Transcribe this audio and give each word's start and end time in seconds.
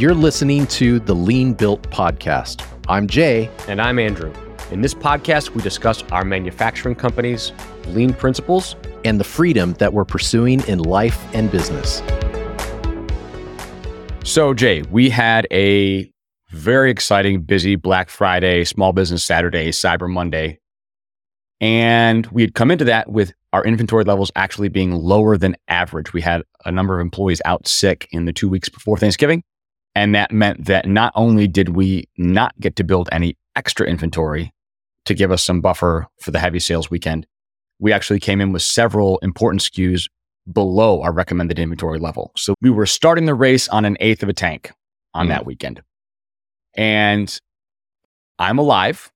You're 0.00 0.14
listening 0.14 0.66
to 0.68 0.98
the 0.98 1.14
Lean 1.14 1.52
Built 1.52 1.82
Podcast. 1.90 2.66
I'm 2.88 3.06
Jay. 3.06 3.50
And 3.68 3.82
I'm 3.82 3.98
Andrew. 3.98 4.32
In 4.70 4.80
this 4.80 4.94
podcast, 4.94 5.50
we 5.50 5.60
discuss 5.60 6.02
our 6.04 6.24
manufacturing 6.24 6.94
company's 6.94 7.52
lean 7.88 8.14
principles 8.14 8.76
and 9.04 9.20
the 9.20 9.24
freedom 9.24 9.74
that 9.74 9.92
we're 9.92 10.06
pursuing 10.06 10.66
in 10.66 10.78
life 10.78 11.22
and 11.34 11.52
business. 11.52 12.02
So, 14.24 14.54
Jay, 14.54 14.80
we 14.90 15.10
had 15.10 15.46
a 15.52 16.10
very 16.48 16.90
exciting, 16.90 17.42
busy 17.42 17.76
Black 17.76 18.08
Friday, 18.08 18.64
Small 18.64 18.94
Business 18.94 19.22
Saturday, 19.22 19.68
Cyber 19.68 20.10
Monday. 20.10 20.60
And 21.60 22.26
we 22.28 22.40
had 22.40 22.54
come 22.54 22.70
into 22.70 22.86
that 22.86 23.12
with 23.12 23.34
our 23.52 23.62
inventory 23.66 24.04
levels 24.04 24.32
actually 24.34 24.70
being 24.70 24.92
lower 24.92 25.36
than 25.36 25.58
average. 25.68 26.14
We 26.14 26.22
had 26.22 26.40
a 26.64 26.72
number 26.72 26.98
of 26.98 27.02
employees 27.02 27.42
out 27.44 27.68
sick 27.68 28.08
in 28.12 28.24
the 28.24 28.32
two 28.32 28.48
weeks 28.48 28.70
before 28.70 28.96
Thanksgiving. 28.96 29.42
And 30.00 30.14
that 30.14 30.32
meant 30.32 30.64
that 30.64 30.88
not 30.88 31.12
only 31.14 31.46
did 31.46 31.76
we 31.76 32.08
not 32.16 32.58
get 32.58 32.74
to 32.76 32.84
build 32.84 33.10
any 33.12 33.36
extra 33.54 33.86
inventory 33.86 34.50
to 35.04 35.12
give 35.12 35.30
us 35.30 35.42
some 35.42 35.60
buffer 35.60 36.06
for 36.22 36.30
the 36.30 36.38
heavy 36.38 36.58
sales 36.58 36.90
weekend, 36.90 37.26
we 37.78 37.92
actually 37.92 38.18
came 38.18 38.40
in 38.40 38.50
with 38.50 38.62
several 38.62 39.18
important 39.18 39.60
SKUs 39.60 40.08
below 40.50 41.02
our 41.02 41.12
recommended 41.12 41.58
inventory 41.58 41.98
level. 41.98 42.32
So 42.34 42.54
we 42.62 42.70
were 42.70 42.86
starting 42.86 43.26
the 43.26 43.34
race 43.34 43.68
on 43.68 43.84
an 43.84 43.98
eighth 44.00 44.22
of 44.22 44.30
a 44.30 44.32
tank 44.32 44.72
on 45.12 45.26
mm. 45.26 45.28
that 45.28 45.44
weekend. 45.44 45.82
And 46.74 47.38
I'm 48.38 48.56
alive. 48.56 49.12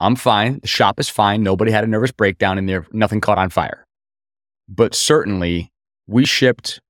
I'm 0.00 0.16
fine. 0.16 0.58
The 0.58 0.66
shop 0.66 0.98
is 0.98 1.08
fine. 1.08 1.44
Nobody 1.44 1.70
had 1.70 1.84
a 1.84 1.86
nervous 1.86 2.10
breakdown 2.10 2.58
in 2.58 2.66
there. 2.66 2.84
Nothing 2.90 3.20
caught 3.20 3.38
on 3.38 3.48
fire. 3.48 3.86
But 4.68 4.96
certainly 4.96 5.70
we 6.08 6.26
shipped 6.26 6.80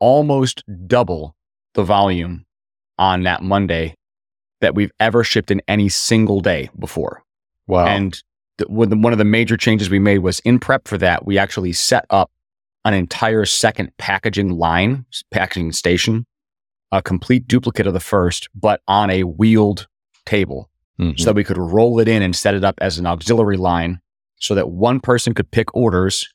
almost 0.00 0.64
double 0.86 1.36
the 1.74 1.82
volume 1.82 2.44
on 2.98 3.22
that 3.22 3.42
Monday 3.42 3.94
that 4.60 4.74
we've 4.74 4.92
ever 5.00 5.24
shipped 5.24 5.50
in 5.50 5.60
any 5.68 5.88
single 5.88 6.40
day 6.40 6.70
before. 6.78 7.22
Wow. 7.66 7.86
And 7.86 8.22
the, 8.58 8.66
one 8.68 9.12
of 9.12 9.18
the 9.18 9.24
major 9.24 9.56
changes 9.56 9.90
we 9.90 9.98
made 9.98 10.18
was 10.18 10.40
in 10.40 10.58
prep 10.58 10.86
for 10.86 10.98
that, 10.98 11.26
we 11.26 11.38
actually 11.38 11.72
set 11.72 12.06
up 12.10 12.30
an 12.84 12.94
entire 12.94 13.44
second 13.44 13.92
packaging 13.98 14.50
line, 14.50 15.04
packaging 15.30 15.72
station, 15.72 16.26
a 16.90 17.02
complete 17.02 17.46
duplicate 17.46 17.86
of 17.86 17.94
the 17.94 18.00
first, 18.00 18.48
but 18.54 18.80
on 18.86 19.10
a 19.10 19.22
wheeled 19.22 19.86
table 20.26 20.68
mm-hmm. 20.98 21.16
so 21.16 21.26
that 21.26 21.34
we 21.34 21.44
could 21.44 21.58
roll 21.58 21.98
it 22.00 22.08
in 22.08 22.22
and 22.22 22.34
set 22.36 22.54
it 22.54 22.64
up 22.64 22.76
as 22.80 22.98
an 22.98 23.06
auxiliary 23.06 23.56
line 23.56 24.00
so 24.40 24.54
that 24.54 24.70
one 24.70 25.00
person 25.00 25.34
could 25.34 25.50
pick 25.50 25.74
orders 25.74 26.28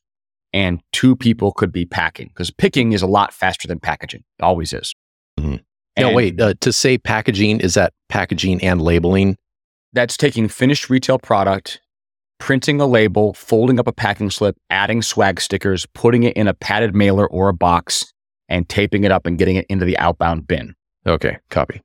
and 0.53 0.81
two 0.93 1.15
people 1.15 1.51
could 1.51 1.71
be 1.71 1.85
packing 1.85 2.29
because 2.29 2.49
picking 2.51 2.93
is 2.93 3.01
a 3.01 3.07
lot 3.07 3.33
faster 3.33 3.67
than 3.67 3.79
packaging. 3.79 4.23
It 4.39 4.43
always 4.43 4.73
is. 4.73 4.93
Mm-hmm. 5.37 5.55
No, 5.99 6.13
wait. 6.13 6.39
Uh, 6.39 6.53
to 6.61 6.71
say 6.71 6.97
packaging, 6.97 7.59
is 7.59 7.73
that 7.73 7.93
packaging 8.09 8.63
and 8.63 8.81
labeling? 8.81 9.37
That's 9.93 10.17
taking 10.17 10.47
finished 10.47 10.89
retail 10.89 11.17
product, 11.17 11.81
printing 12.39 12.79
a 12.79 12.85
label, 12.85 13.33
folding 13.33 13.79
up 13.79 13.87
a 13.87 13.91
packing 13.91 14.29
slip, 14.29 14.57
adding 14.69 15.01
swag 15.01 15.41
stickers, 15.41 15.87
putting 15.93 16.23
it 16.23 16.35
in 16.37 16.47
a 16.47 16.53
padded 16.53 16.93
mailer 16.93 17.27
or 17.27 17.49
a 17.49 17.53
box, 17.53 18.13
and 18.47 18.67
taping 18.69 19.03
it 19.03 19.11
up 19.11 19.25
and 19.25 19.37
getting 19.37 19.55
it 19.55 19.65
into 19.69 19.85
the 19.85 19.97
outbound 19.97 20.47
bin. 20.47 20.75
Okay, 21.05 21.37
copy. 21.49 21.81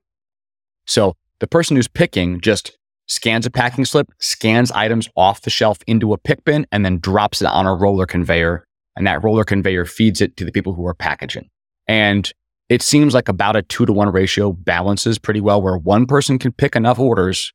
So 0.85 1.15
the 1.39 1.47
person 1.47 1.75
who's 1.75 1.87
picking 1.87 2.39
just 2.39 2.77
scans 3.07 3.45
a 3.45 3.51
packing 3.51 3.85
slip, 3.85 4.07
scans 4.19 4.71
items 4.71 5.09
off 5.15 5.41
the 5.41 5.49
shelf 5.49 5.79
into 5.87 6.13
a 6.13 6.17
pick 6.17 6.43
bin, 6.45 6.67
and 6.71 6.85
then 6.85 6.99
drops 6.99 7.41
it 7.41 7.47
on 7.47 7.65
a 7.65 7.73
roller 7.73 8.05
conveyor. 8.05 8.65
And 8.95 9.07
that 9.07 9.23
roller 9.23 9.43
conveyor 9.43 9.85
feeds 9.85 10.21
it 10.21 10.37
to 10.37 10.45
the 10.45 10.51
people 10.51 10.73
who 10.73 10.85
are 10.85 10.93
packaging. 10.93 11.49
And 11.87 12.31
it 12.73 12.81
seems 12.81 13.13
like 13.13 13.29
about 13.29 13.55
a 13.55 13.61
two 13.61 13.85
to 13.85 13.93
one 13.93 14.11
ratio 14.11 14.51
balances 14.51 15.19
pretty 15.19 15.39
well, 15.39 15.61
where 15.61 15.77
one 15.77 16.07
person 16.07 16.39
can 16.39 16.51
pick 16.51 16.75
enough 16.75 16.97
orders 16.97 17.53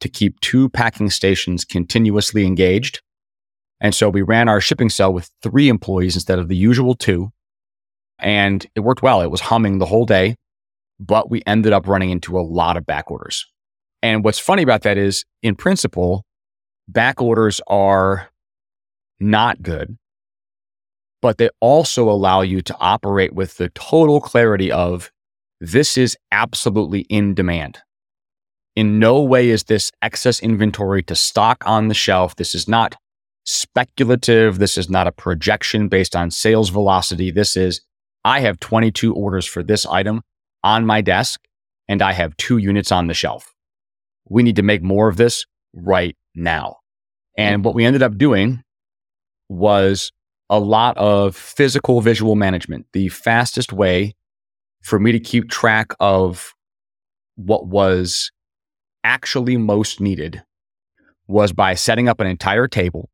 to 0.00 0.10
keep 0.10 0.38
two 0.40 0.68
packing 0.68 1.08
stations 1.08 1.64
continuously 1.64 2.44
engaged. 2.44 3.00
And 3.80 3.94
so 3.94 4.10
we 4.10 4.20
ran 4.20 4.50
our 4.50 4.60
shipping 4.60 4.90
cell 4.90 5.10
with 5.10 5.30
three 5.42 5.70
employees 5.70 6.16
instead 6.16 6.38
of 6.38 6.48
the 6.48 6.56
usual 6.56 6.94
two. 6.94 7.30
And 8.18 8.66
it 8.74 8.80
worked 8.80 9.02
well. 9.02 9.22
It 9.22 9.30
was 9.30 9.40
humming 9.40 9.78
the 9.78 9.86
whole 9.86 10.04
day, 10.04 10.36
but 11.00 11.30
we 11.30 11.42
ended 11.46 11.72
up 11.72 11.88
running 11.88 12.10
into 12.10 12.38
a 12.38 12.42
lot 12.42 12.76
of 12.76 12.84
back 12.84 13.10
orders. 13.10 13.46
And 14.02 14.22
what's 14.22 14.38
funny 14.38 14.62
about 14.62 14.82
that 14.82 14.98
is, 14.98 15.24
in 15.42 15.56
principle, 15.56 16.26
back 16.86 17.22
orders 17.22 17.62
are 17.68 18.28
not 19.18 19.62
good 19.62 19.96
but 21.22 21.38
they 21.38 21.48
also 21.60 22.10
allow 22.10 22.42
you 22.42 22.60
to 22.60 22.76
operate 22.78 23.32
with 23.32 23.56
the 23.56 23.70
total 23.70 24.20
clarity 24.20 24.70
of 24.70 25.10
this 25.60 25.96
is 25.96 26.18
absolutely 26.32 27.02
in 27.02 27.32
demand. 27.34 27.78
In 28.74 28.98
no 28.98 29.22
way 29.22 29.48
is 29.48 29.64
this 29.64 29.92
excess 30.02 30.40
inventory 30.40 31.02
to 31.04 31.14
stock 31.14 31.62
on 31.64 31.86
the 31.86 31.94
shelf. 31.94 32.34
This 32.36 32.54
is 32.54 32.66
not 32.66 32.96
speculative. 33.44 34.58
This 34.58 34.76
is 34.76 34.90
not 34.90 35.06
a 35.06 35.12
projection 35.12 35.88
based 35.88 36.16
on 36.16 36.30
sales 36.32 36.70
velocity. 36.70 37.30
This 37.30 37.56
is, 37.56 37.80
I 38.24 38.40
have 38.40 38.58
22 38.58 39.14
orders 39.14 39.46
for 39.46 39.62
this 39.62 39.86
item 39.86 40.22
on 40.64 40.84
my 40.84 41.00
desk 41.00 41.40
and 41.88 42.02
I 42.02 42.12
have 42.12 42.36
two 42.36 42.56
units 42.56 42.90
on 42.90 43.06
the 43.06 43.14
shelf. 43.14 43.52
We 44.28 44.42
need 44.42 44.56
to 44.56 44.62
make 44.62 44.82
more 44.82 45.08
of 45.08 45.16
this 45.16 45.44
right 45.72 46.16
now. 46.34 46.78
And 47.36 47.64
what 47.64 47.74
we 47.74 47.84
ended 47.84 48.02
up 48.02 48.18
doing 48.18 48.62
was 49.48 50.12
a 50.52 50.60
lot 50.60 50.96
of 50.98 51.34
physical 51.34 52.02
visual 52.02 52.36
management. 52.36 52.84
The 52.92 53.08
fastest 53.08 53.72
way 53.72 54.14
for 54.82 55.00
me 55.00 55.10
to 55.10 55.18
keep 55.18 55.48
track 55.48 55.94
of 55.98 56.54
what 57.36 57.66
was 57.66 58.30
actually 59.02 59.56
most 59.56 59.98
needed 59.98 60.42
was 61.26 61.54
by 61.54 61.72
setting 61.72 62.06
up 62.06 62.20
an 62.20 62.26
entire 62.26 62.68
table 62.68 63.08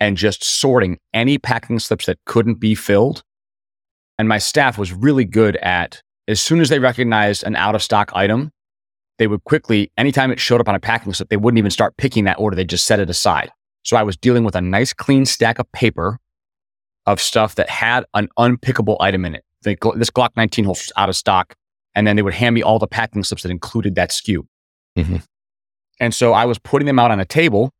and 0.00 0.16
just 0.16 0.42
sorting 0.42 0.98
any 1.14 1.38
packing 1.38 1.78
slips 1.78 2.06
that 2.06 2.18
couldn't 2.26 2.58
be 2.58 2.74
filled. 2.74 3.22
And 4.18 4.28
my 4.28 4.38
staff 4.38 4.76
was 4.76 4.92
really 4.92 5.24
good 5.24 5.54
at, 5.58 6.02
as 6.26 6.40
soon 6.40 6.60
as 6.60 6.70
they 6.70 6.80
recognized 6.80 7.44
an 7.44 7.54
out 7.54 7.76
of 7.76 7.84
stock 7.84 8.10
item, 8.16 8.50
they 9.18 9.28
would 9.28 9.44
quickly, 9.44 9.92
anytime 9.96 10.32
it 10.32 10.40
showed 10.40 10.60
up 10.60 10.68
on 10.68 10.74
a 10.74 10.80
packing 10.80 11.12
slip, 11.12 11.28
they 11.28 11.36
wouldn't 11.36 11.58
even 11.58 11.70
start 11.70 11.96
picking 11.98 12.24
that 12.24 12.40
order. 12.40 12.56
They 12.56 12.64
just 12.64 12.86
set 12.86 12.98
it 12.98 13.08
aside. 13.08 13.52
So 13.84 13.96
I 13.96 14.02
was 14.02 14.16
dealing 14.16 14.42
with 14.42 14.56
a 14.56 14.60
nice 14.60 14.92
clean 14.92 15.24
stack 15.24 15.60
of 15.60 15.70
paper 15.70 16.18
of 17.06 17.20
stuff 17.20 17.54
that 17.56 17.68
had 17.68 18.04
an 18.14 18.28
unpickable 18.38 18.96
item 19.00 19.24
in 19.24 19.34
it. 19.34 19.44
The, 19.62 19.76
this 19.96 20.10
Glock 20.10 20.30
19 20.36 20.64
holster 20.64 20.84
was 20.84 20.92
out 20.96 21.08
of 21.08 21.16
stock. 21.16 21.54
And 21.94 22.06
then 22.06 22.16
they 22.16 22.22
would 22.22 22.34
hand 22.34 22.54
me 22.54 22.62
all 22.62 22.78
the 22.78 22.86
packing 22.86 23.24
slips 23.24 23.42
that 23.42 23.50
included 23.50 23.96
that 23.96 24.10
SKU. 24.10 24.46
Mm-hmm. 24.96 25.16
And 25.98 26.14
so 26.14 26.32
I 26.32 26.44
was 26.44 26.58
putting 26.58 26.86
them 26.86 26.98
out 26.98 27.10
on 27.10 27.18
a 27.18 27.24
table 27.24 27.72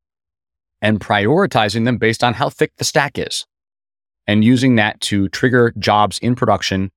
and 0.82 1.00
prioritizing 1.00 1.84
them 1.84 1.96
based 1.96 2.24
on 2.24 2.34
how 2.34 2.48
thick 2.48 2.72
the 2.76 2.84
stack 2.84 3.18
is 3.18 3.46
and 4.26 4.44
using 4.44 4.76
that 4.76 5.00
to 5.02 5.28
trigger 5.28 5.72
jobs 5.78 6.18
in 6.18 6.34
production 6.34 6.90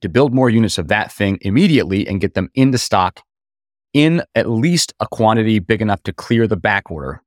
to 0.00 0.08
build 0.08 0.34
more 0.34 0.50
units 0.50 0.78
of 0.78 0.88
that 0.88 1.12
thing 1.12 1.38
immediately 1.42 2.06
and 2.06 2.20
get 2.20 2.34
them 2.34 2.50
into 2.54 2.78
stock 2.78 3.20
in 3.92 4.22
at 4.34 4.48
least 4.48 4.92
a 5.00 5.06
quantity 5.06 5.58
big 5.60 5.80
enough 5.80 6.02
to 6.02 6.12
clear 6.12 6.46
the 6.46 6.56
back 6.56 6.90
order. 6.90 7.22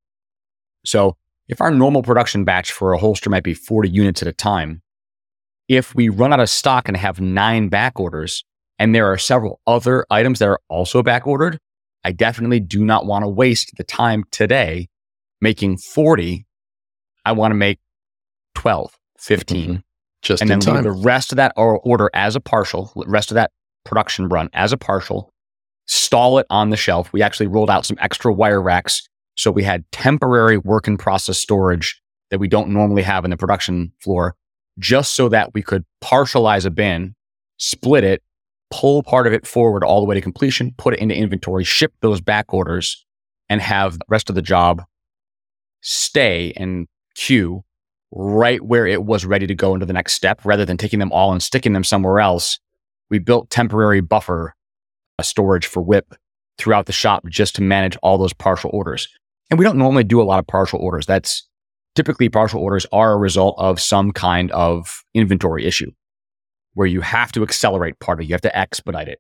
So 0.86 1.16
if 1.48 1.62
our 1.62 1.72
normal 1.72 2.04
production 2.04 2.44
batch 2.44 2.72
for 2.72 2.94
a 2.94 2.98
holster 2.98 3.30
might 3.30 3.44
be 3.44 3.54
40 3.54 3.90
units 3.90 4.22
at 4.22 4.28
a 4.28 4.34
time, 4.34 4.82
if 5.68 5.96
we 5.96 6.10
run 6.10 6.34
out 6.34 6.40
of 6.40 6.50
stock 6.50 6.88
and 6.88 6.98
have 6.98 7.20
nine 7.20 7.70
back 7.70 8.00
orders, 8.00 8.44
and 8.80 8.94
there 8.94 9.12
are 9.12 9.18
several 9.18 9.60
other 9.66 10.06
items 10.10 10.40
that 10.40 10.48
are 10.48 10.60
also 10.70 11.02
back 11.02 11.26
ordered, 11.26 11.60
I 12.04 12.12
definitely 12.12 12.60
do 12.60 12.86
not 12.86 13.06
want 13.06 13.24
to 13.24 13.28
waste 13.28 13.72
the 13.78 13.84
time 13.84 14.24
today 14.32 14.88
making 15.42 15.78
40. 15.78 16.46
I 17.26 17.32
want 17.34 17.52
to 17.52 17.56
make 17.56 17.80
12, 18.56 18.98
15. 19.20 19.64
Mm-hmm. 19.64 19.76
Just 20.22 20.42
and 20.42 20.50
then 20.50 20.60
time. 20.60 20.84
the 20.84 20.92
rest 20.92 21.32
of 21.32 21.36
that 21.38 21.54
order 21.56 22.10
as 22.14 22.36
a 22.36 22.40
partial, 22.40 22.92
rest 22.96 23.32
of 23.32 23.36
that 23.36 23.52
production 23.86 24.28
run 24.30 24.50
as 24.54 24.74
a 24.74 24.78
partial, 24.78 25.32
stall 25.86 26.40
it 26.40 26.48
on 26.50 26.70
the 26.70 26.78
shelf. 26.78 27.14
We 27.14 27.22
actually 27.22 27.48
rolled 27.48 27.70
out 27.70 27.86
some 27.86 27.98
extra 28.02 28.34
wire 28.34 28.62
racks 28.62 29.08
so 29.38 29.52
we 29.52 29.64
had 29.64 29.90
temporary 29.92 30.58
work 30.58 30.88
in 30.88 30.98
process 30.98 31.38
storage 31.38 32.02
that 32.32 32.40
we 32.40 32.48
don't 32.48 32.70
normally 32.70 33.04
have 33.04 33.24
in 33.24 33.32
the 33.32 33.38
production 33.38 33.92
floor, 34.00 34.36
just 34.80 35.14
so 35.14 35.30
that 35.30 35.54
we 35.54 35.62
could 35.62 35.86
partialize 36.04 36.66
a 36.66 36.70
bin, 36.70 37.16
split 37.58 38.04
it, 38.04 38.24
pull 38.72 39.04
part 39.04 39.28
of 39.28 39.34
it 39.34 39.48
forward 39.48 39.84
all 39.84 40.02
the 40.02 40.06
way 40.06 40.16
to 40.16 40.22
completion, 40.22 40.74
put 40.78 40.94
it 40.94 41.00
into 41.00 41.16
inventory, 41.16 41.64
ship 41.64 41.94
those 42.02 42.20
back 42.20 42.54
orders, 42.54 43.06
and 43.48 43.62
have 43.62 43.94
the 44.00 44.06
rest 44.10 44.30
of 44.30 44.36
the 44.36 44.42
job 44.42 44.84
stay 45.82 46.52
and 46.58 46.88
queue 47.16 47.64
right 48.12 48.62
where 48.66 48.88
it 48.88 49.04
was 49.04 49.26
ready 49.26 49.46
to 49.48 49.56
go 49.56 49.74
into 49.74 49.86
the 49.86 49.94
next 49.94 50.14
step 50.14 50.44
rather 50.44 50.66
than 50.66 50.78
taking 50.78 51.00
them 51.00 51.12
all 51.12 51.32
and 51.32 51.44
sticking 51.44 51.74
them 51.74 51.84
somewhere 51.84 52.20
else. 52.20 52.60
We 53.10 53.20
built 53.20 53.50
temporary 53.50 54.02
buffer 54.02 54.56
a 55.20 55.24
storage 55.24 55.68
for 55.68 55.82
WIP 55.82 56.16
throughout 56.58 56.88
the 56.88 56.92
shop 56.92 57.26
just 57.28 57.56
to 57.56 57.62
manage 57.62 57.98
all 57.98 58.18
those 58.18 58.34
partial 58.34 58.70
orders. 58.74 59.08
And 59.50 59.58
we 59.58 59.66
don't 59.66 59.78
normally 59.78 60.04
do 60.04 60.22
a 60.22 60.24
lot 60.24 60.40
of 60.40 60.48
partial 60.48 60.80
orders. 60.80 61.06
That's 61.06 61.48
typically 61.96 62.30
partial 62.30 62.62
orders 62.62 62.86
are 62.92 63.14
a 63.14 63.18
result 63.18 63.56
of 63.58 63.80
some 63.80 64.12
kind 64.12 64.52
of 64.52 65.04
inventory 65.14 65.66
issue 65.66 65.92
where 66.74 66.88
you 66.88 67.02
have 67.02 67.32
to 67.32 67.44
accelerate 67.44 68.00
part 68.00 68.20
of 68.20 68.24
it. 68.24 68.28
You 68.28 68.34
have 68.34 68.42
to 68.42 68.58
expedite 68.58 69.08
it. 69.08 69.20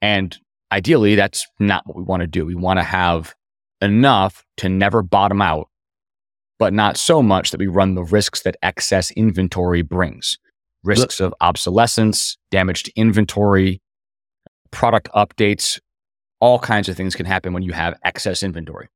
And 0.00 0.36
ideally, 0.72 1.14
that's 1.14 1.46
not 1.60 1.86
what 1.86 1.96
we 1.96 2.02
want 2.02 2.22
to 2.22 2.26
do. 2.26 2.44
We 2.44 2.54
want 2.54 2.78
to 2.80 2.84
have 2.84 3.34
enough 3.80 4.44
to 4.58 4.68
never 4.68 5.02
bottom 5.02 5.42
out, 5.42 5.68
but 6.58 6.72
not 6.72 6.96
so 6.96 7.22
much 7.22 7.50
that 7.50 7.60
we 7.60 7.66
run 7.66 7.94
the 7.94 8.02
risks 8.02 8.42
that 8.42 8.56
excess 8.62 9.10
inventory 9.12 9.82
brings 9.82 10.38
risks 10.84 11.20
of 11.20 11.34
obsolescence, 11.40 12.36
damage 12.50 12.82
to 12.84 12.92
inventory, 12.96 13.80
product 14.70 15.08
updates, 15.14 15.78
all 16.40 16.58
kinds 16.58 16.88
of 16.88 16.96
things 16.96 17.14
can 17.14 17.26
happen 17.26 17.52
when 17.52 17.62
you 17.62 17.72
have 17.72 17.94
excess 18.04 18.42
inventory. 18.42 18.88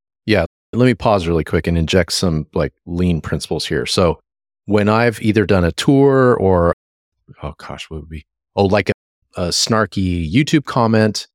Let 0.77 0.87
me 0.87 0.95
pause 0.95 1.27
really 1.27 1.45
quick 1.45 1.67
and 1.67 1.79
inject 1.79 2.13
some 2.13 2.47
like 2.55 2.73
lean 2.87 3.21
principles 3.21 3.67
here. 3.67 3.87
So, 3.87 4.21
when 4.67 4.89
I've 4.89 5.21
either 5.23 5.47
done 5.47 5.65
a 5.65 5.73
tour 5.73 6.35
or, 6.35 6.75
oh 7.43 7.55
gosh, 7.57 7.89
what 7.89 8.01
would 8.01 8.09
be? 8.09 8.27
Oh, 8.57 8.65
like 8.67 8.91
a, 8.91 8.93
a 9.37 9.49
snarky 9.49 10.31
YouTube 10.31 10.65
comment, 10.65 11.29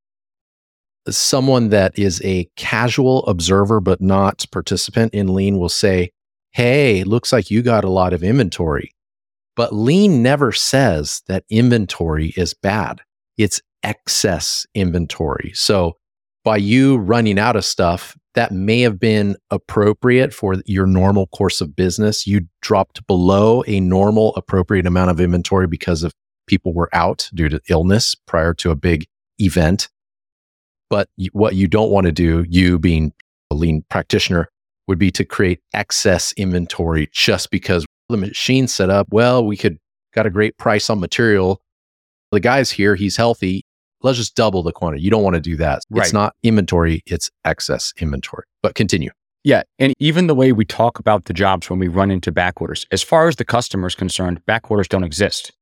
someone 1.08 1.70
that 1.70 1.98
is 1.98 2.20
a 2.24 2.48
casual 2.56 3.24
observer 3.26 3.80
but 3.80 4.00
not 4.00 4.44
participant 4.52 5.14
in 5.14 5.34
lean 5.34 5.58
will 5.58 5.68
say, 5.68 6.10
Hey, 6.50 7.02
looks 7.04 7.32
like 7.32 7.50
you 7.50 7.62
got 7.62 7.84
a 7.84 7.90
lot 7.90 8.12
of 8.12 8.22
inventory. 8.22 8.92
But 9.56 9.74
lean 9.74 10.22
never 10.22 10.52
says 10.52 11.22
that 11.26 11.44
inventory 11.48 12.32
is 12.36 12.54
bad. 12.54 13.00
It's 13.36 13.60
excess 13.82 14.66
inventory. 14.74 15.52
So 15.54 15.96
by 16.44 16.56
you 16.56 16.96
running 16.96 17.38
out 17.38 17.56
of 17.56 17.64
stuff 17.64 18.16
that 18.34 18.52
may 18.52 18.80
have 18.80 18.98
been 18.98 19.36
appropriate 19.50 20.32
for 20.32 20.56
your 20.64 20.86
normal 20.86 21.26
course 21.28 21.60
of 21.60 21.76
business, 21.76 22.26
you 22.26 22.46
dropped 22.62 23.06
below 23.06 23.62
a 23.66 23.80
normal 23.80 24.34
appropriate 24.36 24.86
amount 24.86 25.10
of 25.10 25.20
inventory 25.20 25.66
because 25.66 26.02
of 26.02 26.12
people 26.46 26.72
were 26.72 26.88
out 26.92 27.28
due 27.34 27.48
to 27.48 27.60
illness 27.68 28.14
prior 28.14 28.54
to 28.54 28.70
a 28.70 28.76
big 28.76 29.04
event. 29.38 29.88
But 30.88 31.08
what 31.32 31.54
you 31.54 31.68
don't 31.68 31.90
want 31.90 32.06
to 32.06 32.12
do, 32.12 32.44
you 32.48 32.78
being 32.78 33.12
a 33.50 33.54
lean 33.54 33.84
practitioner, 33.88 34.48
would 34.88 34.98
be 34.98 35.10
to 35.12 35.24
create 35.24 35.60
excess 35.74 36.32
inventory 36.32 37.08
just 37.12 37.50
because 37.50 37.86
the 38.08 38.16
machine 38.16 38.66
set 38.66 38.90
up. 38.90 39.06
Well, 39.10 39.44
we 39.44 39.56
could 39.56 39.78
got 40.14 40.26
a 40.26 40.30
great 40.30 40.58
price 40.58 40.90
on 40.90 41.00
material. 41.00 41.62
The 42.30 42.40
guy's 42.40 42.70
here, 42.70 42.94
he's 42.94 43.16
healthy 43.16 43.64
let's 44.02 44.18
just 44.18 44.34
double 44.34 44.62
the 44.62 44.72
quantity. 44.72 45.02
You 45.02 45.10
don't 45.10 45.22
want 45.22 45.34
to 45.34 45.40
do 45.40 45.56
that. 45.56 45.82
Right. 45.90 46.04
It's 46.04 46.12
not 46.12 46.34
inventory, 46.42 47.02
it's 47.06 47.30
excess 47.44 47.92
inventory. 47.98 48.44
But 48.62 48.74
continue. 48.74 49.10
Yeah. 49.44 49.62
And 49.78 49.92
even 49.98 50.28
the 50.28 50.34
way 50.34 50.52
we 50.52 50.64
talk 50.64 50.98
about 50.98 51.24
the 51.24 51.32
jobs 51.32 51.68
when 51.68 51.78
we 51.78 51.88
run 51.88 52.10
into 52.10 52.30
back 52.30 52.60
orders, 52.60 52.86
as 52.92 53.02
far 53.02 53.26
as 53.26 53.36
the 53.36 53.44
customer 53.44 53.88
is 53.88 53.94
concerned, 53.94 54.44
back 54.46 54.70
orders 54.70 54.88
don't 54.88 55.04
exist. 55.04 55.52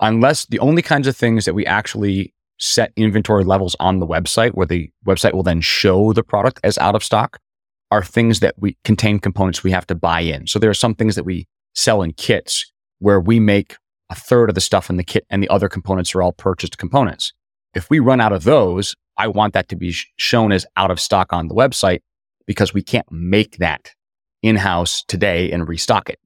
Unless 0.00 0.46
the 0.46 0.60
only 0.60 0.82
kinds 0.82 1.08
of 1.08 1.16
things 1.16 1.44
that 1.44 1.54
we 1.54 1.66
actually 1.66 2.32
set 2.60 2.92
inventory 2.96 3.44
levels 3.44 3.74
on 3.80 3.98
the 3.98 4.06
website, 4.06 4.52
where 4.52 4.66
the 4.66 4.90
website 5.06 5.32
will 5.32 5.42
then 5.42 5.60
show 5.60 6.12
the 6.12 6.22
product 6.22 6.60
as 6.62 6.78
out 6.78 6.94
of 6.94 7.02
stock, 7.02 7.38
are 7.90 8.04
things 8.04 8.40
that 8.40 8.54
we 8.58 8.76
contain 8.84 9.18
components 9.18 9.64
we 9.64 9.70
have 9.70 9.86
to 9.86 9.94
buy 9.94 10.20
in. 10.20 10.46
So 10.46 10.58
there 10.58 10.70
are 10.70 10.74
some 10.74 10.94
things 10.94 11.14
that 11.16 11.24
we 11.24 11.46
sell 11.74 12.02
in 12.02 12.12
kits 12.12 12.70
where 12.98 13.20
we 13.20 13.40
make 13.40 13.76
a 14.10 14.14
third 14.14 14.48
of 14.48 14.54
the 14.54 14.60
stuff 14.60 14.90
in 14.90 14.96
the 14.96 15.04
kit 15.04 15.24
and 15.30 15.42
the 15.42 15.48
other 15.48 15.68
components 15.68 16.14
are 16.14 16.22
all 16.22 16.32
purchased 16.32 16.78
components. 16.78 17.32
If 17.74 17.90
we 17.90 17.98
run 17.98 18.20
out 18.20 18.32
of 18.32 18.44
those, 18.44 18.94
I 19.16 19.28
want 19.28 19.54
that 19.54 19.68
to 19.68 19.76
be 19.76 19.92
sh- 19.92 20.06
shown 20.16 20.52
as 20.52 20.66
out 20.76 20.90
of 20.90 21.00
stock 21.00 21.32
on 21.32 21.48
the 21.48 21.54
website 21.54 22.00
because 22.46 22.72
we 22.72 22.82
can't 22.82 23.10
make 23.10 23.58
that 23.58 23.92
in 24.42 24.56
house 24.56 25.04
today 25.06 25.50
and 25.50 25.68
restock 25.68 26.08
it. 26.08 26.18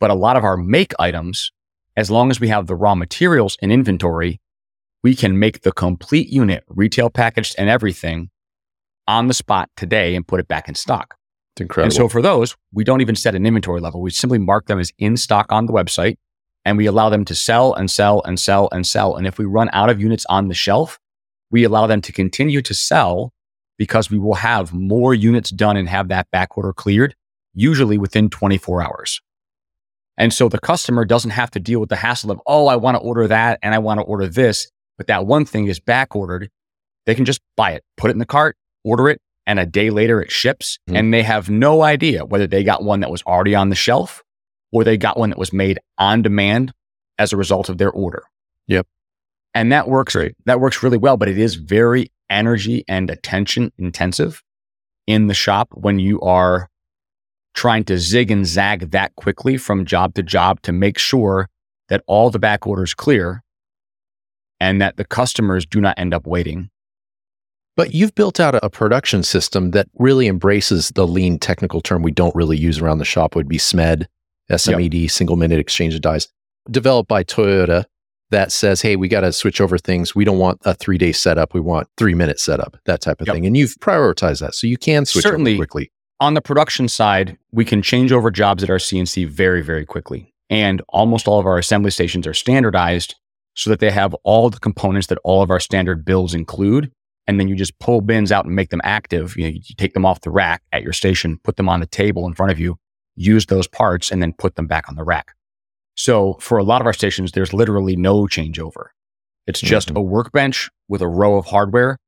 But 0.00 0.10
a 0.10 0.14
lot 0.14 0.36
of 0.36 0.44
our 0.44 0.56
make 0.56 0.92
items, 0.98 1.52
as 1.96 2.10
long 2.10 2.30
as 2.30 2.40
we 2.40 2.48
have 2.48 2.66
the 2.66 2.74
raw 2.74 2.94
materials 2.94 3.56
in 3.62 3.70
inventory, 3.70 4.40
we 5.02 5.14
can 5.14 5.38
make 5.38 5.62
the 5.62 5.72
complete 5.72 6.28
unit, 6.28 6.64
retail 6.68 7.10
packaged 7.10 7.54
and 7.56 7.68
everything 7.68 8.30
on 9.06 9.28
the 9.28 9.34
spot 9.34 9.70
today 9.76 10.14
and 10.16 10.26
put 10.26 10.40
it 10.40 10.48
back 10.48 10.68
in 10.68 10.74
stock. 10.74 11.16
It's 11.54 11.60
incredible. 11.60 11.86
And 11.86 11.92
so 11.94 12.08
for 12.08 12.20
those, 12.20 12.56
we 12.72 12.84
don't 12.84 13.00
even 13.00 13.14
set 13.14 13.34
an 13.34 13.46
inventory 13.46 13.80
level. 13.80 14.00
We 14.00 14.10
simply 14.10 14.38
mark 14.38 14.66
them 14.66 14.80
as 14.80 14.92
in 14.98 15.16
stock 15.16 15.52
on 15.52 15.66
the 15.66 15.72
website 15.72 16.16
and 16.64 16.76
we 16.78 16.86
allow 16.86 17.08
them 17.08 17.24
to 17.26 17.34
sell 17.34 17.74
and 17.74 17.90
sell 17.90 18.22
and 18.22 18.38
sell 18.38 18.68
and 18.72 18.86
sell. 18.86 19.16
And 19.16 19.26
if 19.26 19.38
we 19.38 19.44
run 19.44 19.68
out 19.72 19.90
of 19.90 20.00
units 20.00 20.24
on 20.28 20.48
the 20.48 20.54
shelf, 20.54 20.98
we 21.50 21.64
allow 21.64 21.86
them 21.86 22.00
to 22.02 22.12
continue 22.12 22.62
to 22.62 22.74
sell 22.74 23.32
because 23.76 24.10
we 24.10 24.18
will 24.18 24.34
have 24.34 24.72
more 24.72 25.14
units 25.14 25.50
done 25.50 25.76
and 25.76 25.88
have 25.88 26.08
that 26.08 26.30
back 26.30 26.56
order 26.56 26.72
cleared, 26.72 27.14
usually 27.52 27.98
within 27.98 28.30
24 28.30 28.82
hours. 28.82 29.20
And 30.16 30.32
so 30.32 30.48
the 30.48 30.60
customer 30.60 31.04
doesn't 31.04 31.32
have 31.32 31.50
to 31.52 31.60
deal 31.60 31.80
with 31.80 31.88
the 31.88 31.96
hassle 31.96 32.30
of, 32.30 32.40
oh, 32.46 32.66
I 32.66 32.76
want 32.76 32.96
to 32.96 33.00
order 33.00 33.26
that 33.26 33.58
and 33.62 33.74
I 33.74 33.78
want 33.78 33.98
to 33.98 34.04
order 34.04 34.28
this, 34.28 34.70
but 34.96 35.08
that 35.08 35.26
one 35.26 35.44
thing 35.44 35.66
is 35.66 35.80
back 35.80 36.14
ordered. 36.14 36.50
They 37.04 37.14
can 37.14 37.24
just 37.24 37.40
buy 37.56 37.72
it, 37.72 37.84
put 37.96 38.10
it 38.10 38.12
in 38.12 38.18
the 38.18 38.26
cart, 38.26 38.56
order 38.84 39.08
it, 39.08 39.20
and 39.46 39.58
a 39.58 39.66
day 39.66 39.90
later 39.90 40.22
it 40.22 40.30
ships. 40.30 40.78
Mm-hmm. 40.88 40.96
And 40.96 41.14
they 41.14 41.22
have 41.22 41.50
no 41.50 41.82
idea 41.82 42.24
whether 42.24 42.46
they 42.46 42.62
got 42.62 42.84
one 42.84 43.00
that 43.00 43.10
was 43.10 43.22
already 43.24 43.54
on 43.54 43.68
the 43.68 43.74
shelf 43.74 44.22
or 44.74 44.82
they 44.82 44.98
got 44.98 45.16
one 45.16 45.30
that 45.30 45.38
was 45.38 45.52
made 45.52 45.78
on 45.98 46.20
demand 46.20 46.72
as 47.16 47.32
a 47.32 47.36
result 47.36 47.68
of 47.68 47.78
their 47.78 47.92
order. 47.92 48.24
Yep. 48.66 48.88
And 49.54 49.70
that 49.70 49.88
works 49.88 50.16
right. 50.16 50.34
that 50.46 50.60
works 50.60 50.82
really 50.82 50.98
well, 50.98 51.16
but 51.16 51.28
it 51.28 51.38
is 51.38 51.54
very 51.54 52.10
energy 52.28 52.84
and 52.88 53.08
attention 53.08 53.72
intensive 53.78 54.42
in 55.06 55.28
the 55.28 55.34
shop 55.34 55.68
when 55.72 56.00
you 56.00 56.20
are 56.22 56.68
trying 57.54 57.84
to 57.84 57.98
zig 57.98 58.32
and 58.32 58.44
zag 58.44 58.90
that 58.90 59.14
quickly 59.14 59.56
from 59.56 59.84
job 59.84 60.12
to 60.14 60.24
job 60.24 60.60
to 60.62 60.72
make 60.72 60.98
sure 60.98 61.48
that 61.88 62.02
all 62.08 62.30
the 62.30 62.40
back 62.40 62.66
orders 62.66 62.94
clear 62.94 63.44
and 64.58 64.82
that 64.82 64.96
the 64.96 65.04
customers 65.04 65.64
do 65.64 65.80
not 65.80 65.96
end 65.96 66.12
up 66.12 66.26
waiting. 66.26 66.68
But 67.76 67.94
you've 67.94 68.14
built 68.16 68.40
out 68.40 68.58
a 68.60 68.70
production 68.70 69.22
system 69.22 69.70
that 69.70 69.86
really 69.98 70.26
embraces 70.26 70.90
the 70.96 71.06
lean 71.06 71.38
technical 71.38 71.80
term 71.80 72.02
we 72.02 72.10
don't 72.10 72.34
really 72.34 72.56
use 72.56 72.80
around 72.80 72.98
the 72.98 73.04
shop 73.04 73.36
would 73.36 73.48
be 73.48 73.58
SMED, 73.58 74.06
SMED, 74.50 75.02
yep. 75.02 75.10
single 75.10 75.36
minute 75.36 75.58
exchange 75.58 75.94
of 75.94 76.00
dies, 76.00 76.28
developed 76.70 77.08
by 77.08 77.24
Toyota 77.24 77.84
that 78.30 78.50
says, 78.50 78.82
hey, 78.82 78.96
we 78.96 79.08
got 79.08 79.20
to 79.20 79.32
switch 79.32 79.60
over 79.60 79.78
things. 79.78 80.14
We 80.14 80.24
don't 80.24 80.38
want 80.38 80.60
a 80.64 80.74
three 80.74 80.98
day 80.98 81.12
setup. 81.12 81.54
We 81.54 81.60
want 81.60 81.88
three 81.96 82.14
minute 82.14 82.40
setup, 82.40 82.76
that 82.86 83.00
type 83.00 83.20
of 83.20 83.26
yep. 83.26 83.34
thing. 83.34 83.46
And 83.46 83.56
you've 83.56 83.76
prioritized 83.80 84.40
that. 84.40 84.54
So 84.54 84.66
you 84.66 84.76
can 84.76 85.04
switch 85.04 85.22
Certainly, 85.22 85.56
quickly. 85.56 85.90
On 86.20 86.34
the 86.34 86.40
production 86.40 86.88
side, 86.88 87.38
we 87.52 87.64
can 87.64 87.82
change 87.82 88.12
over 88.12 88.30
jobs 88.30 88.62
at 88.62 88.70
our 88.70 88.78
CNC 88.78 89.28
very, 89.28 89.62
very 89.62 89.84
quickly. 89.84 90.32
And 90.50 90.82
almost 90.88 91.26
all 91.28 91.38
of 91.38 91.46
our 91.46 91.58
assembly 91.58 91.90
stations 91.90 92.26
are 92.26 92.34
standardized 92.34 93.14
so 93.54 93.70
that 93.70 93.80
they 93.80 93.90
have 93.90 94.14
all 94.24 94.50
the 94.50 94.58
components 94.58 95.06
that 95.08 95.18
all 95.24 95.42
of 95.42 95.50
our 95.50 95.60
standard 95.60 96.04
builds 96.04 96.34
include. 96.34 96.90
And 97.26 97.40
then 97.40 97.48
you 97.48 97.54
just 97.54 97.78
pull 97.78 98.00
bins 98.00 98.30
out 98.30 98.44
and 98.44 98.54
make 98.54 98.70
them 98.70 98.82
active. 98.84 99.36
You, 99.36 99.44
know, 99.44 99.50
you 99.50 99.74
take 99.76 99.94
them 99.94 100.04
off 100.04 100.20
the 100.20 100.30
rack 100.30 100.62
at 100.72 100.82
your 100.82 100.92
station, 100.92 101.38
put 101.42 101.56
them 101.56 101.68
on 101.68 101.80
the 101.80 101.86
table 101.86 102.26
in 102.26 102.34
front 102.34 102.52
of 102.52 102.58
you, 102.58 102.76
use 103.16 103.46
those 103.46 103.66
parts 103.66 104.10
and 104.10 104.22
then 104.22 104.32
put 104.32 104.56
them 104.56 104.66
back 104.66 104.88
on 104.88 104.96
the 104.96 105.04
rack. 105.04 105.34
So 105.96 106.34
for 106.40 106.58
a 106.58 106.64
lot 106.64 106.80
of 106.80 106.86
our 106.86 106.92
stations, 106.92 107.32
there's 107.32 107.52
literally 107.52 107.96
no 107.96 108.22
changeover. 108.22 108.86
It's 109.46 109.60
just 109.60 109.88
mm-hmm. 109.88 109.98
a 109.98 110.02
workbench 110.02 110.70
with 110.88 111.02
a 111.02 111.08
row 111.08 111.36
of 111.36 111.46
hardware 111.46 111.98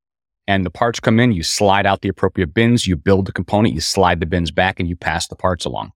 and 0.47 0.65
the 0.65 0.71
parts 0.71 0.99
come 0.99 1.19
in, 1.19 1.33
you 1.33 1.43
slide 1.43 1.85
out 1.85 2.01
the 2.01 2.09
appropriate 2.09 2.53
bins, 2.53 2.87
you 2.87 2.95
build 2.95 3.25
the 3.25 3.33
component, 3.33 3.73
you 3.73 3.81
slide 3.81 4.21
the 4.21 4.25
bins 4.25 4.49
back 4.49 4.79
and 4.79 4.87
you 4.87 4.95
pass 4.95 5.27
the 5.27 5.35
parts 5.35 5.65
along. 5.65 5.91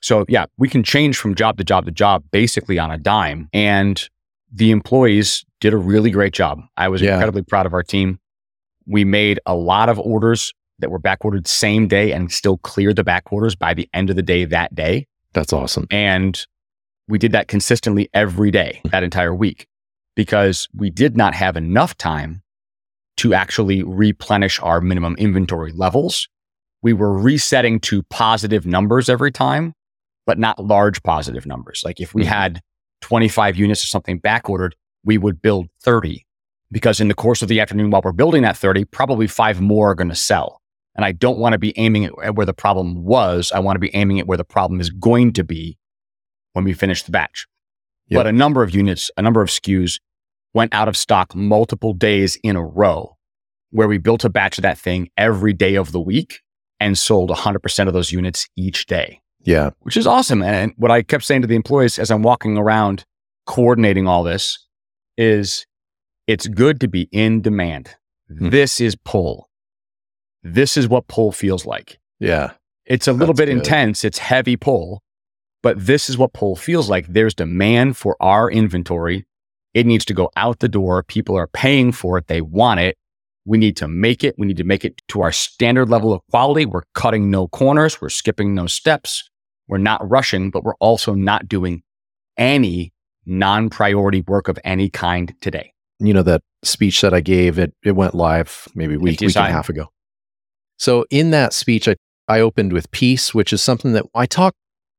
So 0.00 0.24
yeah, 0.28 0.46
we 0.58 0.68
can 0.68 0.84
change 0.84 1.16
from 1.16 1.34
job 1.34 1.58
to 1.58 1.64
job 1.64 1.86
to 1.86 1.90
job 1.90 2.24
basically 2.30 2.78
on 2.78 2.90
a 2.90 2.98
dime. 2.98 3.48
And 3.52 4.08
the 4.52 4.70
employees 4.70 5.44
did 5.60 5.72
a 5.72 5.76
really 5.76 6.10
great 6.10 6.32
job. 6.32 6.60
I 6.76 6.88
was 6.88 7.02
yeah. 7.02 7.14
incredibly 7.14 7.42
proud 7.42 7.66
of 7.66 7.74
our 7.74 7.82
team. 7.82 8.20
We 8.86 9.04
made 9.04 9.40
a 9.44 9.54
lot 9.54 9.88
of 9.88 9.98
orders 9.98 10.54
that 10.78 10.90
were 10.90 10.98
back 10.98 11.24
ordered 11.24 11.46
same 11.46 11.86
day 11.88 12.12
and 12.12 12.32
still 12.32 12.58
cleared 12.58 12.96
the 12.96 13.04
back 13.04 13.32
orders 13.32 13.54
by 13.54 13.74
the 13.74 13.88
end 13.94 14.10
of 14.10 14.16
the 14.16 14.22
day 14.22 14.44
that 14.44 14.74
day. 14.74 15.06
That's 15.32 15.52
awesome. 15.52 15.86
And 15.90 16.44
we 17.08 17.18
did 17.18 17.32
that 17.32 17.48
consistently 17.48 18.08
every 18.14 18.50
day 18.50 18.80
that 18.90 19.02
entire 19.02 19.34
week 19.34 19.66
because 20.14 20.68
we 20.74 20.90
did 20.90 21.16
not 21.16 21.34
have 21.34 21.56
enough 21.56 21.96
time 21.96 22.42
to 23.16 23.34
actually 23.34 23.82
replenish 23.82 24.60
our 24.60 24.80
minimum 24.80 25.14
inventory 25.16 25.72
levels. 25.72 26.28
We 26.82 26.92
were 26.92 27.16
resetting 27.16 27.80
to 27.80 28.02
positive 28.04 28.66
numbers 28.66 29.08
every 29.08 29.32
time, 29.32 29.74
but 30.26 30.38
not 30.38 30.64
large 30.64 31.02
positive 31.02 31.46
numbers. 31.46 31.82
Like 31.84 32.00
if 32.00 32.14
we 32.14 32.22
mm-hmm. 32.22 32.32
had 32.32 32.60
25 33.02 33.56
units 33.56 33.84
or 33.84 33.86
something 33.86 34.18
back 34.18 34.48
ordered, 34.48 34.74
we 35.04 35.18
would 35.18 35.42
build 35.42 35.68
30 35.82 36.24
because 36.72 37.00
in 37.00 37.08
the 37.08 37.14
course 37.14 37.42
of 37.42 37.48
the 37.48 37.60
afternoon 37.60 37.90
while 37.90 38.02
we're 38.02 38.12
building 38.12 38.42
that 38.42 38.56
30, 38.56 38.84
probably 38.86 39.26
five 39.26 39.60
more 39.60 39.90
are 39.90 39.94
going 39.94 40.08
to 40.08 40.14
sell. 40.14 40.60
And 40.96 41.04
I 41.04 41.12
don't 41.12 41.38
want 41.38 41.54
to 41.54 41.58
be 41.58 41.76
aiming 41.76 42.04
at 42.04 42.34
where 42.36 42.46
the 42.46 42.54
problem 42.54 43.04
was. 43.04 43.50
I 43.52 43.58
want 43.58 43.76
to 43.76 43.80
be 43.80 43.94
aiming 43.94 44.20
at 44.20 44.26
where 44.26 44.38
the 44.38 44.44
problem 44.44 44.80
is 44.80 44.90
going 44.90 45.32
to 45.34 45.44
be 45.44 45.76
when 46.52 46.64
we 46.64 46.72
finish 46.72 47.02
the 47.02 47.10
batch. 47.10 47.46
Yep. 48.08 48.18
But 48.18 48.26
a 48.26 48.32
number 48.32 48.62
of 48.62 48.74
units, 48.74 49.10
a 49.16 49.22
number 49.22 49.42
of 49.42 49.48
SKUs 49.48 50.00
went 50.52 50.72
out 50.72 50.88
of 50.88 50.96
stock 50.96 51.34
multiple 51.34 51.92
days 51.94 52.36
in 52.44 52.54
a 52.54 52.64
row 52.64 53.16
where 53.70 53.88
we 53.88 53.98
built 53.98 54.24
a 54.24 54.28
batch 54.28 54.56
of 54.56 54.62
that 54.62 54.78
thing 54.78 55.10
every 55.16 55.52
day 55.52 55.74
of 55.74 55.90
the 55.90 56.00
week 56.00 56.40
and 56.78 56.96
sold 56.96 57.30
100% 57.30 57.86
of 57.88 57.92
those 57.92 58.12
units 58.12 58.48
each 58.56 58.86
day. 58.86 59.20
Yeah. 59.42 59.70
Which 59.80 59.96
is 59.96 60.06
awesome. 60.06 60.42
And 60.42 60.72
what 60.76 60.90
I 60.90 61.02
kept 61.02 61.24
saying 61.24 61.42
to 61.42 61.48
the 61.48 61.56
employees 61.56 61.98
as 61.98 62.10
I'm 62.10 62.22
walking 62.22 62.56
around 62.56 63.04
coordinating 63.46 64.06
all 64.06 64.22
this 64.22 64.58
is 65.16 65.66
It's 66.26 66.46
good 66.46 66.80
to 66.80 66.88
be 66.88 67.08
in 67.12 67.42
demand. 67.42 67.96
Hmm. 68.28 68.48
This 68.48 68.80
is 68.80 68.96
pull. 68.96 69.50
This 70.44 70.76
is 70.76 70.86
what 70.86 71.08
pull 71.08 71.32
feels 71.32 71.64
like. 71.66 71.98
Yeah. 72.20 72.52
It's 72.84 73.08
a 73.08 73.12
little 73.12 73.34
bit 73.34 73.46
good. 73.46 73.56
intense. 73.56 74.04
It's 74.04 74.18
heavy 74.18 74.56
pull, 74.56 75.02
but 75.62 75.86
this 75.86 76.10
is 76.10 76.18
what 76.18 76.34
pull 76.34 76.54
feels 76.54 76.90
like. 76.90 77.06
There's 77.06 77.34
demand 77.34 77.96
for 77.96 78.16
our 78.20 78.50
inventory. 78.50 79.24
It 79.72 79.86
needs 79.86 80.04
to 80.04 80.14
go 80.14 80.30
out 80.36 80.60
the 80.60 80.68
door. 80.68 81.02
People 81.02 81.36
are 81.36 81.46
paying 81.46 81.92
for 81.92 82.18
it. 82.18 82.26
They 82.26 82.42
want 82.42 82.80
it. 82.80 82.96
We 83.46 83.58
need 83.58 83.76
to 83.78 83.88
make 83.88 84.22
it. 84.22 84.34
We 84.38 84.46
need 84.46 84.58
to 84.58 84.64
make 84.64 84.84
it 84.84 85.02
to 85.08 85.22
our 85.22 85.32
standard 85.32 85.88
level 85.88 86.12
of 86.12 86.20
quality. 86.30 86.66
We're 86.66 86.82
cutting 86.94 87.30
no 87.30 87.48
corners. 87.48 88.00
We're 88.00 88.10
skipping 88.10 88.54
no 88.54 88.66
steps. 88.66 89.28
We're 89.66 89.78
not 89.78 90.08
rushing, 90.08 90.50
but 90.50 90.62
we're 90.62 90.76
also 90.76 91.14
not 91.14 91.48
doing 91.48 91.82
any 92.36 92.92
non 93.26 93.70
priority 93.70 94.20
work 94.22 94.48
of 94.48 94.58
any 94.64 94.90
kind 94.90 95.34
today. 95.40 95.72
you 96.00 96.12
know 96.12 96.22
that 96.22 96.42
speech 96.62 97.00
that 97.00 97.14
I 97.14 97.20
gave 97.20 97.58
it 97.58 97.72
it 97.82 97.92
went 97.92 98.14
live 98.14 98.68
maybe 98.74 98.94
a 98.94 98.98
week, 98.98 99.20
week 99.20 99.36
and 99.36 99.36
a 99.36 99.50
half 99.50 99.68
ago. 99.68 99.88
So 100.78 101.06
in 101.10 101.30
that 101.30 101.52
speech 101.52 101.88
I, 101.88 101.96
I 102.28 102.40
opened 102.40 102.72
with 102.72 102.90
peace, 102.90 103.34
which 103.34 103.52
is 103.52 103.62
something 103.62 103.92
that 103.92 104.06
I 104.14 104.26
talk 104.26 104.54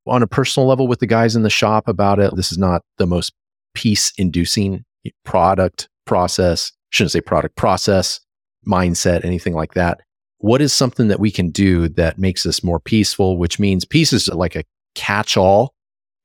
on 0.08 0.22
a 0.22 0.28
personal 0.28 0.68
level 0.68 0.88
with 0.88 1.00
the 1.00 1.08
guys 1.08 1.36
in 1.36 1.44
the 1.44 1.50
shop 1.50 1.88
about 1.88 2.20
it. 2.20 2.36
This 2.36 2.52
is 2.52 2.58
not 2.58 2.82
the 2.98 3.08
most 3.08 3.34
peace 3.74 4.14
inducing 4.18 4.84
product 5.24 5.90
process, 6.06 6.72
shouldn't 6.92 7.12
say 7.12 7.22
product 7.22 7.56
process, 7.56 8.20
mindset, 8.68 9.26
anything 9.26 9.54
like 9.54 9.74
that. 9.74 10.02
What 10.40 10.62
is 10.62 10.74
something 10.74 11.08
that 11.08 11.20
we 11.20 11.32
can 11.32 11.50
do 11.50 11.90
that 11.90 12.20
makes 12.20 12.46
us 12.46 12.64
more 12.64 12.80
peaceful, 12.80 13.38
which 13.38 13.60
means 13.60 13.86
peace 13.86 14.14
is 14.14 14.28
like 14.28 14.56
a 14.56 14.64
catch 14.94 15.38
all 15.38 15.74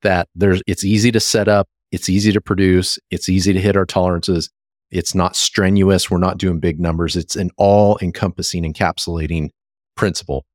that 0.03 0.27
there's 0.35 0.61
it's 0.67 0.83
easy 0.83 1.11
to 1.11 1.19
set 1.19 1.47
up, 1.47 1.67
it's 1.91 2.09
easy 2.09 2.31
to 2.31 2.41
produce, 2.41 2.99
it's 3.09 3.29
easy 3.29 3.53
to 3.53 3.59
hit 3.59 3.75
our 3.75 3.85
tolerances. 3.85 4.49
It's 4.91 5.15
not 5.15 5.35
strenuous. 5.35 6.11
We're 6.11 6.17
not 6.17 6.37
doing 6.37 6.59
big 6.59 6.79
numbers. 6.79 7.15
It's 7.15 7.35
an 7.35 7.49
all 7.57 7.97
encompassing, 8.01 8.63
encapsulating 8.63 9.49
principle. 9.95 10.45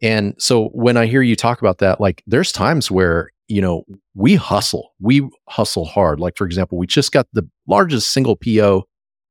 And 0.00 0.34
so 0.38 0.68
when 0.68 0.96
I 0.96 1.06
hear 1.06 1.22
you 1.22 1.36
talk 1.36 1.60
about 1.60 1.78
that, 1.78 2.00
like 2.00 2.22
there's 2.26 2.52
times 2.52 2.90
where, 2.90 3.30
you 3.48 3.60
know, 3.60 3.84
we 4.14 4.34
hustle, 4.34 4.92
we 5.00 5.28
hustle 5.48 5.84
hard. 5.84 6.20
Like, 6.20 6.36
for 6.36 6.44
example, 6.44 6.78
we 6.78 6.86
just 6.86 7.12
got 7.12 7.26
the 7.32 7.48
largest 7.68 8.12
single 8.12 8.36
PO 8.36 8.84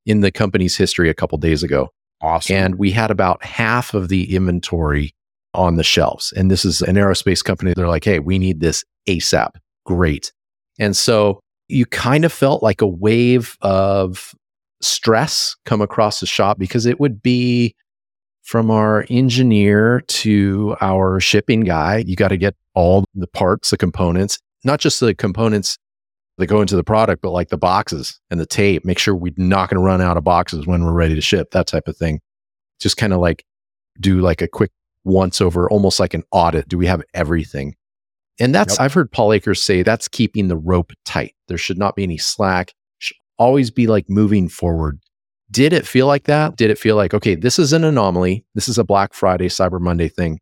in 0.06 0.22
the 0.22 0.32
company's 0.32 0.78
history 0.78 1.10
a 1.10 1.14
couple 1.14 1.38
days 1.38 1.64
ago. 1.64 1.90
Awesome. 2.22 2.56
And 2.56 2.76
we 2.76 2.92
had 2.92 3.12
about 3.12 3.44
half 3.44 3.94
of 3.94 4.10
the 4.10 4.36
inventory 4.36 5.14
on 5.54 5.76
the 5.76 5.84
shelves. 5.84 6.32
And 6.34 6.50
this 6.50 6.64
is 6.64 6.82
an 6.82 6.96
aerospace 6.96 7.44
company. 7.44 7.74
They're 7.74 7.88
like, 7.88 8.06
hey, 8.06 8.20
we 8.20 8.40
need 8.40 8.62
this 8.62 8.86
ASAP. 9.08 9.52
Great. 9.86 10.32
And 10.80 10.96
so 10.96 11.40
you 11.68 11.86
kind 11.86 12.26
of 12.26 12.32
felt 12.32 12.64
like 12.64 12.82
a 12.82 12.88
wave 12.88 13.58
of 13.62 14.34
stress 14.84 15.56
come 15.66 15.82
across 15.82 16.20
the 16.20 16.26
shop 16.26 16.58
because 16.58 16.86
it 16.86 17.00
would 17.00 17.22
be 17.22 17.76
from 18.44 18.72
our 18.72 19.06
engineer 19.10 20.02
to 20.08 20.76
our 20.82 21.20
shipping 21.20 21.62
guy. 21.62 22.04
You 22.06 22.16
got 22.16 22.30
to 22.30 22.38
get 22.38 22.56
all 22.74 23.06
the 23.14 23.28
parts, 23.28 23.70
the 23.70 23.78
components, 23.78 24.40
not 24.64 24.80
just 24.80 25.00
the 25.00 25.14
components 25.14 25.78
that 26.38 26.48
go 26.48 26.62
into 26.62 26.76
the 26.76 26.84
product, 26.84 27.22
but 27.22 27.32
like 27.32 27.50
the 27.50 27.58
boxes 27.58 28.20
and 28.30 28.40
the 28.40 28.46
tape. 28.46 28.84
Make 28.84 28.98
sure 28.98 29.16
we're 29.16 29.34
not 29.38 29.70
going 29.70 29.80
to 29.80 29.86
run 29.86 30.02
out 30.02 30.18
of 30.18 30.24
boxes 30.24 30.66
when 30.66 30.84
we're 30.84 30.94
ready 30.94 31.16
to 31.16 31.22
ship, 31.22 31.52
that 31.52 31.68
type 31.68 31.88
of 31.88 31.96
thing. 31.96 32.20
Just 32.80 32.98
kind 32.98 33.14
of 33.14 33.20
like 33.20 33.46
do 34.00 34.22
like 34.22 34.42
a 34.42 34.48
quick 34.48 34.72
once 35.04 35.42
over, 35.42 35.70
almost 35.70 36.00
like 36.00 36.14
an 36.14 36.24
audit. 36.32 36.68
Do 36.68 36.78
we 36.78 36.88
have 36.88 37.04
everything? 37.14 37.76
And 38.40 38.56
that's, 38.56 38.74
Yep. 38.76 38.82
I've 38.82 38.94
heard 38.94 39.12
Paul 39.12 39.34
Akers 39.34 39.64
say 39.64 39.84
that's 39.84 40.08
keeping 40.08 40.48
the 40.48 40.58
rope 40.58 40.94
tight. 41.06 41.36
There 41.48 41.58
should 41.58 41.78
not 41.78 41.96
be 41.96 42.04
any 42.04 42.18
slack, 42.18 42.74
always 43.42 43.72
be 43.72 43.88
like 43.88 44.10
moving 44.10 44.48
forward. 44.50 45.00
Did 45.50 45.74
it 45.74 45.86
feel 45.88 46.08
like 46.08 46.26
that? 46.26 46.56
Did 46.56 46.70
it 46.70 46.78
feel 46.78 46.96
like, 46.96 47.14
okay, 47.14 47.36
this 47.36 47.60
is 47.60 47.74
an 47.74 47.84
anomaly? 47.84 48.46
This 48.56 48.70
is 48.70 48.78
a 48.78 48.84
Black 48.84 49.14
Friday, 49.14 49.50
Cyber 49.50 49.82
Monday 49.82 50.08
thing. 50.08 50.40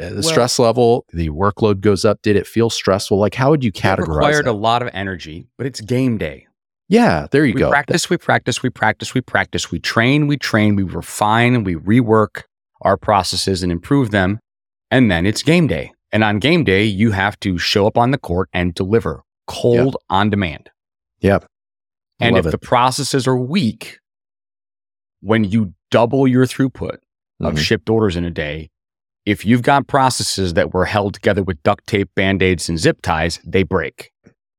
Uh, 0.00 0.10
the 0.10 0.14
Well- 0.16 0.22
stress 0.22 0.58
level, 0.58 1.04
the 1.12 1.30
workload 1.30 1.80
goes 1.80 2.04
up. 2.04 2.18
Did 2.22 2.36
it 2.36 2.46
feel 2.46 2.70
stressful? 2.70 3.18
Like, 3.18 3.34
how 3.34 3.50
would 3.50 3.64
you 3.64 3.72
categorize 3.72 3.98
it 3.98 4.08
required 4.10 4.44
that? 4.44 4.50
a 4.50 4.52
lot 4.52 4.82
of 4.82 4.90
energy, 4.92 5.48
but 5.56 5.66
it's 5.66 5.80
game 5.80 6.18
day. 6.18 6.46
yeah, 6.90 7.26
there 7.32 7.44
you 7.44 7.52
go. 7.52 7.56
we 7.56 7.60
go. 7.64 7.70
practice, 7.70 8.08
we 8.08 8.16
practice, 8.16 8.62
we 8.62 8.70
practice, 8.70 9.12
we 9.14 9.20
practice, 9.20 9.70
we 9.70 9.78
train, 9.78 10.26
we 10.26 10.36
train, 10.36 10.76
we 10.76 10.84
refine, 10.84 11.64
we 11.64 11.74
rework 11.74 12.44
our 12.82 12.96
processes 12.96 13.62
and 13.62 13.72
improve 13.72 14.10
them. 14.10 14.38
And 14.90 15.10
then 15.10 15.26
it's 15.26 15.42
game 15.42 15.66
day. 15.66 15.92
And 16.12 16.24
on 16.24 16.38
game 16.38 16.64
day, 16.64 16.84
you 16.84 17.10
have 17.10 17.38
to 17.40 17.58
show 17.58 17.86
up 17.86 17.98
on 17.98 18.10
the 18.10 18.18
court 18.18 18.48
and 18.54 18.72
deliver 18.72 19.22
cold 19.46 19.96
on 20.08 20.30
demand. 20.30 20.70
Yep. 21.20 21.44
And 22.20 22.34
Love 22.34 22.46
if 22.46 22.48
it. 22.48 22.50
the 22.60 22.66
processes 22.66 23.26
are 23.26 23.36
weak, 23.36 23.98
when 25.20 25.44
you 25.44 25.74
double 25.90 26.26
your 26.26 26.46
throughput 26.46 26.98
of 27.40 27.54
Mhm. 27.54 27.58
shipped 27.58 27.88
orders 27.90 28.16
in 28.16 28.24
a 28.24 28.30
day, 28.30 28.70
if 29.24 29.44
you've 29.44 29.62
got 29.62 29.86
processes 29.86 30.54
that 30.54 30.72
were 30.72 30.84
held 30.86 31.14
together 31.14 31.42
with 31.42 31.62
duct 31.62 31.86
tape, 31.86 32.08
band 32.16 32.42
aids, 32.42 32.68
and 32.68 32.78
zip 32.78 33.00
ties, 33.02 33.40
they 33.44 33.62
break. 33.62 34.10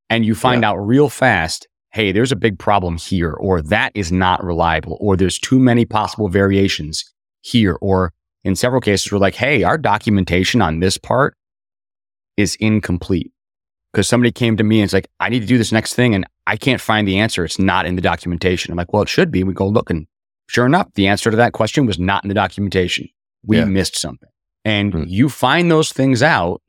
And 0.10 0.26
you 0.26 0.36
find 0.36 0.64
out 0.66 0.78
real 0.78 1.10
fast 1.10 1.68
hey, 1.92 2.12
there's 2.12 2.32
a 2.32 2.36
big 2.36 2.60
problem 2.60 2.98
here, 2.98 3.32
or 3.34 3.64
that 3.64 3.92
is 3.96 4.12
not 4.12 4.44
reliable, 4.44 4.96
or 5.02 5.18
there's 5.18 5.40
too 5.40 5.58
many 5.58 5.86
possible 5.86 6.30
variations 6.30 7.04
here. 7.42 7.80
Or 7.82 8.14
in 8.44 8.56
several 8.56 8.80
cases, 8.80 9.12
we're 9.12 9.18
like, 9.18 9.34
hey, 9.34 9.64
our 9.64 9.76
documentation 9.76 10.62
on 10.62 10.82
this 10.82 11.00
part 11.00 11.34
is 12.38 12.56
incomplete. 12.60 13.32
Because 13.92 14.08
somebody 14.08 14.32
came 14.32 14.56
to 14.58 14.64
me 14.64 14.80
and 14.80 14.84
it's 14.86 14.94
like, 14.94 15.10
I 15.20 15.30
need 15.30 15.40
to 15.40 15.46
do 15.48 15.58
this 15.58 15.72
next 15.72 15.94
thing, 15.96 16.14
and 16.14 16.26
I 16.46 16.58
can't 16.58 16.80
find 16.82 17.08
the 17.08 17.18
answer. 17.20 17.44
It's 17.44 17.58
not 17.60 17.86
in 17.88 17.96
the 17.96 18.02
documentation. 18.02 18.72
I'm 18.72 18.78
like, 18.78 18.94
well, 18.94 19.02
it 19.02 19.10
should 19.10 19.32
be. 19.32 19.44
We 19.44 19.54
go 19.54 19.68
look, 19.68 19.90
and 19.90 20.06
sure 20.48 20.66
enough, 20.68 20.88
the 20.94 21.08
answer 21.08 21.32
to 21.32 21.38
that 21.38 21.54
question 21.54 21.86
was 21.88 21.98
not 21.98 22.24
in 22.24 22.28
the 22.28 22.36
documentation. 22.36 23.10
We 23.44 23.58
Yeah. 23.58 23.66
missed 23.66 23.96
something. 23.96 24.30
And 24.66 24.94
Hmm. 24.94 25.04
you 25.08 25.28
find 25.30 25.72
those 25.72 25.92
things 25.92 26.22
out 26.22 26.62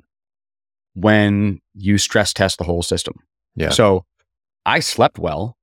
when 0.94 1.60
you 1.74 1.98
stress 1.98 2.32
test 2.32 2.58
the 2.58 2.64
whole 2.64 2.82
system. 2.82 3.14
Yeah. 3.56 3.70
So 3.70 4.04
I 4.66 4.80
slept 4.80 5.18
well 5.18 5.56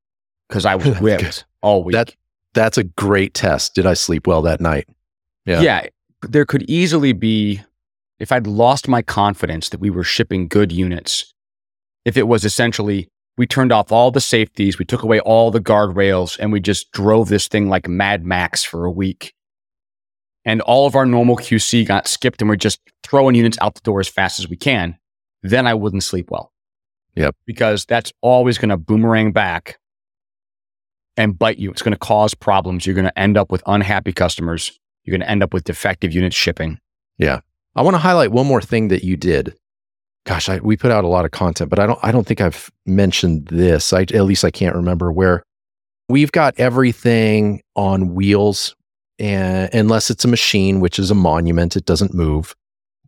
because 0.48 0.66
I 0.66 0.76
was 0.76 0.86
whipped 1.00 1.46
all 1.62 1.84
week. 1.84 1.94
That- 1.94 2.16
That's 2.54 2.78
a 2.78 2.84
great 2.84 3.34
test. 3.34 3.76
Did 3.76 3.86
I 3.86 3.94
sleep 3.94 4.26
well 4.28 4.42
that 4.44 4.60
night? 4.62 4.88
yeah. 5.46 5.62
yeah. 5.62 5.88
There 6.28 6.46
could 6.46 6.64
easily 6.68 7.14
be, 7.14 7.62
if 8.20 8.32
I'd 8.32 8.48
lost 8.48 8.88
my 8.88 9.04
confidence 9.04 9.70
that 9.70 9.80
we 9.80 9.92
were 9.92 10.04
shipping 10.04 10.48
good 10.48 10.72
units, 10.72 11.34
if 12.08 12.16
it 12.16 12.26
was 12.26 12.46
essentially, 12.46 13.10
we 13.38 13.46
turned 13.46 13.74
off 13.74 13.92
all 13.92 14.12
the 14.12 14.22
safeties, 14.22 14.80
we 14.80 14.86
took 14.86 15.04
away 15.04 15.20
all 15.20 15.52
the 15.52 15.60
guardrails, 15.60 16.40
and 16.40 16.54
we 16.54 16.62
just 16.62 16.90
drove 16.94 17.28
this 17.28 17.50
thing 17.50 17.68
like 17.68 17.86
Mad 17.86 18.26
Max 18.26 18.64
for 18.64 18.86
a 18.86 18.92
week. 18.92 19.34
And 20.46 20.62
all 20.62 20.88
of 20.88 20.96
our 20.96 21.06
normal 21.06 21.36
QC 21.36 21.86
got 21.86 22.08
skipped 22.08 22.42
and 22.42 22.48
we're 22.48 22.56
just 22.56 22.80
throwing 23.04 23.36
units 23.36 23.58
out 23.60 23.76
the 23.76 23.82
door 23.82 24.00
as 24.00 24.08
fast 24.08 24.40
as 24.40 24.48
we 24.48 24.56
can, 24.56 24.98
then 25.44 25.68
I 25.68 25.74
wouldn't 25.74 26.06
sleep 26.06 26.32
well. 26.32 26.54
Yep. 27.16 27.36
Because 27.46 27.84
that's 27.84 28.14
always 28.22 28.58
going 28.58 28.70
to 28.70 28.78
boomerang 28.78 29.34
back 29.34 29.78
and 31.18 31.38
bite 31.38 31.58
you. 31.58 31.70
It's 31.72 31.82
going 31.82 31.92
to 31.92 32.00
cause 32.00 32.34
problems. 32.34 32.86
You're 32.86 32.96
going 32.96 33.04
to 33.04 33.20
end 33.20 33.36
up 33.36 33.52
with 33.52 33.62
unhappy 33.66 34.14
customers. 34.14 34.80
You're 35.04 35.12
going 35.12 35.28
to 35.28 35.30
end 35.30 35.44
up 35.44 35.54
with 35.54 35.66
defective 35.66 36.14
units 36.14 36.38
shipping. 36.38 36.80
Yeah. 37.18 37.42
I 37.76 37.82
want 37.82 37.96
to 37.96 38.00
highlight 38.00 38.32
one 38.32 38.48
more 38.48 38.62
thing 38.62 38.88
that 38.88 39.04
you 39.04 39.18
did. 39.18 39.54
Gosh, 40.28 40.50
I, 40.50 40.60
we 40.60 40.76
put 40.76 40.92
out 40.92 41.06
a 41.06 41.08
lot 41.08 41.24
of 41.24 41.32
content, 41.32 41.70
but 41.70 41.80
I 41.80 41.88
don't 41.88 42.00
I 42.04 42.12
don't 42.12 42.28
think 42.28 42.42
I've 42.42 42.70
mentioned 42.86 43.48
this. 43.48 43.94
I 43.94 44.02
at 44.02 44.26
least 44.26 44.44
I 44.44 44.52
can't 44.52 44.76
remember 44.76 45.10
where 45.10 45.42
we've 46.10 46.34
got 46.34 46.54
everything 46.60 47.62
on 47.76 48.14
wheels 48.14 48.76
and 49.20 49.74
unless 49.74 50.10
it's 50.10 50.26
a 50.26 50.28
machine, 50.28 50.82
which 50.82 51.00
is 51.00 51.10
a 51.10 51.16
monument, 51.16 51.76
it 51.76 51.86
doesn't 51.86 52.14
move 52.14 52.56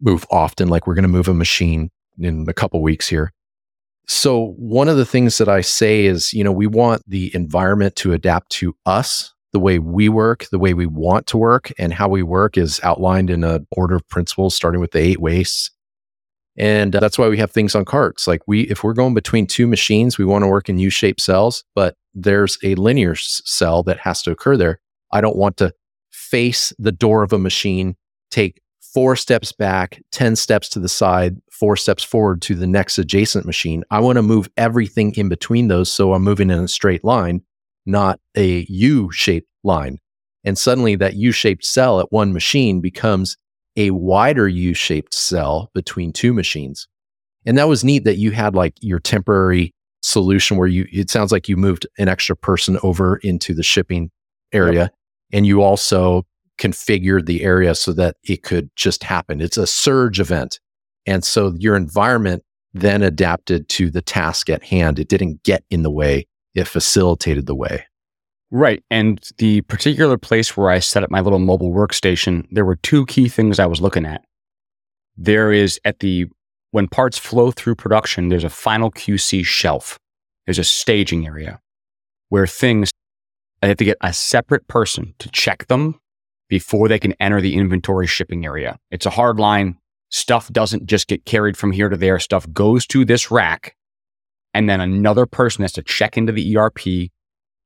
move 0.02 0.26
often 0.32 0.70
like 0.70 0.88
we're 0.88 0.96
going 0.96 1.04
to 1.04 1.10
move 1.10 1.28
a 1.28 1.34
machine 1.34 1.92
in 2.18 2.48
a 2.48 2.54
couple 2.54 2.82
weeks 2.82 3.10
here. 3.10 3.34
So 4.08 4.54
one 4.58 4.88
of 4.88 4.96
the 4.96 5.06
things 5.06 5.38
that 5.40 5.50
I 5.50 5.60
say 5.60 6.06
is, 6.06 6.34
you 6.34 6.44
know, 6.44 6.54
we 6.54 6.68
want 6.68 7.04
the 7.06 7.36
environment 7.36 7.98
to 7.98 8.14
adapt 8.14 8.50
to 8.54 8.76
us, 8.86 9.34
the 9.52 9.60
way 9.60 9.78
we 9.78 10.08
work, 10.08 10.48
the 10.52 10.58
way 10.58 10.74
we 10.74 10.86
want 10.86 11.28
to 11.28 11.38
work, 11.38 11.72
and 11.78 11.94
how 11.94 12.08
we 12.08 12.24
work 12.24 12.58
is 12.58 12.80
outlined 12.82 13.30
in 13.30 13.44
a 13.44 13.60
order 13.72 13.96
of 13.96 14.08
principles, 14.08 14.56
starting 14.56 14.80
with 14.80 14.92
the 14.92 15.00
eight 15.00 15.20
wastes. 15.20 15.70
And 16.60 16.94
uh, 16.94 17.00
that's 17.00 17.18
why 17.18 17.30
we 17.30 17.38
have 17.38 17.52
things 17.52 17.74
on 17.74 17.86
carts. 17.86 18.28
Like 18.28 18.42
we, 18.46 18.64
if 18.64 18.84
we're 18.84 18.94
going 18.94 19.14
between 19.14 19.48
two 19.48 19.66
machines, 19.66 20.18
we 20.18 20.26
want 20.26 20.44
to 20.44 20.48
work 20.48 20.68
in 20.68 20.78
U-shaped 20.78 21.22
cells, 21.22 21.64
but 21.74 21.96
there's 22.14 22.58
a 22.64 22.76
linear 22.76 23.16
cell 23.16 23.82
that 23.84 24.00
has 24.00 24.22
to 24.24 24.32
occur 24.32 24.58
there. 24.58 24.80
I 25.12 25.22
don't 25.22 25.38
want 25.38 25.58
to 25.58 25.74
face 26.12 26.74
the 26.78 26.92
door 26.92 27.24
of 27.24 27.32
a 27.32 27.40
machine, 27.40 27.96
take 28.30 28.62
four 28.94 29.16
steps 29.16 29.52
back, 29.54 30.02
10 30.12 30.36
steps 30.36 30.68
to 30.70 30.80
the 30.80 30.90
side, 30.90 31.38
four 31.52 31.78
steps 31.78 32.04
forward 32.04 32.42
to 32.42 32.56
the 32.56 32.68
next 32.68 32.98
adjacent 32.98 33.46
machine. 33.46 33.84
I 33.90 34.00
want 34.00 34.18
to 34.18 34.22
move 34.22 34.50
everything 34.58 35.14
in 35.16 35.30
between 35.30 35.70
those. 35.70 35.92
So 35.92 36.14
I'm 36.14 36.24
moving 36.24 36.50
in 36.50 36.60
a 36.60 36.68
straight 36.68 37.04
line, 37.04 37.42
not 37.86 38.20
a 38.36 38.66
U 38.68 39.12
shaped 39.12 39.50
line. 39.64 40.00
And 40.44 40.58
suddenly 40.58 40.96
that 40.96 41.16
U 41.16 41.32
shaped 41.32 41.66
cell 41.66 42.00
at 42.00 42.12
one 42.12 42.34
machine 42.34 42.82
becomes 42.82 43.38
a 43.80 43.92
wider 43.92 44.48
U 44.48 44.74
shaped 44.74 45.14
cell 45.14 45.72
between 45.74 46.12
two 46.12 46.34
machines. 46.34 46.88
And 47.46 47.58
that 47.58 47.70
was 47.70 47.84
neat 47.84 48.04
that 48.04 48.18
you 48.18 48.32
had 48.32 48.54
like 48.54 48.74
your 48.82 49.00
temporary 49.00 49.74
solution 50.02 50.58
where 50.58 50.68
you 50.68 50.86
it 50.92 51.10
sounds 51.10 51.32
like 51.32 51.50
you 51.50 51.58
moved 51.58 51.88
an 51.98 52.08
extra 52.08 52.36
person 52.36 52.78
over 52.84 53.18
into 53.18 53.54
the 53.54 53.64
shipping 53.64 54.12
area 54.54 54.84
yep. 54.84 54.94
and 55.34 55.46
you 55.46 55.62
also 55.62 56.26
configured 56.58 57.26
the 57.26 57.44
area 57.44 57.74
so 57.74 57.94
that 57.94 58.18
it 58.24 58.44
could 58.44 58.70
just 58.76 59.04
happen. 59.04 59.42
It's 59.42 59.58
a 59.58 59.68
surge 59.68 60.20
event. 60.20 60.60
And 61.06 61.24
so 61.24 61.54
your 61.58 61.76
environment 61.76 62.44
then 62.74 63.02
adapted 63.02 63.70
to 63.70 63.90
the 63.90 64.02
task 64.02 64.50
at 64.50 64.64
hand. 64.64 65.00
It 65.00 65.08
didn't 65.08 65.44
get 65.44 65.64
in 65.70 65.84
the 65.84 65.92
way, 65.92 66.28
it 66.54 66.68
facilitated 66.68 67.46
the 67.46 67.56
way. 67.56 67.86
Right. 68.52 68.84
And 68.90 69.20
the 69.38 69.62
particular 69.62 70.18
place 70.18 70.58
where 70.58 70.70
I 70.70 70.80
set 70.80 71.04
up 71.04 71.12
my 71.12 71.22
little 71.22 71.40
mobile 71.40 71.72
workstation, 71.72 72.48
there 72.52 72.66
were 72.66 72.78
two 72.78 73.06
key 73.06 73.30
things 73.30 73.60
I 73.60 73.68
was 73.68 73.82
looking 73.82 74.06
at. 74.06 74.24
There 75.16 75.52
is 75.52 75.80
at 75.86 76.00
the, 76.00 76.28
when 76.72 76.88
parts 76.88 77.18
flow 77.18 77.52
through 77.52 77.76
production, 77.76 78.30
there's 78.30 78.44
a 78.44 78.50
final 78.50 78.92
QC 78.92 79.46
shelf. 79.46 80.00
There's 80.46 80.60
a 80.60 80.64
staging 80.64 81.28
area 81.28 81.60
where 82.30 82.48
things, 82.48 82.90
I 83.62 83.68
have 83.68 83.78
to 83.78 83.86
get 83.86 83.98
a 84.02 84.14
separate 84.14 84.68
person 84.68 85.14
to 85.20 85.30
check 85.30 85.68
them 85.68 86.00
before 86.48 86.88
they 86.88 86.98
can 86.98 87.14
enter 87.20 87.42
the 87.42 87.56
inventory 87.56 88.08
shipping 88.08 88.46
area. 88.46 88.80
It's 88.90 89.06
a 89.06 89.12
hard 89.12 89.40
line. 89.40 89.78
Stuff 90.10 90.52
doesn't 90.52 90.88
just 90.88 91.08
get 91.08 91.26
carried 91.26 91.56
from 91.56 91.72
here 91.72 91.90
to 91.90 91.98
there. 91.98 92.18
Stuff 92.18 92.52
goes 92.52 92.88
to 92.88 93.06
this 93.06 93.30
rack. 93.30 93.76
And 94.56 94.68
then 94.68 94.82
another 94.82 95.28
person 95.28 95.62
has 95.62 95.74
to 95.74 95.84
check 95.84 96.18
into 96.18 96.32
the 96.32 96.58
ERP, 96.58 97.12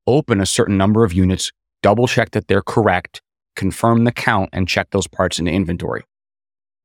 open 0.06 0.40
a 0.40 0.46
certain 0.46 0.76
number 0.76 1.04
of 1.04 1.12
units, 1.12 1.52
double 1.82 2.06
check 2.06 2.30
that 2.32 2.48
they're 2.48 2.62
correct, 2.62 3.22
confirm 3.56 4.04
the 4.04 4.12
count, 4.12 4.50
and 4.52 4.68
check 4.68 4.90
those 4.90 5.06
parts 5.06 5.38
into 5.38 5.50
inventory. 5.50 6.04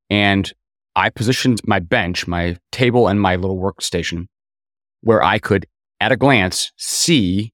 And 0.10 0.52
I 0.96 1.10
positioned 1.10 1.62
my 1.66 1.80
bench, 1.80 2.28
my 2.28 2.58
table, 2.72 3.08
and 3.08 3.22
my 3.22 3.36
little 3.36 3.58
workstation 3.58 4.28
where 5.02 5.24
I 5.24 5.40
could, 5.40 5.66
at 6.02 6.12
a 6.12 6.18
glance, 6.18 6.72
see 6.78 7.54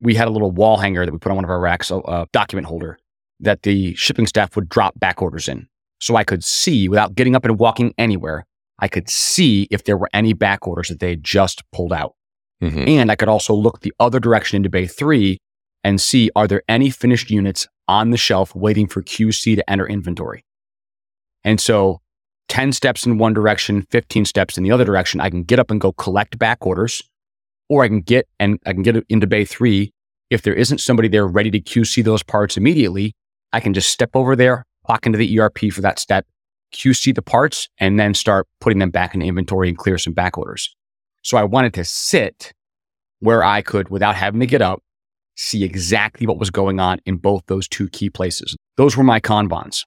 we 0.00 0.14
had 0.14 0.28
a 0.28 0.30
little 0.30 0.50
wall 0.50 0.76
hanger 0.76 1.04
that 1.04 1.12
we 1.12 1.18
put 1.18 1.30
on 1.30 1.36
one 1.36 1.44
of 1.44 1.50
our 1.50 1.60
racks, 1.60 1.90
a 1.90 2.26
document 2.32 2.66
holder 2.66 2.98
that 3.40 3.62
the 3.62 3.94
shipping 3.94 4.26
staff 4.26 4.56
would 4.56 4.68
drop 4.68 4.98
back 4.98 5.22
orders 5.22 5.48
in. 5.48 5.68
So 6.00 6.16
I 6.16 6.24
could 6.24 6.44
see 6.44 6.88
without 6.88 7.14
getting 7.14 7.34
up 7.34 7.44
and 7.44 7.58
walking 7.58 7.94
anywhere, 7.98 8.46
I 8.78 8.88
could 8.88 9.08
see 9.08 9.66
if 9.70 9.84
there 9.84 9.96
were 9.96 10.08
any 10.12 10.32
back 10.32 10.66
orders 10.66 10.88
that 10.88 11.00
they 11.00 11.16
just 11.16 11.62
pulled 11.72 11.92
out. 11.92 12.14
Mm-hmm. 12.62 12.88
And 12.88 13.10
I 13.10 13.16
could 13.16 13.28
also 13.28 13.54
look 13.54 13.80
the 13.80 13.92
other 14.00 14.18
direction 14.18 14.56
into 14.56 14.68
bay 14.68 14.86
three 14.86 15.38
and 15.84 16.00
see 16.00 16.30
are 16.34 16.48
there 16.48 16.62
any 16.68 16.90
finished 16.90 17.30
units 17.30 17.66
on 17.86 18.10
the 18.10 18.16
shelf 18.16 18.54
waiting 18.54 18.86
for 18.86 19.02
QC 19.02 19.56
to 19.56 19.70
enter 19.70 19.86
inventory. 19.86 20.44
And 21.44 21.60
so 21.60 22.00
10 22.48 22.72
steps 22.72 23.06
in 23.06 23.18
one 23.18 23.32
direction, 23.32 23.86
15 23.90 24.24
steps 24.24 24.58
in 24.58 24.64
the 24.64 24.70
other 24.70 24.84
direction, 24.84 25.20
I 25.20 25.30
can 25.30 25.42
get 25.42 25.58
up 25.58 25.70
and 25.70 25.80
go 25.80 25.92
collect 25.92 26.38
back 26.38 26.66
orders, 26.66 27.02
or 27.68 27.84
I 27.84 27.88
can 27.88 28.00
get 28.00 28.26
and 28.38 28.58
I 28.66 28.72
can 28.72 28.82
get 28.82 28.96
into 29.08 29.26
bay 29.26 29.44
three. 29.44 29.92
If 30.30 30.42
there 30.42 30.54
isn't 30.54 30.78
somebody 30.78 31.08
there 31.08 31.26
ready 31.26 31.50
to 31.50 31.60
QC 31.60 32.04
those 32.04 32.22
parts 32.22 32.56
immediately, 32.56 33.14
I 33.52 33.60
can 33.60 33.72
just 33.72 33.90
step 33.90 34.10
over 34.14 34.36
there, 34.36 34.64
walk 34.88 35.06
into 35.06 35.18
the 35.18 35.38
ERP 35.38 35.72
for 35.72 35.80
that 35.80 35.98
step, 35.98 36.26
QC 36.74 37.14
the 37.14 37.22
parts, 37.22 37.68
and 37.78 37.98
then 37.98 38.12
start 38.12 38.46
putting 38.60 38.78
them 38.78 38.90
back 38.90 39.14
in 39.14 39.22
inventory 39.22 39.68
and 39.68 39.78
clear 39.78 39.96
some 39.96 40.12
back 40.12 40.36
orders. 40.36 40.74
So 41.28 41.36
I 41.36 41.44
wanted 41.44 41.74
to 41.74 41.84
sit 41.84 42.54
where 43.18 43.44
I 43.44 43.60
could, 43.60 43.90
without 43.90 44.14
having 44.14 44.40
to 44.40 44.46
get 44.46 44.62
up, 44.62 44.80
see 45.36 45.62
exactly 45.62 46.26
what 46.26 46.38
was 46.38 46.48
going 46.48 46.80
on 46.80 47.00
in 47.04 47.18
both 47.18 47.42
those 47.48 47.68
two 47.68 47.90
key 47.90 48.08
places. 48.08 48.56
Those 48.78 48.96
were 48.96 49.04
my 49.04 49.20
Kanbans. 49.20 49.84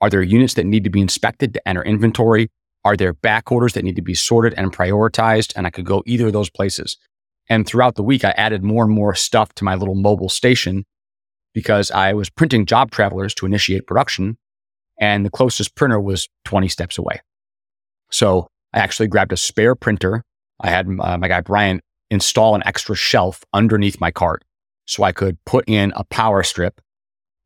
Are 0.00 0.08
there 0.08 0.22
units 0.22 0.54
that 0.54 0.66
need 0.66 0.84
to 0.84 0.90
be 0.90 1.00
inspected 1.00 1.52
to 1.52 1.68
enter 1.68 1.82
inventory? 1.82 2.48
Are 2.84 2.96
there 2.96 3.12
back 3.12 3.50
orders 3.50 3.72
that 3.72 3.82
need 3.82 3.96
to 3.96 4.02
be 4.02 4.14
sorted 4.14 4.54
and 4.56 4.72
prioritized? 4.72 5.52
And 5.56 5.66
I 5.66 5.70
could 5.70 5.84
go 5.84 6.04
either 6.06 6.28
of 6.28 6.32
those 6.32 6.48
places. 6.48 6.96
And 7.48 7.66
throughout 7.66 7.96
the 7.96 8.04
week, 8.04 8.24
I 8.24 8.30
added 8.36 8.62
more 8.62 8.84
and 8.84 8.92
more 8.92 9.16
stuff 9.16 9.52
to 9.54 9.64
my 9.64 9.74
little 9.74 9.96
mobile 9.96 10.28
station 10.28 10.84
because 11.54 11.90
I 11.90 12.12
was 12.12 12.30
printing 12.30 12.66
job 12.66 12.92
travelers 12.92 13.34
to 13.34 13.46
initiate 13.46 13.88
production 13.88 14.38
and 15.00 15.26
the 15.26 15.30
closest 15.30 15.74
printer 15.74 16.00
was 16.00 16.28
20 16.44 16.68
steps 16.68 16.98
away. 16.98 17.20
So 18.12 18.46
I 18.72 18.78
actually 18.78 19.08
grabbed 19.08 19.32
a 19.32 19.36
spare 19.36 19.74
printer. 19.74 20.22
I 20.60 20.70
had 20.70 20.86
uh, 20.86 21.18
my 21.18 21.28
guy 21.28 21.40
Brian 21.40 21.80
install 22.10 22.54
an 22.54 22.62
extra 22.66 22.94
shelf 22.94 23.44
underneath 23.52 24.00
my 24.00 24.10
cart 24.10 24.44
so 24.86 25.02
I 25.02 25.12
could 25.12 25.42
put 25.44 25.68
in 25.68 25.92
a 25.96 26.04
power 26.04 26.42
strip 26.42 26.80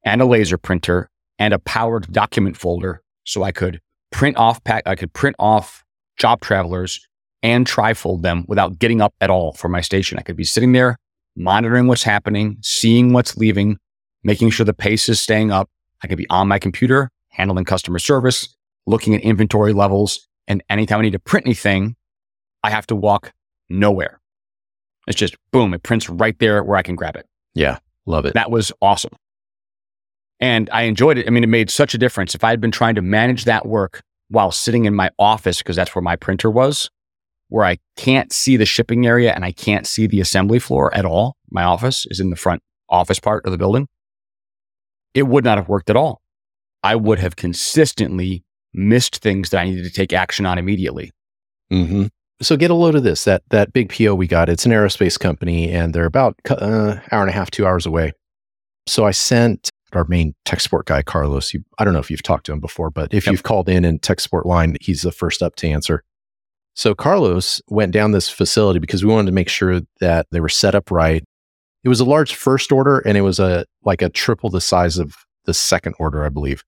and 0.04 0.20
a 0.20 0.26
laser 0.26 0.58
printer 0.58 1.10
and 1.38 1.54
a 1.54 1.58
powered 1.58 2.12
document 2.12 2.56
folder 2.56 3.02
so 3.24 3.42
I 3.42 3.52
could 3.52 3.80
print 4.10 4.36
off 4.36 4.62
pack 4.64 4.82
I 4.86 4.94
could 4.94 5.12
print 5.12 5.36
off 5.38 5.84
job 6.16 6.40
travelers 6.40 7.06
and 7.42 7.66
trifold 7.66 8.22
them 8.22 8.44
without 8.48 8.78
getting 8.78 9.00
up 9.00 9.14
at 9.20 9.30
all 9.30 9.52
for 9.52 9.68
my 9.68 9.80
station. 9.80 10.18
I 10.18 10.22
could 10.22 10.36
be 10.36 10.44
sitting 10.44 10.72
there 10.72 10.98
monitoring 11.36 11.86
what's 11.86 12.02
happening, 12.02 12.58
seeing 12.62 13.12
what's 13.12 13.36
leaving, 13.36 13.78
making 14.24 14.50
sure 14.50 14.66
the 14.66 14.74
pace 14.74 15.08
is 15.08 15.20
staying 15.20 15.52
up. 15.52 15.70
I 16.02 16.08
could 16.08 16.18
be 16.18 16.28
on 16.30 16.48
my 16.48 16.58
computer 16.58 17.10
handling 17.30 17.64
customer 17.64 18.00
service, 18.00 18.56
looking 18.86 19.14
at 19.14 19.20
inventory 19.20 19.72
levels. 19.72 20.26
And 20.48 20.62
anytime 20.68 20.98
I 20.98 21.02
need 21.02 21.12
to 21.12 21.20
print 21.20 21.46
anything, 21.46 21.94
I 22.62 22.70
have 22.70 22.86
to 22.88 22.96
walk 22.96 23.32
nowhere. 23.68 24.20
It's 25.06 25.18
just 25.18 25.36
boom, 25.52 25.74
it 25.74 25.82
prints 25.82 26.08
right 26.08 26.38
there 26.38 26.62
where 26.62 26.76
I 26.76 26.82
can 26.82 26.96
grab 26.96 27.16
it. 27.16 27.26
Yeah, 27.54 27.78
love 28.06 28.26
it. 28.26 28.34
That 28.34 28.50
was 28.50 28.72
awesome. 28.82 29.12
And 30.40 30.68
I 30.72 30.82
enjoyed 30.82 31.18
it. 31.18 31.26
I 31.26 31.30
mean, 31.30 31.42
it 31.42 31.48
made 31.48 31.70
such 31.70 31.94
a 31.94 31.98
difference. 31.98 32.34
If 32.34 32.44
I 32.44 32.50
had 32.50 32.60
been 32.60 32.70
trying 32.70 32.94
to 32.94 33.02
manage 33.02 33.44
that 33.44 33.66
work 33.66 34.02
while 34.28 34.52
sitting 34.52 34.84
in 34.84 34.94
my 34.94 35.10
office, 35.18 35.58
because 35.58 35.76
that's 35.76 35.94
where 35.94 36.02
my 36.02 36.14
printer 36.14 36.50
was, 36.50 36.90
where 37.48 37.64
I 37.64 37.78
can't 37.96 38.32
see 38.32 38.56
the 38.56 38.66
shipping 38.66 39.06
area 39.06 39.32
and 39.32 39.44
I 39.44 39.52
can't 39.52 39.86
see 39.86 40.06
the 40.06 40.20
assembly 40.20 40.58
floor 40.58 40.94
at 40.94 41.04
all, 41.04 41.36
my 41.50 41.64
office 41.64 42.06
is 42.10 42.20
in 42.20 42.30
the 42.30 42.36
front 42.36 42.62
office 42.88 43.18
part 43.18 43.44
of 43.46 43.52
the 43.52 43.58
building, 43.58 43.88
it 45.14 45.22
would 45.24 45.44
not 45.44 45.58
have 45.58 45.68
worked 45.68 45.90
at 45.90 45.96
all. 45.96 46.20
I 46.82 46.94
would 46.94 47.18
have 47.18 47.36
consistently 47.36 48.44
missed 48.72 49.18
things 49.18 49.50
that 49.50 49.60
I 49.60 49.64
needed 49.64 49.84
to 49.84 49.90
take 49.90 50.12
action 50.12 50.46
on 50.46 50.58
immediately. 50.58 51.10
Mm-hmm. 51.72 52.06
So 52.40 52.56
get 52.56 52.70
a 52.70 52.74
load 52.74 52.94
of 52.94 53.02
this. 53.02 53.24
That 53.24 53.42
that 53.50 53.72
big 53.72 53.92
PO 53.92 54.14
we 54.14 54.26
got. 54.26 54.48
It's 54.48 54.66
an 54.66 54.72
aerospace 54.72 55.18
company, 55.18 55.70
and 55.70 55.94
they're 55.94 56.04
about 56.04 56.36
uh, 56.48 56.96
hour 57.10 57.22
and 57.22 57.30
a 57.30 57.32
half, 57.32 57.50
two 57.50 57.66
hours 57.66 57.86
away. 57.86 58.12
So 58.86 59.04
I 59.04 59.10
sent 59.10 59.70
our 59.92 60.04
main 60.04 60.34
tech 60.44 60.60
support 60.60 60.86
guy, 60.86 61.02
Carlos. 61.02 61.52
You, 61.52 61.64
I 61.78 61.84
don't 61.84 61.94
know 61.94 61.98
if 61.98 62.10
you've 62.10 62.22
talked 62.22 62.46
to 62.46 62.52
him 62.52 62.60
before, 62.60 62.90
but 62.90 63.12
if 63.12 63.26
yep. 63.26 63.32
you've 63.32 63.42
called 63.42 63.68
in 63.68 63.84
and 63.84 64.00
tech 64.02 64.20
support 64.20 64.46
line, 64.46 64.76
he's 64.80 65.02
the 65.02 65.12
first 65.12 65.42
up 65.42 65.56
to 65.56 65.68
answer. 65.68 66.04
So 66.74 66.94
Carlos 66.94 67.60
went 67.68 67.92
down 67.92 68.12
this 68.12 68.30
facility 68.30 68.78
because 68.78 69.04
we 69.04 69.12
wanted 69.12 69.26
to 69.26 69.34
make 69.34 69.48
sure 69.48 69.80
that 70.00 70.26
they 70.30 70.40
were 70.40 70.48
set 70.48 70.76
up 70.76 70.90
right. 70.90 71.24
It 71.82 71.88
was 71.88 72.00
a 72.00 72.04
large 72.04 72.34
first 72.34 72.70
order, 72.70 73.00
and 73.00 73.16
it 73.16 73.22
was 73.22 73.40
a 73.40 73.64
like 73.82 74.02
a 74.02 74.08
triple 74.08 74.50
the 74.50 74.60
size 74.60 74.98
of 74.98 75.16
the 75.44 75.54
second 75.54 75.94
order, 75.98 76.24
I 76.24 76.28
believe. 76.28 76.62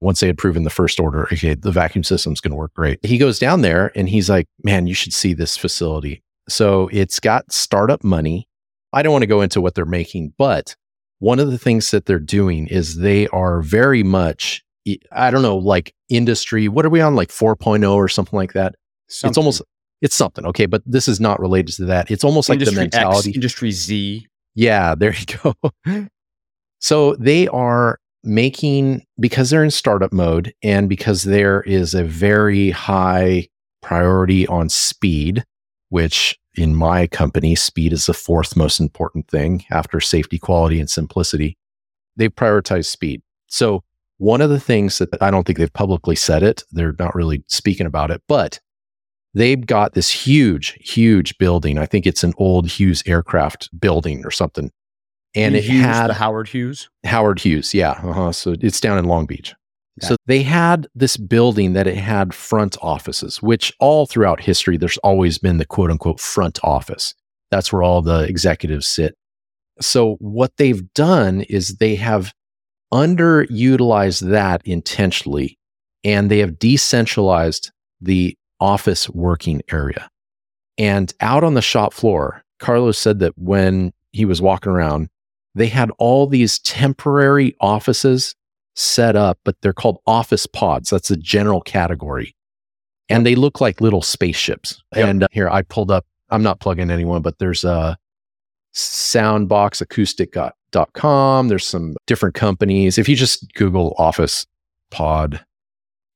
Once 0.00 0.20
they 0.20 0.26
had 0.28 0.38
proven 0.38 0.62
the 0.62 0.70
first 0.70 1.00
order, 1.00 1.24
okay, 1.32 1.54
the 1.54 1.72
vacuum 1.72 2.04
system's 2.04 2.40
going 2.40 2.52
to 2.52 2.56
work 2.56 2.72
great. 2.74 3.04
He 3.04 3.18
goes 3.18 3.38
down 3.38 3.62
there 3.62 3.90
and 3.96 4.08
he's 4.08 4.30
like, 4.30 4.46
man, 4.62 4.86
you 4.86 4.94
should 4.94 5.12
see 5.12 5.34
this 5.34 5.56
facility. 5.56 6.22
So 6.48 6.88
it's 6.92 7.18
got 7.20 7.50
startup 7.52 8.04
money. 8.04 8.48
I 8.92 9.02
don't 9.02 9.12
want 9.12 9.22
to 9.22 9.26
go 9.26 9.40
into 9.40 9.60
what 9.60 9.74
they're 9.74 9.84
making, 9.84 10.34
but 10.38 10.76
one 11.18 11.40
of 11.40 11.50
the 11.50 11.58
things 11.58 11.90
that 11.90 12.06
they're 12.06 12.18
doing 12.18 12.68
is 12.68 12.98
they 12.98 13.26
are 13.28 13.60
very 13.60 14.02
much, 14.02 14.62
I 15.12 15.30
don't 15.30 15.42
know, 15.42 15.56
like 15.56 15.94
industry. 16.08 16.68
What 16.68 16.86
are 16.86 16.90
we 16.90 17.00
on, 17.00 17.16
like 17.16 17.28
4.0 17.28 17.92
or 17.92 18.08
something 18.08 18.36
like 18.36 18.52
that? 18.52 18.76
Something. 19.08 19.30
It's 19.30 19.38
almost, 19.38 19.62
it's 20.00 20.14
something. 20.14 20.46
Okay. 20.46 20.66
But 20.66 20.82
this 20.86 21.08
is 21.08 21.20
not 21.20 21.40
related 21.40 21.74
to 21.76 21.86
that. 21.86 22.10
It's 22.10 22.24
almost 22.24 22.48
industry 22.48 22.76
like 22.76 22.90
the 22.92 22.96
mentality. 22.98 23.30
X, 23.30 23.36
industry 23.36 23.72
Z. 23.72 24.26
Yeah. 24.54 24.94
There 24.98 25.14
you 25.14 25.26
go. 25.42 26.08
so 26.78 27.14
they 27.16 27.48
are 27.48 27.98
making 28.24 29.04
because 29.18 29.50
they're 29.50 29.64
in 29.64 29.70
startup 29.70 30.12
mode 30.12 30.52
and 30.62 30.88
because 30.88 31.24
there 31.24 31.62
is 31.62 31.94
a 31.94 32.04
very 32.04 32.70
high 32.70 33.48
priority 33.82 34.46
on 34.46 34.68
speed, 34.68 35.44
which 35.88 36.38
in 36.54 36.74
my 36.74 37.06
company, 37.06 37.54
speed 37.54 37.92
is 37.92 38.06
the 38.06 38.14
fourth 38.14 38.56
most 38.56 38.80
important 38.80 39.28
thing 39.28 39.64
after 39.70 40.00
safety, 40.00 40.38
quality, 40.38 40.80
and 40.80 40.90
simplicity. 40.90 41.56
They 42.16 42.28
prioritize 42.28 42.86
speed. 42.86 43.22
So, 43.46 43.84
one 44.18 44.40
of 44.40 44.50
the 44.50 44.58
things 44.58 44.98
that 44.98 45.10
I 45.22 45.30
don't 45.30 45.46
think 45.46 45.58
they've 45.58 45.72
publicly 45.72 46.16
said 46.16 46.42
it, 46.42 46.64
they're 46.72 46.96
not 46.98 47.14
really 47.14 47.44
speaking 47.46 47.86
about 47.86 48.10
it, 48.10 48.20
but 48.26 48.58
they've 49.32 49.64
got 49.64 49.94
this 49.94 50.10
huge, 50.10 50.76
huge 50.80 51.38
building. 51.38 51.78
I 51.78 51.86
think 51.86 52.04
it's 52.04 52.24
an 52.24 52.34
old 52.36 52.68
Hughes 52.68 53.04
aircraft 53.06 53.68
building 53.80 54.26
or 54.26 54.32
something 54.32 54.72
and 55.34 55.54
it 55.54 55.64
had 55.64 56.10
Howard 56.10 56.48
Hughes. 56.48 56.88
Howard 57.04 57.40
Hughes, 57.40 57.74
yeah. 57.74 57.92
Uh-huh. 58.02 58.32
So 58.32 58.54
it's 58.60 58.80
down 58.80 58.98
in 58.98 59.04
Long 59.04 59.26
Beach. 59.26 59.54
So 60.00 60.16
they 60.26 60.42
had 60.42 60.86
this 60.94 61.16
building 61.16 61.72
that 61.72 61.86
it 61.86 61.96
had 61.96 62.34
front 62.34 62.76
offices, 62.80 63.42
which 63.42 63.72
all 63.80 64.06
throughout 64.06 64.40
history, 64.40 64.76
there's 64.76 64.98
always 64.98 65.38
been 65.38 65.58
the 65.58 65.66
quote 65.66 65.90
unquote 65.90 66.20
front 66.20 66.58
office. 66.62 67.14
That's 67.50 67.72
where 67.72 67.82
all 67.82 68.02
the 68.02 68.20
executives 68.20 68.86
sit. 68.86 69.16
So 69.80 70.16
what 70.20 70.56
they've 70.56 70.92
done 70.94 71.42
is 71.42 71.76
they 71.76 71.94
have 71.96 72.32
underutilized 72.92 74.28
that 74.30 74.62
intentionally 74.64 75.58
and 76.04 76.30
they 76.30 76.38
have 76.38 76.58
decentralized 76.58 77.70
the 78.00 78.36
office 78.60 79.08
working 79.10 79.62
area. 79.70 80.08
And 80.78 81.12
out 81.20 81.44
on 81.44 81.54
the 81.54 81.62
shop 81.62 81.92
floor, 81.92 82.42
Carlos 82.60 82.98
said 82.98 83.18
that 83.20 83.36
when 83.36 83.92
he 84.12 84.24
was 84.24 84.40
walking 84.40 84.72
around, 84.72 85.08
they 85.58 85.66
had 85.66 85.90
all 85.98 86.26
these 86.26 86.58
temporary 86.60 87.54
offices 87.60 88.34
set 88.74 89.16
up, 89.16 89.38
but 89.44 89.56
they're 89.60 89.72
called 89.72 89.98
office 90.06 90.46
pods. 90.46 90.90
That's 90.90 91.10
a 91.10 91.16
general 91.16 91.60
category. 91.60 92.36
And 93.08 93.26
they 93.26 93.34
look 93.34 93.60
like 93.60 93.80
little 93.80 94.02
spaceships. 94.02 94.80
Yep. 94.94 95.08
And 95.08 95.24
uh, 95.24 95.28
here 95.32 95.48
I 95.48 95.62
pulled 95.62 95.90
up, 95.90 96.06
I'm 96.30 96.42
not 96.42 96.60
plugging 96.60 96.90
anyone, 96.90 97.22
but 97.22 97.38
there's 97.38 97.64
a 97.64 97.96
soundboxacoustic.com. 98.74 101.48
There's 101.48 101.66
some 101.66 101.96
different 102.06 102.34
companies. 102.34 102.98
If 102.98 103.08
you 103.08 103.16
just 103.16 103.50
Google 103.54 103.94
office 103.98 104.46
pod, 104.90 105.42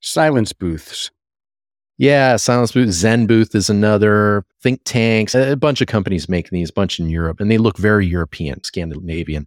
Silence 0.03 0.53
booths. 0.53 1.11
Yeah, 1.99 2.37
Silence 2.37 2.73
Booth, 2.73 2.93
Zen 2.93 3.27
Booth 3.27 3.55
is 3.55 3.71
another. 3.71 4.45
Think 4.63 4.81
tanks, 4.85 5.35
a 5.35 5.57
bunch 5.57 5.81
of 5.81 5.89
companies 5.89 6.29
make 6.29 6.51
these, 6.51 6.71
a 6.71 6.73
bunch 6.73 6.99
in 6.99 7.11
Europe, 7.11 7.41
and 7.41 7.51
they 7.51 7.59
look 7.59 7.77
very 7.79 8.07
European, 8.07 8.63
Scandinavian. 8.65 9.47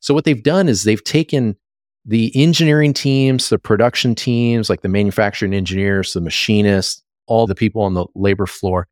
So 0.00 0.14
what 0.14 0.24
they've 0.24 0.42
done 0.42 0.68
is 0.68 0.84
they've 0.84 1.02
taken 1.02 1.56
the 2.04 2.32
engineering 2.40 2.92
teams, 2.94 3.48
the 3.48 3.58
production 3.58 4.14
teams, 4.14 4.70
like 4.70 4.82
the 4.82 4.88
manufacturing 4.88 5.52
engineers, 5.54 6.12
the 6.12 6.20
machinists, 6.20 7.02
all 7.26 7.46
the 7.46 7.54
people 7.54 7.82
on 7.82 7.94
the 7.94 8.06
labor 8.14 8.46
floor, 8.46 8.88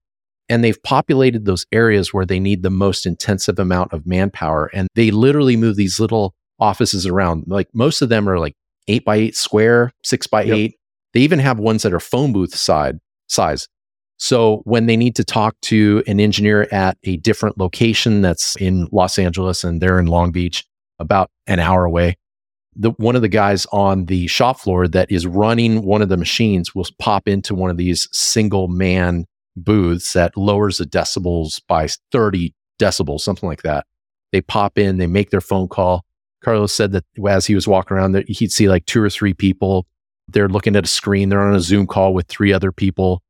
and 0.48 0.62
they've 0.62 0.82
populated 0.82 1.44
those 1.44 1.64
areas 1.72 2.12
where 2.12 2.26
they 2.26 2.38
need 2.40 2.62
the 2.62 2.70
most 2.70 3.06
intensive 3.06 3.58
amount 3.58 3.92
of 3.92 4.06
manpower. 4.06 4.70
And 4.74 4.88
they 4.94 5.10
literally 5.10 5.56
move 5.56 5.76
these 5.76 5.98
little 5.98 6.34
offices 6.58 7.06
around. 7.06 7.44
Like 7.46 7.68
most 7.72 8.02
of 8.02 8.08
them 8.08 8.28
are 8.28 8.38
like 8.38 8.54
eight 8.88 9.04
by 9.04 9.16
eight 9.16 9.36
square, 9.36 9.92
six 10.02 10.26
by 10.26 10.42
Yep. 10.42 10.56
eight. 10.56 10.74
They 11.16 11.22
even 11.22 11.38
have 11.38 11.58
ones 11.58 11.82
that 11.82 11.94
are 11.94 11.98
phone 11.98 12.34
booth 12.34 12.54
side 12.54 12.98
size. 13.26 13.68
So 14.18 14.60
when 14.64 14.84
they 14.84 14.98
need 14.98 15.16
to 15.16 15.24
talk 15.24 15.56
to 15.62 16.04
an 16.06 16.20
engineer 16.20 16.68
at 16.70 16.98
a 17.04 17.16
different 17.16 17.56
location 17.56 18.20
that's 18.20 18.54
in 18.56 18.86
Los 18.92 19.18
Angeles 19.18 19.64
and 19.64 19.80
they're 19.80 19.98
in 19.98 20.08
Long 20.08 20.30
Beach, 20.30 20.66
about 20.98 21.30
an 21.46 21.58
hour 21.58 21.86
away, 21.86 22.18
the 22.74 22.90
one 22.98 23.16
of 23.16 23.22
the 23.22 23.30
guys 23.30 23.64
on 23.72 24.04
the 24.04 24.26
shop 24.26 24.60
floor 24.60 24.86
that 24.88 25.10
is 25.10 25.26
running 25.26 25.86
one 25.86 26.02
of 26.02 26.10
the 26.10 26.18
machines 26.18 26.74
will 26.74 26.86
pop 26.98 27.26
into 27.26 27.54
one 27.54 27.70
of 27.70 27.78
these 27.78 28.06
single 28.12 28.68
man 28.68 29.24
booths 29.56 30.12
that 30.12 30.36
lowers 30.36 30.76
the 30.76 30.84
decibels 30.84 31.62
by 31.66 31.88
30 32.12 32.54
decibels, 32.78 33.22
something 33.22 33.48
like 33.48 33.62
that. 33.62 33.86
They 34.32 34.42
pop 34.42 34.76
in, 34.76 34.98
they 34.98 35.06
make 35.06 35.30
their 35.30 35.40
phone 35.40 35.68
call. 35.68 36.04
Carlos 36.44 36.74
said 36.74 36.92
that 36.92 37.04
as 37.26 37.46
he 37.46 37.54
was 37.54 37.66
walking 37.66 37.96
around, 37.96 38.12
that 38.12 38.28
he'd 38.28 38.52
see 38.52 38.68
like 38.68 38.84
two 38.84 39.02
or 39.02 39.08
three 39.08 39.32
people. 39.32 39.86
They're 40.28 40.48
looking 40.48 40.76
at 40.76 40.84
a 40.84 40.88
screen. 40.88 41.28
They're 41.28 41.40
on 41.40 41.54
a 41.54 41.60
Zoom 41.60 41.86
call 41.86 42.14
with 42.14 42.26
three 42.26 42.52
other 42.52 42.72
people. 42.72 43.22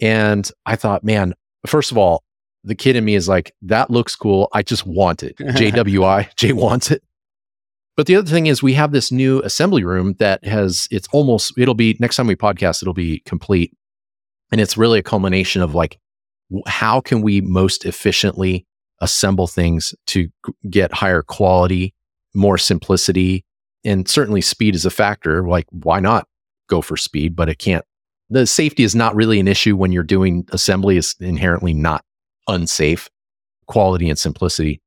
And 0.00 0.50
I 0.66 0.76
thought, 0.76 1.04
man, 1.04 1.34
first 1.66 1.90
of 1.90 1.98
all, 1.98 2.24
the 2.64 2.74
kid 2.74 2.96
in 2.96 3.04
me 3.04 3.14
is 3.14 3.28
like, 3.28 3.54
that 3.62 3.90
looks 3.90 4.16
cool. 4.16 4.48
I 4.52 4.62
just 4.62 4.86
want 4.86 5.22
it. 5.22 5.36
JWI, 5.38 6.34
Jay 6.36 6.52
wants 6.52 6.90
it. 6.90 7.02
But 7.96 8.06
the 8.06 8.16
other 8.16 8.30
thing 8.30 8.46
is, 8.46 8.62
we 8.62 8.74
have 8.74 8.92
this 8.92 9.12
new 9.12 9.40
assembly 9.42 9.84
room 9.84 10.14
that 10.18 10.44
has, 10.44 10.88
it's 10.90 11.08
almost, 11.12 11.52
it'll 11.58 11.74
be, 11.74 11.96
next 12.00 12.16
time 12.16 12.26
we 12.26 12.36
podcast, 12.36 12.82
it'll 12.82 12.94
be 12.94 13.20
complete. 13.20 13.76
And 14.52 14.60
it's 14.60 14.76
really 14.76 14.98
a 14.98 15.02
culmination 15.02 15.60
of 15.60 15.74
like, 15.74 15.98
how 16.66 17.00
can 17.00 17.20
we 17.22 17.40
most 17.40 17.84
efficiently 17.84 18.66
assemble 19.00 19.46
things 19.46 19.94
to 20.06 20.28
get 20.68 20.92
higher 20.92 21.22
quality, 21.22 21.94
more 22.34 22.58
simplicity, 22.58 23.44
and 23.84 24.08
certainly 24.08 24.40
speed 24.40 24.74
is 24.74 24.84
a 24.84 24.90
factor. 24.90 25.46
Like, 25.46 25.66
why 25.70 26.00
not 26.00 26.28
go 26.70 26.80
for 26.80 26.96
speed? 26.96 27.36
But 27.36 27.48
it 27.48 27.58
can't, 27.58 27.84
the 28.30 28.46
safety 28.46 28.82
is 28.82 28.94
not 28.94 29.14
really 29.14 29.40
an 29.40 29.48
issue 29.48 29.76
when 29.76 29.92
you're 29.92 30.02
doing 30.02 30.46
assembly, 30.52 30.96
is 30.96 31.14
inherently 31.20 31.74
not 31.74 32.04
unsafe, 32.48 33.10
quality 33.66 34.08
and 34.08 34.18
simplicity. 34.18 34.80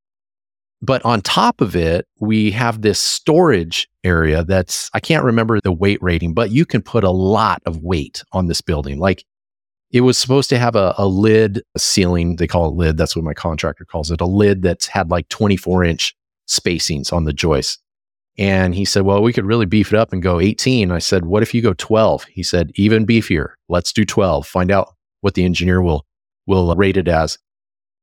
But 0.82 1.04
on 1.06 1.22
top 1.22 1.62
of 1.62 1.76
it, 1.76 2.08
we 2.20 2.52
have 2.52 2.82
this 2.82 3.00
storage 3.00 3.88
area 4.04 4.44
that's, 4.44 4.90
I 4.94 5.00
can't 5.00 5.24
remember 5.24 5.62
the 5.62 5.72
weight 5.72 6.02
rating, 6.02 6.34
but 6.34 6.52
you 6.52 6.66
can 6.66 6.82
put 6.82 7.06
a 7.06 7.10
lot 7.10 7.62
of 7.66 7.84
weight 7.84 8.24
on 8.34 8.48
this 8.48 8.60
building. 8.60 9.00
Like 9.00 9.24
it 9.92 10.02
was 10.02 10.18
supposed 10.18 10.50
to 10.50 10.58
have 10.58 10.76
a, 10.76 10.94
a 10.98 11.08
lid, 11.08 11.62
a 11.76 11.80
ceiling, 11.80 12.36
they 12.36 12.48
call 12.48 12.66
it 12.66 12.72
a 12.72 12.76
lid. 12.76 12.98
That's 12.98 13.16
what 13.16 13.24
my 13.24 13.34
contractor 13.34 13.86
calls 13.86 14.12
it, 14.12 14.20
a 14.20 14.26
lid 14.26 14.62
that's 14.64 14.88
had 14.88 15.10
like 15.12 15.30
24 15.30 15.86
inch 15.86 16.16
spacings 16.50 17.14
on 17.14 17.26
the 17.26 17.32
joists. 17.34 17.83
And 18.38 18.74
he 18.74 18.86
said, 18.86 19.04
Well, 19.04 19.22
we 19.22 19.34
could 19.34 19.46
really 19.46 19.66
beef 19.66 19.94
it 19.94 20.00
up 20.00 20.12
and 20.12 20.22
go 20.22 20.40
18. 20.40 20.92
I 20.92 21.00
said, 21.00 21.26
What 21.26 21.44
if 21.44 21.54
you 21.54 21.62
go 21.62 21.74
12? 21.74 22.26
He 22.26 22.44
said, 22.44 22.72
Even 22.76 23.06
beefier. 23.06 23.54
Let's 23.70 23.94
do 23.94 24.06
12. 24.06 24.48
Find 24.48 24.72
out 24.72 24.96
what 25.22 25.36
the 25.36 25.46
engineer 25.46 25.82
will 25.82 26.06
will 26.46 26.72
uh, 26.72 26.76
rate 26.76 26.98
it 26.98 27.08
as. 27.08 27.38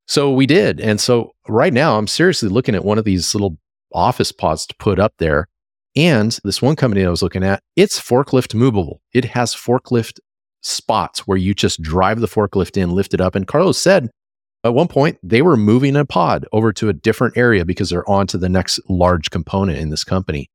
So 0.07 0.33
we 0.33 0.47
did. 0.47 0.81
And 0.81 1.01
so 1.01 1.33
right 1.49 1.73
now 1.73 1.99
I'm 1.99 2.07
seriously 2.07 2.49
looking 2.49 2.75
at 2.75 2.85
one 2.85 2.99
of 2.99 3.05
these 3.05 3.35
little 3.35 3.59
office 3.93 4.33
pods 4.33 4.67
to 4.67 4.75
put 4.77 4.99
up 4.99 5.15
there. 5.19 5.49
And 5.97 6.39
this 6.45 6.63
one 6.63 6.77
company 6.77 7.05
I 7.05 7.11
was 7.11 7.23
looking 7.23 7.45
at, 7.45 7.63
it's 7.77 8.01
forklift 8.01 8.55
movable. 8.55 9.03
It 9.13 9.25
has 9.27 9.55
forklift 9.55 10.21
spots 10.63 11.27
where 11.27 11.39
you 11.39 11.55
just 11.55 11.83
drive 11.83 12.21
the 12.21 12.29
forklift 12.29 12.77
in, 12.77 12.91
lift 12.91 13.15
it 13.15 13.21
up. 13.21 13.35
And 13.35 13.47
Carlos 13.47 13.79
said 13.79 14.11
at 14.65 14.75
one 14.75 14.89
point 14.89 15.19
they 15.23 15.43
were 15.43 15.57
moving 15.57 15.97
a 15.97 16.05
pod 16.05 16.47
over 16.53 16.73
to 16.75 16.89
a 16.89 16.93
different 16.93 17.37
area 17.37 17.65
because 17.65 17.91
they're 17.91 18.09
on 18.09 18.27
to 18.29 18.39
the 18.39 18.49
next 18.49 18.81
large 18.89 19.31
component 19.31 19.79
in 19.79 19.91
this 19.91 20.05
company. 20.05 20.51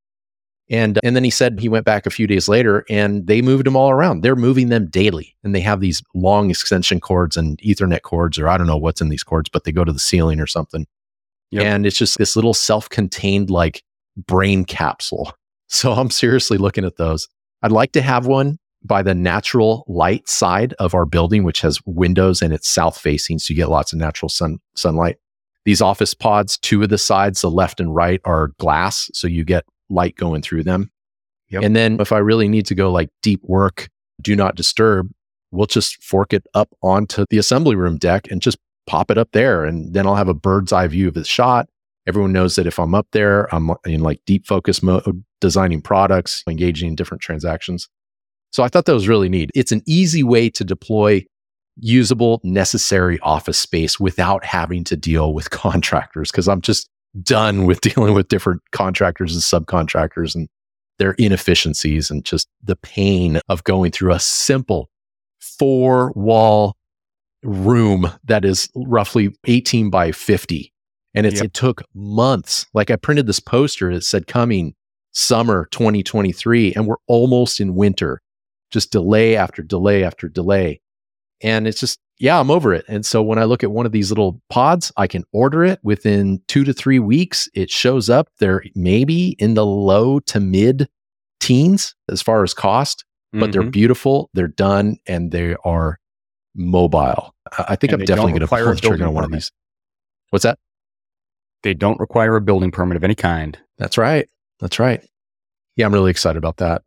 And, 0.68 1.00
and 1.04 1.16
then 1.16 1.24
he 1.24 1.30
said 1.30 1.60
he 1.60 1.70
went 1.70 1.86
back 1.86 2.06
a 2.06 2.12
few 2.12 2.26
days 2.26 2.48
later 2.48 2.86
and 2.90 3.28
they 3.28 3.42
moved 3.42 3.66
them 3.66 3.76
all 3.76 3.92
around. 3.92 4.22
They're 4.22 4.36
moving 4.36 4.70
them 4.70 4.88
daily. 4.88 5.36
And 5.44 5.54
they 5.54 5.60
have 5.60 5.80
these 5.80 6.02
long 6.16 6.50
extension 6.50 7.00
cords 7.00 7.38
and 7.38 7.60
Ethernet 7.60 8.02
cords, 8.02 8.40
or 8.40 8.48
I 8.48 8.58
don't 8.58 8.66
know 8.66 8.78
what's 8.78 9.02
in 9.02 9.10
these 9.10 9.24
cords, 9.24 9.48
but 9.48 9.64
they 9.64 9.72
go 9.72 9.84
to 9.84 9.94
the 9.94 10.00
ceiling 10.00 10.40
or 10.40 10.48
something. 10.48 10.88
Yep. 11.52 11.64
And 11.64 11.86
it's 11.86 11.98
just 11.98 12.18
this 12.18 12.36
little 12.36 12.56
self 12.56 12.90
contained 12.90 13.50
like 13.50 13.84
brain 14.18 14.66
capsule. 14.66 15.34
So 15.68 15.94
I'm 15.94 16.12
seriously 16.12 16.60
looking 16.60 16.86
at 16.86 16.98
those. 16.98 17.28
I'd 17.64 17.72
like 17.72 17.94
to 17.94 18.02
have 18.04 18.28
one 18.28 18.60
by 18.86 19.02
the 19.02 19.16
natural 19.16 19.84
light 19.88 20.28
side 20.30 20.74
of 20.80 20.94
our 20.94 21.06
building, 21.06 21.44
which 21.44 21.62
has 21.62 21.80
windows 21.86 22.42
and 22.42 22.54
it's 22.54 22.68
south 22.68 22.98
facing. 22.98 23.40
So 23.40 23.52
you 23.52 23.56
get 23.56 23.70
lots 23.70 23.94
of 23.94 24.00
natural 24.00 24.30
sun, 24.30 24.60
sunlight. 24.76 25.18
These 25.66 25.82
office 25.82 26.14
pods, 26.14 26.58
two 26.60 26.84
of 26.84 26.90
the 26.90 26.98
sides, 26.98 27.42
the 27.42 27.50
left 27.50 27.80
and 27.80 27.94
right, 27.94 28.22
are 28.24 28.50
glass. 28.60 29.10
So 29.14 29.28
you 29.28 29.44
get 29.44 29.66
light 29.90 30.16
going 30.16 30.42
through 30.42 30.64
them. 30.64 30.92
Yep. 31.50 31.64
And 31.64 31.76
then 31.76 32.00
if 32.00 32.12
I 32.12 32.20
really 32.20 32.48
need 32.48 32.66
to 32.68 32.76
go 32.76 32.92
like 32.92 33.10
deep 33.22 33.42
work, 33.44 33.90
do 34.22 34.36
not 34.36 34.56
disturb, 34.56 35.10
we'll 35.52 35.66
just 35.66 36.04
fork 36.04 36.34
it 36.34 36.46
up 36.54 36.70
onto 36.82 37.26
the 37.30 37.38
assembly 37.38 37.76
room 37.76 37.98
deck 37.98 38.28
and 38.30 38.42
just 38.42 38.58
pop 38.88 39.10
it 39.10 39.18
up 39.18 39.30
there. 39.32 39.64
And 39.66 39.94
then 39.94 40.06
I'll 40.06 40.16
have 40.16 40.28
a 40.28 40.34
bird's 40.34 40.72
eye 40.72 40.88
view 40.88 41.08
of 41.08 41.14
the 41.14 41.24
shot. 41.24 41.68
Everyone 42.08 42.32
knows 42.32 42.56
that 42.56 42.68
if 42.68 42.80
I'm 42.80 42.94
up 42.94 43.08
there, 43.12 43.54
I'm 43.54 43.72
in 43.86 44.02
like 44.02 44.22
deep 44.28 44.46
focus 44.46 44.84
mode, 44.84 45.24
designing 45.42 45.82
products, 45.82 46.44
engaging 46.48 46.90
in 46.90 46.96
different 46.96 47.22
transactions. 47.22 47.90
So 48.52 48.64
I 48.64 48.68
thought 48.68 48.86
that 48.86 48.94
was 48.94 49.08
really 49.08 49.30
neat. 49.30 49.52
It's 49.54 49.72
an 49.72 49.82
easy 49.86 50.24
way 50.24 50.50
to 50.52 50.64
deploy 50.64 51.26
usable, 51.78 52.40
necessary 52.44 53.20
office 53.20 53.58
space 53.58 54.00
without 54.00 54.46
having 54.46 54.84
to 54.86 54.96
deal 54.96 55.34
with 55.34 55.50
contractors 55.52 56.32
because 56.32 56.48
I'm 56.48 56.62
just 56.62 56.90
done 57.22 57.66
with 57.66 57.82
dealing 57.82 58.14
with 58.14 58.28
different 58.28 58.62
contractors 58.72 59.34
and 59.34 59.66
subcontractors 59.66 60.36
and 60.36 60.48
their 60.98 61.12
inefficiencies 61.14 62.10
and 62.10 62.24
just 62.24 62.48
the 62.64 62.78
pain 62.78 63.40
of 63.50 63.64
going 63.66 63.92
through 63.92 64.14
a 64.14 64.20
simple 64.20 64.90
four 65.42 66.12
wall 66.16 66.76
room 67.44 68.10
that 68.24 68.46
is 68.46 68.70
roughly 68.76 69.36
18 69.46 69.90
by 69.90 70.12
50. 70.12 70.72
And 71.14 71.26
it's, 71.26 71.38
Yep. 71.38 71.46
it 71.46 71.54
took 71.54 71.82
months. 71.94 72.66
Like 72.74 72.90
I 72.92 72.96
printed 72.96 73.28
this 73.28 73.40
poster 73.40 73.94
that 73.94 74.04
said 74.04 74.28
coming 74.28 74.74
summer 75.12 75.68
2023, 75.72 76.74
and 76.74 76.88
we're 76.88 76.96
almost 77.08 77.60
in 77.60 77.76
winter, 77.76 78.22
just 78.76 78.92
delay 78.92 79.36
after 79.36 79.64
delay 79.64 80.04
after 80.04 80.28
delay. 80.30 80.82
And 81.42 81.66
it's 81.68 81.80
just, 81.80 81.98
yeah, 82.20 82.40
I'm 82.40 82.52
over 82.52 82.74
it. 82.74 82.86
And 82.88 83.06
so 83.06 83.24
when 83.24 83.40
I 83.40 83.46
look 83.46 83.64
at 83.64 83.72
one 83.72 83.86
of 83.86 83.92
these 83.94 84.12
little 84.12 84.42
pods, 84.50 84.92
I 84.98 85.08
can 85.08 85.24
order 85.32 85.64
it 85.64 85.80
within 85.82 86.42
two 86.48 86.64
to 86.66 86.74
three 86.74 87.00
weeks. 87.00 87.48
It 87.54 87.70
shows 87.72 88.10
up. 88.10 88.28
They're 88.40 88.64
maybe 88.76 89.30
in 89.40 89.54
the 89.54 89.66
low 89.66 90.20
to 90.20 90.40
mid 90.40 90.88
teens 91.40 91.96
as 92.10 92.22
far 92.22 92.44
as 92.44 92.54
cost, 92.54 93.06
but 93.34 93.52
they're 93.52 93.64
Mhm. 93.64 93.72
beautiful. 93.72 94.30
They're 94.34 94.48
done 94.50 94.98
and 95.08 95.32
they 95.32 95.56
are 95.66 96.00
mobile. 96.54 97.34
I 97.58 97.76
think 97.76 97.94
And 97.94 98.02
I'm 98.02 98.06
definitely 98.06 98.32
going 98.34 98.42
to 98.42 98.48
pull 98.48 98.58
the 98.74 98.76
trigger 98.82 99.08
on 99.08 99.14
one 99.14 99.24
of 99.26 99.32
these. 99.32 99.52
What's 100.32 100.44
that? 100.44 100.60
they 101.64 101.74
don't 101.74 102.00
require 102.00 102.36
a 102.36 102.42
building 102.42 102.70
permit 102.70 102.96
of 102.96 103.04
any 103.04 103.16
kind. 103.16 103.58
That's 103.80 103.98
right. 103.98 104.30
That's 104.60 104.78
right. 104.78 105.04
Yeah, 105.76 105.88
I'm 105.88 105.94
really 105.94 106.12
excited 106.12 106.38
about 106.38 106.58
that. 106.58 106.84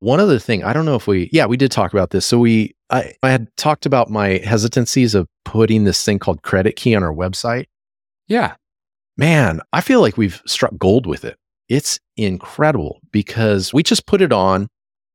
One 0.00 0.18
other 0.20 0.38
thing, 0.38 0.64
I 0.64 0.72
don't 0.72 0.86
know 0.86 0.96
if 0.96 1.06
we, 1.06 1.28
yeah, 1.32 1.46
we 1.46 1.56
did 1.56 1.70
talk 1.70 1.92
about 1.92 2.10
this. 2.10 2.26
So 2.26 2.38
we, 2.38 2.74
I, 2.90 3.12
I 3.22 3.30
had 3.30 3.48
talked 3.56 3.86
about 3.86 4.10
my 4.10 4.40
hesitancies 4.44 5.14
of 5.14 5.28
putting 5.44 5.84
this 5.84 6.02
thing 6.04 6.18
called 6.18 6.42
Credit 6.42 6.74
Key 6.74 6.94
on 6.94 7.02
our 7.02 7.12
website. 7.12 7.66
Yeah. 8.26 8.54
Man, 9.16 9.60
I 9.72 9.82
feel 9.82 10.00
like 10.00 10.16
we've 10.16 10.40
struck 10.46 10.72
gold 10.78 11.06
with 11.06 11.24
it. 11.24 11.36
It's 11.68 12.00
incredible 12.16 13.00
because 13.12 13.72
we 13.74 13.82
just 13.82 14.06
put 14.06 14.22
it 14.22 14.32
on, 14.32 14.68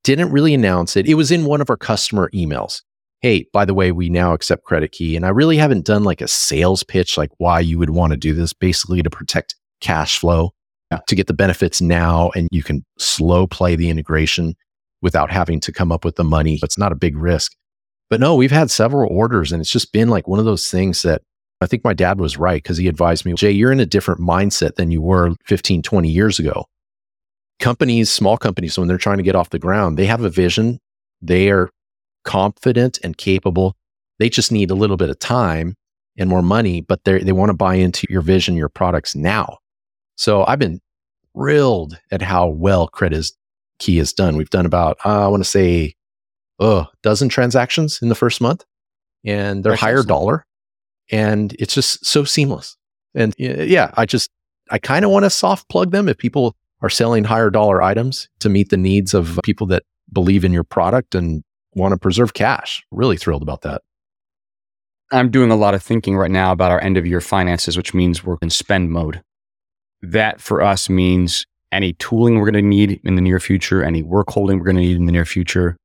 didn't 0.03 0.31
really 0.31 0.53
announce 0.53 0.95
it. 0.95 1.07
It 1.07 1.15
was 1.15 1.31
in 1.31 1.45
one 1.45 1.61
of 1.61 1.69
our 1.69 1.77
customer 1.77 2.29
emails. 2.33 2.81
hey, 3.25 3.47
by 3.51 3.65
the 3.65 3.73
way, 3.73 3.91
we 3.91 4.07
now 4.07 4.33
accept 4.33 4.65
Credit 4.65 4.91
Key. 4.91 5.15
And 5.15 5.25
I 5.25 5.29
really 5.29 5.57
haven't 5.57 5.83
done 5.83 6.03
like 6.03 6.21
a 6.21 6.27
sales 6.27 6.83
pitch, 6.83 7.17
like 7.17 7.31
why 7.39 7.59
you 7.59 7.79
would 7.79 7.89
want 7.89 8.11
to 8.11 8.17
do 8.17 8.35
this, 8.35 8.53
basically 8.53 9.01
to 9.01 9.09
protect 9.09 9.55
cash 9.81 10.19
flow, 10.19 10.51
to 11.07 11.15
get 11.15 11.25
the 11.25 11.33
benefits 11.33 11.81
now. 11.81 12.29
And 12.35 12.47
you 12.51 12.61
can 12.61 12.85
slow 12.99 13.47
play 13.47 13.75
the 13.75 13.89
integration 13.89 14.53
without 15.05 15.29
having 15.29 15.59
to 15.59 15.71
come 15.71 15.91
up 15.91 16.03
with 16.03 16.15
the 16.15 16.23
money. 16.23 16.59
It's 16.63 16.79
not 16.79 16.91
a 16.91 16.95
big 16.95 17.15
risk. 17.15 17.55
But 18.09 18.19
no, 18.19 18.35
we've 18.35 18.49
had 18.49 18.71
several 18.71 19.07
orders 19.15 19.51
and 19.51 19.61
it's 19.61 19.69
just 19.69 19.93
been 19.93 20.09
like 20.09 20.27
one 20.27 20.39
of 20.39 20.45
those 20.45 20.71
things 20.71 21.03
that 21.03 21.21
I 21.61 21.67
think 21.67 21.83
my 21.83 21.93
dad 21.93 22.19
was 22.19 22.37
right 22.37 22.61
because 22.61 22.77
he 22.77 22.87
advised 22.87 23.23
me, 23.23 23.33
Jay, 23.33 23.51
you're 23.51 23.71
in 23.71 23.79
a 23.79 23.85
different 23.85 24.19
mindset 24.19 24.77
than 24.77 24.89
you 24.89 25.03
were 25.03 25.35
15, 25.45 25.83
20 25.83 26.09
years 26.09 26.39
ago. 26.39 26.65
Companies, 27.59 28.09
small 28.09 28.35
companies, 28.35 28.79
when 28.79 28.87
they're 28.87 28.97
trying 28.97 29.17
to 29.17 29.23
get 29.23 29.35
off 29.35 29.51
the 29.51 29.59
ground, 29.59 29.95
they 29.95 30.07
have 30.07 30.23
a 30.23 30.29
vision. 30.29 30.79
They 31.21 31.51
are 31.51 31.69
confident 32.23 32.97
and 33.03 33.15
capable. 33.15 33.75
They 34.17 34.27
just 34.27 34.51
need 34.51 34.71
a 34.71 34.75
little 34.75 34.97
bit 34.97 35.11
of 35.11 35.19
time 35.19 35.75
and 36.17 36.27
more 36.27 36.41
money, 36.41 36.81
but 36.81 37.03
they 37.03 37.19
they 37.19 37.31
want 37.31 37.49
to 37.49 37.57
buy 37.57 37.75
into 37.75 38.07
your 38.09 38.21
vision, 38.21 38.57
your 38.57 38.69
products 38.69 39.15
now. 39.15 39.59
So 40.17 40.45
I've 40.47 40.59
been 40.59 40.81
thrilled 41.35 41.99
at 42.11 42.23
how 42.23 42.47
well 42.47 42.87
Credit 42.87 43.31
Key 43.79 43.97
has 43.97 44.13
done. 44.13 44.37
We've 44.37 44.49
done 44.49 44.65
about 44.65 44.97
uh, 45.05 45.25
I 45.25 45.27
want 45.27 45.43
to 45.43 45.49
say 45.49 45.95
a 46.59 46.85
dozen 47.03 47.29
transactions 47.29 47.99
in 48.01 48.09
the 48.09 48.15
first 48.15 48.41
month, 48.41 48.63
and 49.23 49.63
they're 49.63 49.73
That's 49.73 49.81
higher 49.81 49.97
awesome. 49.97 50.07
dollar, 50.07 50.45
and 51.11 51.53
it's 51.59 51.73
just 51.73 52.05
so 52.05 52.23
seamless. 52.23 52.77
And 53.13 53.33
yeah, 53.37 53.91
I 53.95 54.05
just 54.05 54.29
I 54.71 54.77
kind 54.77 55.05
of 55.05 55.11
want 55.11 55.25
to 55.25 55.29
soft 55.29 55.69
plug 55.69 55.91
them 55.91 56.09
if 56.09 56.17
people 56.17 56.55
are 56.81 56.89
selling 56.89 57.23
higher 57.23 57.49
dollar 57.49 57.81
items 57.81 58.29
to 58.39 58.49
meet 58.49 58.69
the 58.69 58.77
needs 58.77 59.13
of 59.13 59.39
people 59.43 59.67
that 59.67 59.83
believe 60.11 60.43
in 60.45 60.53
your 60.53 60.63
product 60.63 61.15
and 61.15 61.43
want 61.73 61.91
to 61.93 61.97
preserve 61.97 62.33
cash. 62.33 62.83
Really 62.91 63.17
thrilled 63.17 63.41
about 63.41 63.61
that. 63.61 63.81
I'm 65.11 65.29
doing 65.29 65.51
a 65.51 65.55
lot 65.55 65.73
of 65.73 65.83
thinking 65.83 66.17
right 66.17 66.31
now 66.31 66.51
about 66.51 66.71
our 66.71 66.81
end 66.81 66.97
of 66.97 67.05
year 67.05 67.21
finances, 67.21 67.77
which 67.77 67.93
means 67.93 68.23
we're 68.23 68.37
in 68.41 68.49
spend 68.49 68.91
mode. 68.91 69.21
That 70.01 70.41
for 70.41 70.61
us 70.61 70.89
means 70.89 71.45
any 71.75 71.93
tooling 71.93 72.39
we're 72.39 72.49
going 72.49 72.63
to 72.63 72.67
need 72.67 73.01
in 73.03 73.15
the 73.15 73.21
near 73.21 73.39
future, 73.39 73.83
any 73.83 74.01
work 74.01 74.29
holding 74.29 74.57
we're 74.57 74.65
going 74.65 74.77
to 74.77 74.81
need 74.81 74.95
in 74.95 75.05
the 75.05 75.11
near 75.11 75.25
future. 75.25 75.75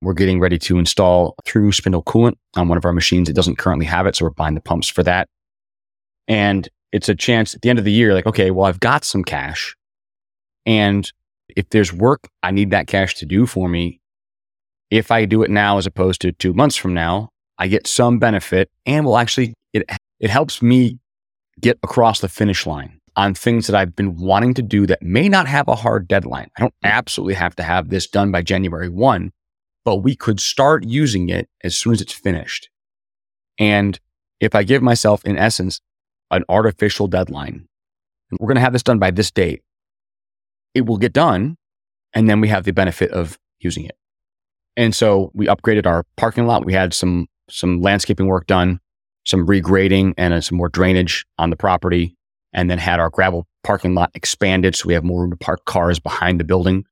We're 0.00 0.14
getting 0.14 0.40
ready 0.40 0.58
to 0.60 0.78
install 0.78 1.34
through 1.44 1.72
spindle 1.72 2.02
coolant 2.04 2.36
on 2.56 2.68
one 2.68 2.78
of 2.78 2.84
our 2.84 2.92
machines. 2.92 3.28
It 3.28 3.34
doesn't 3.34 3.58
currently 3.58 3.86
have 3.86 4.06
it, 4.06 4.16
so 4.16 4.24
we're 4.24 4.30
buying 4.30 4.54
the 4.54 4.60
pumps 4.60 4.88
for 4.88 5.02
that. 5.02 5.28
And 6.28 6.68
it's 6.92 7.08
a 7.08 7.14
chance 7.14 7.54
at 7.54 7.62
the 7.62 7.70
end 7.70 7.78
of 7.78 7.84
the 7.84 7.92
year, 7.92 8.14
like, 8.14 8.26
okay, 8.26 8.50
well, 8.50 8.66
I've 8.66 8.80
got 8.80 9.04
some 9.04 9.24
cash. 9.24 9.74
And 10.64 11.10
if 11.48 11.68
there's 11.70 11.92
work 11.92 12.28
I 12.42 12.52
need 12.52 12.70
that 12.70 12.86
cash 12.86 13.14
to 13.16 13.26
do 13.26 13.46
for 13.46 13.68
me, 13.68 14.00
if 14.90 15.10
I 15.10 15.24
do 15.24 15.42
it 15.42 15.50
now 15.50 15.78
as 15.78 15.86
opposed 15.86 16.20
to 16.20 16.32
two 16.32 16.52
months 16.52 16.76
from 16.76 16.94
now, 16.94 17.30
I 17.58 17.66
get 17.66 17.86
some 17.86 18.18
benefit 18.18 18.70
and 18.86 19.04
will 19.04 19.18
actually, 19.18 19.54
it, 19.72 19.84
it 20.20 20.30
helps 20.30 20.62
me 20.62 20.98
get 21.60 21.78
across 21.82 22.20
the 22.20 22.28
finish 22.28 22.66
line 22.66 23.00
on 23.16 23.34
things 23.34 23.66
that 23.66 23.76
I've 23.76 23.94
been 23.94 24.16
wanting 24.16 24.54
to 24.54 24.62
do 24.62 24.86
that 24.86 25.02
may 25.02 25.28
not 25.28 25.46
have 25.46 25.68
a 25.68 25.74
hard 25.74 26.08
deadline. 26.08 26.48
I 26.56 26.60
don't 26.60 26.74
absolutely 26.82 27.34
have 27.34 27.54
to 27.56 27.62
have 27.62 27.90
this 27.90 28.06
done 28.06 28.32
by 28.32 28.42
January 28.42 28.88
1, 28.88 29.32
but 29.84 29.96
we 29.96 30.16
could 30.16 30.40
start 30.40 30.84
using 30.84 31.28
it 31.28 31.48
as 31.62 31.76
soon 31.76 31.92
as 31.92 32.00
it's 32.00 32.12
finished. 32.12 32.70
And 33.58 33.98
if 34.40 34.54
I 34.54 34.62
give 34.62 34.82
myself, 34.82 35.24
in 35.24 35.36
essence, 35.36 35.80
an 36.30 36.44
artificial 36.48 37.06
deadline, 37.06 37.68
we're 38.40 38.48
going 38.48 38.56
to 38.56 38.62
have 38.62 38.72
this 38.72 38.82
done 38.82 38.98
by 38.98 39.10
this 39.10 39.30
date, 39.30 39.62
it 40.74 40.86
will 40.86 40.96
get 40.96 41.12
done. 41.12 41.56
And 42.14 42.28
then 42.28 42.40
we 42.40 42.48
have 42.48 42.64
the 42.64 42.72
benefit 42.72 43.10
of 43.10 43.38
using 43.60 43.84
it. 43.84 43.96
And 44.76 44.94
so 44.94 45.30
we 45.34 45.46
upgraded 45.46 45.86
our 45.86 46.04
parking 46.16 46.46
lot. 46.46 46.64
We 46.64 46.72
had 46.72 46.94
some 46.94 47.26
some 47.50 47.82
landscaping 47.82 48.26
work 48.26 48.46
done, 48.46 48.80
some 49.24 49.46
regrading 49.46 50.14
and 50.16 50.32
uh, 50.32 50.40
some 50.40 50.56
more 50.56 50.68
drainage 50.68 51.26
on 51.38 51.50
the 51.50 51.56
property, 51.56 52.16
and 52.52 52.70
then 52.70 52.78
had 52.78 53.00
our 53.00 53.10
gravel 53.10 53.46
parking 53.64 53.94
lot 53.94 54.10
expanded 54.14 54.74
so 54.74 54.86
we 54.86 54.94
have 54.94 55.04
more 55.04 55.22
room 55.22 55.30
to 55.30 55.36
park 55.36 55.64
cars 55.64 55.98
behind 55.98 56.40
the 56.40 56.44
building, 56.44 56.84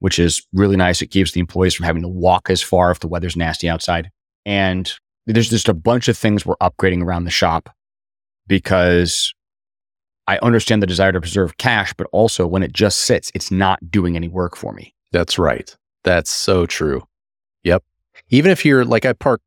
which 0.00 0.18
is 0.18 0.46
really 0.52 0.76
nice. 0.76 1.02
It 1.02 1.08
keeps 1.08 1.32
the 1.32 1.40
employees 1.40 1.74
from 1.74 1.86
having 1.86 2.02
to 2.02 2.08
walk 2.08 2.50
as 2.50 2.62
far 2.62 2.90
if 2.90 3.00
the 3.00 3.08
weather's 3.08 3.36
nasty 3.36 3.68
outside. 3.68 4.10
And 4.44 4.92
there's 5.26 5.50
just 5.50 5.68
a 5.68 5.74
bunch 5.74 6.08
of 6.08 6.16
things 6.16 6.46
we're 6.46 6.56
upgrading 6.56 7.02
around 7.02 7.24
the 7.24 7.30
shop 7.30 7.70
because 8.46 9.34
I 10.26 10.38
understand 10.42 10.82
the 10.82 10.86
desire 10.86 11.12
to 11.12 11.20
preserve 11.20 11.56
cash, 11.56 11.94
but 11.94 12.06
also 12.12 12.46
when 12.46 12.62
it 12.62 12.72
just 12.72 13.00
sits, 13.00 13.32
it's 13.34 13.50
not 13.50 13.90
doing 13.90 14.16
any 14.16 14.28
work 14.28 14.56
for 14.56 14.72
me. 14.72 14.94
That's 15.12 15.38
right. 15.38 15.74
That's 16.04 16.30
so 16.30 16.66
true. 16.66 17.02
Yep. 17.64 17.82
Even 18.30 18.50
if 18.50 18.64
you're 18.64 18.84
like 18.84 19.06
I 19.06 19.14
park, 19.14 19.40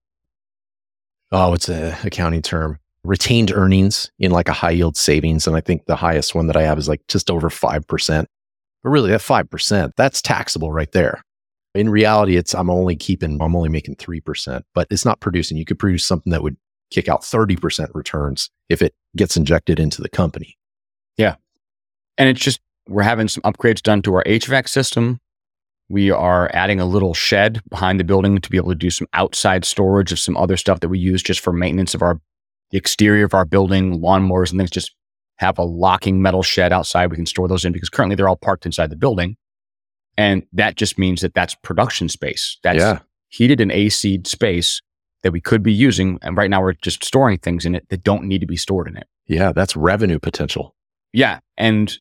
oh, 1.31 1.53
it's 1.53 1.69
a 1.69 1.97
accounting 2.03 2.41
term, 2.41 2.79
retained 3.03 3.51
earnings 3.51 4.11
in 4.19 4.31
like 4.31 4.47
a 4.47 4.53
high 4.53 4.71
yield 4.71 4.95
savings. 4.95 5.47
And 5.47 5.55
I 5.55 5.61
think 5.61 5.85
the 5.85 5.95
highest 5.95 6.35
one 6.35 6.47
that 6.47 6.57
I 6.57 6.63
have 6.63 6.77
is 6.77 6.87
like 6.87 7.01
just 7.07 7.31
over 7.31 7.49
5%. 7.49 8.25
But 8.83 8.89
really, 8.89 9.11
that 9.11 9.21
5%, 9.21 9.91
that's 9.95 10.21
taxable 10.21 10.71
right 10.71 10.91
there. 10.91 11.23
In 11.73 11.89
reality, 11.89 12.35
it's 12.35 12.53
I'm 12.53 12.69
only 12.69 12.95
keeping, 12.95 13.41
I'm 13.41 13.55
only 13.55 13.69
making 13.69 13.95
3%, 13.95 14.61
but 14.73 14.87
it's 14.89 15.05
not 15.05 15.19
producing. 15.19 15.57
You 15.57 15.65
could 15.65 15.79
produce 15.79 16.05
something 16.05 16.31
that 16.31 16.43
would 16.43 16.57
kick 16.91 17.07
out 17.07 17.21
30% 17.21 17.89
returns 17.93 18.49
if 18.69 18.81
it 18.81 18.93
gets 19.15 19.37
injected 19.37 19.79
into 19.79 20.01
the 20.01 20.09
company. 20.09 20.57
Yeah. 21.17 21.35
And 22.17 22.27
it's 22.27 22.41
just, 22.41 22.59
we're 22.87 23.03
having 23.03 23.27
some 23.27 23.43
upgrades 23.43 23.81
done 23.81 24.01
to 24.01 24.15
our 24.15 24.23
HVAC 24.25 24.67
system. 24.67 25.19
We 25.89 26.11
are 26.11 26.49
adding 26.53 26.79
a 26.79 26.85
little 26.85 27.13
shed 27.13 27.61
behind 27.69 27.99
the 27.99 28.03
building 28.03 28.39
to 28.39 28.49
be 28.49 28.57
able 28.57 28.69
to 28.69 28.75
do 28.75 28.89
some 28.89 29.07
outside 29.13 29.63
storage 29.63 30.11
of 30.11 30.19
some 30.19 30.35
other 30.37 30.57
stuff 30.57 30.81
that 30.81 30.89
we 30.89 30.99
use 30.99 31.21
just 31.21 31.39
for 31.39 31.53
maintenance 31.53 31.93
of 31.93 32.01
our 32.01 32.19
the 32.71 32.77
exterior 32.77 33.25
of 33.25 33.33
our 33.33 33.45
building, 33.45 33.99
lawnmowers 33.99 34.51
and 34.51 34.59
things. 34.59 34.71
Just 34.71 34.95
have 35.37 35.57
a 35.57 35.63
locking 35.63 36.21
metal 36.21 36.43
shed 36.43 36.71
outside. 36.71 37.09
We 37.09 37.15
can 37.15 37.25
store 37.25 37.47
those 37.47 37.65
in 37.65 37.73
because 37.73 37.89
currently 37.89 38.15
they're 38.15 38.29
all 38.29 38.35
parked 38.35 38.65
inside 38.65 38.89
the 38.89 38.95
building. 38.95 39.37
And 40.17 40.43
that 40.53 40.75
just 40.75 40.99
means 40.99 41.21
that 41.21 41.33
that's 41.33 41.55
production 41.63 42.09
space. 42.09 42.57
That's 42.63 42.79
yeah. 42.79 42.99
heated 43.29 43.61
and 43.61 43.71
AC 43.71 44.21
space 44.25 44.81
that 45.23 45.31
we 45.31 45.41
could 45.41 45.63
be 45.63 45.73
using. 45.73 46.19
And 46.21 46.35
right 46.37 46.49
now 46.49 46.61
we're 46.61 46.73
just 46.73 47.03
storing 47.03 47.37
things 47.37 47.65
in 47.65 47.75
it 47.75 47.87
that 47.89 48.03
don't 48.03 48.25
need 48.25 48.39
to 48.41 48.47
be 48.47 48.57
stored 48.57 48.87
in 48.87 48.97
it. 48.97 49.07
Yeah, 49.27 49.51
that's 49.51 49.75
revenue 49.75 50.19
potential. 50.19 50.75
Yeah. 51.13 51.39
And 51.57 51.97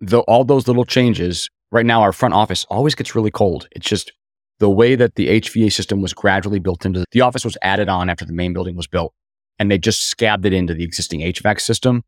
the, 0.00 0.20
all 0.20 0.44
those 0.44 0.66
little 0.68 0.84
changes 0.84 1.48
right 1.72 1.86
now 1.86 2.02
our 2.02 2.12
front 2.12 2.34
office 2.34 2.64
always 2.70 2.94
gets 2.94 3.14
really 3.14 3.30
cold. 3.30 3.68
It's 3.72 3.86
just 3.86 4.12
the 4.58 4.70
way 4.70 4.94
that 4.94 5.16
the 5.16 5.28
HVA 5.40 5.72
system 5.72 6.00
was 6.00 6.14
gradually 6.14 6.58
built 6.58 6.86
into 6.86 7.04
the 7.12 7.20
office 7.20 7.44
was 7.44 7.58
added 7.62 7.88
on 7.88 8.08
after 8.08 8.24
the 8.24 8.32
main 8.32 8.52
building 8.52 8.76
was 8.76 8.86
built. 8.86 9.12
And 9.58 9.70
they 9.70 9.78
just 9.78 10.02
scabbed 10.02 10.44
it 10.44 10.52
into 10.52 10.74
the 10.74 10.84
existing 10.84 11.20
HVAC 11.20 11.60
system, 11.60 12.02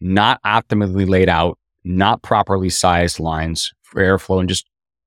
not 0.00 0.42
optimally 0.42 1.08
laid 1.08 1.28
out, 1.28 1.58
not 1.84 2.22
properly 2.22 2.70
sized 2.70 3.20
lines 3.20 3.72
for 3.82 4.02
airflow, 4.02 4.40
and 4.40 4.48
just 4.48 4.66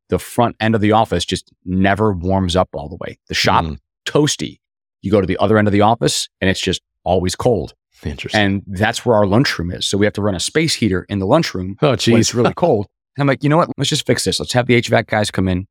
the 0.09 0.19
front 0.19 0.55
end 0.59 0.75
of 0.75 0.81
the 0.81 0.91
office 0.91 1.25
just 1.25 1.51
never 1.65 2.13
warms 2.13 2.55
up 2.55 2.69
all 2.73 2.87
the 2.87 2.97
way. 3.01 3.17
The 3.27 3.33
shop, 3.33 3.65
mm. 3.65 3.77
toasty. 4.05 4.59
You 5.01 5.11
go 5.11 5.21
to 5.21 5.27
the 5.27 5.37
other 5.37 5.57
end 5.57 5.67
of 5.67 5.71
the 5.71 5.81
office 5.81 6.29
and 6.41 6.49
it's 6.49 6.59
just 6.59 6.81
always 7.03 7.35
cold. 7.35 7.73
Interesting. 8.03 8.41
And 8.41 8.63
that's 8.67 9.05
where 9.05 9.15
our 9.15 9.25
lunchroom 9.25 9.71
is. 9.71 9.87
So 9.87 9.97
we 9.97 10.05
have 10.05 10.13
to 10.13 10.21
run 10.21 10.35
a 10.35 10.39
space 10.39 10.75
heater 10.75 11.05
in 11.09 11.19
the 11.19 11.25
lunchroom. 11.25 11.77
Oh, 11.81 11.95
geez. 11.95 12.19
it's 12.19 12.35
really 12.35 12.53
cold. 12.55 12.87
And 13.15 13.23
I'm 13.23 13.27
like, 13.27 13.43
you 13.43 13.49
know 13.49 13.57
what? 13.57 13.69
Let's 13.77 13.89
just 13.89 14.05
fix 14.05 14.25
this. 14.25 14.39
Let's 14.39 14.53
have 14.53 14.67
the 14.67 14.81
HVAC 14.81 15.07
guys 15.07 15.31
come 15.31 15.47
in, 15.47 15.67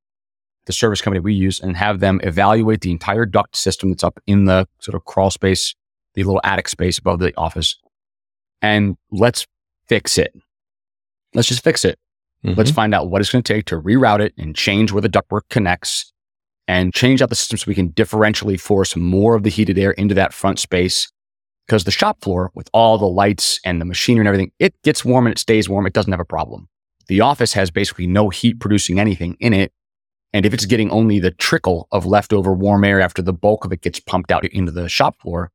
the 0.67 0.73
service 0.73 1.01
company 1.01 1.21
we 1.21 1.35
use, 1.35 1.61
and 1.61 1.77
have 1.77 2.01
them 2.01 2.21
evaluate 2.23 2.81
the 2.81 2.91
entire 2.91 3.27
duct 3.27 3.57
system 3.57 3.91
that's 3.91 4.03
up 4.03 4.19
in 4.27 4.47
the 4.47 4.67
sort 4.81 4.95
of 4.95 5.05
crawl 5.05 5.31
space, 5.31 5.75
the 6.15 6.25
little 6.25 6.41
attic 6.45 6.69
space 6.69 6.99
above 6.99 7.19
the 7.19 7.37
office. 7.37 7.77
And 8.63 8.97
let's 9.11 9.47
fix 9.89 10.19
it. 10.19 10.35
Let's 11.35 11.49
just 11.49 11.63
fix 11.65 11.85
it. 11.85 11.99
Mm-hmm. 12.45 12.59
Let's 12.59 12.71
find 12.71 12.95
out 12.95 13.11
what 13.11 13.21
it's 13.21 13.31
going 13.31 13.43
to 13.43 13.53
take 13.53 13.67
to 13.67 13.81
reroute 13.81 14.21
it 14.21 14.35
and 14.39 14.55
change 14.55 14.93
where 14.93 15.03
the 15.03 15.09
ductwork 15.09 15.43
connects 15.51 16.13
and 16.69 16.95
change 16.95 17.21
out 17.21 17.29
the 17.29 17.35
system 17.35 17.59
so 17.59 17.65
we 17.67 17.75
can 17.75 17.91
differentially 17.91 18.59
force 18.59 18.97
more 18.97 19.35
of 19.35 19.43
the 19.43 19.51
heated 19.51 19.79
air 19.79 19.93
into 19.93 20.15
that 20.15 20.33
front 20.33 20.59
space. 20.59 21.11
Because 21.67 21.85
the 21.85 21.91
shop 21.91 22.23
floor, 22.23 22.51
with 22.55 22.69
all 22.75 22.99
the 22.99 23.09
lights 23.09 23.59
and 23.65 23.81
the 23.81 23.87
machinery 23.87 24.21
and 24.21 24.29
everything, 24.29 24.53
it 24.59 24.75
gets 24.83 25.05
warm 25.05 25.27
and 25.27 25.35
it 25.35 25.39
stays 25.39 25.69
warm. 25.69 25.87
It 25.87 25.95
doesn't 25.95 26.13
have 26.13 26.21
a 26.21 26.25
problem. 26.25 26.69
The 27.07 27.23
office 27.23 27.55
has 27.55 27.71
basically 27.71 28.07
no 28.07 28.29
heat 28.29 28.61
producing 28.61 28.99
anything 28.99 29.37
in 29.41 29.55
it. 29.55 29.73
And 30.35 30.45
if 30.45 30.53
it's 30.53 30.67
getting 30.67 30.91
only 30.91 31.21
the 31.21 31.31
trickle 31.31 31.89
of 31.93 32.05
leftover 32.05 32.53
warm 32.53 32.85
air 32.85 33.01
after 33.01 33.23
the 33.23 33.33
bulk 33.33 33.65
of 33.65 33.73
it 33.73 33.83
gets 33.83 34.01
pumped 34.01 34.31
out 34.31 34.45
into 34.45 34.73
the 34.73 34.89
shop 34.89 35.21
floor, 35.21 35.51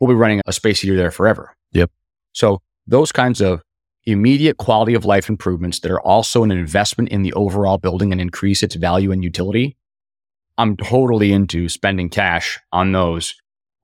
we'll 0.00 0.08
be 0.08 0.14
running 0.14 0.40
a 0.46 0.52
space 0.52 0.80
heater 0.80 0.96
there 0.96 1.10
forever. 1.10 1.54
Yep. 1.72 1.90
So 2.32 2.60
those 2.86 3.12
kinds 3.12 3.40
of 3.40 3.62
immediate 4.04 4.56
quality 4.56 4.94
of 4.94 5.04
life 5.04 5.28
improvements 5.28 5.80
that 5.80 5.90
are 5.90 6.00
also 6.00 6.42
an 6.42 6.50
investment 6.50 7.08
in 7.10 7.22
the 7.22 7.32
overall 7.34 7.78
building 7.78 8.10
and 8.12 8.20
increase 8.20 8.62
its 8.62 8.74
value 8.74 9.12
and 9.12 9.22
utility. 9.22 9.76
I'm 10.58 10.76
totally 10.76 11.32
into 11.32 11.68
spending 11.68 12.08
cash 12.08 12.58
on 12.72 12.92
those 12.92 13.34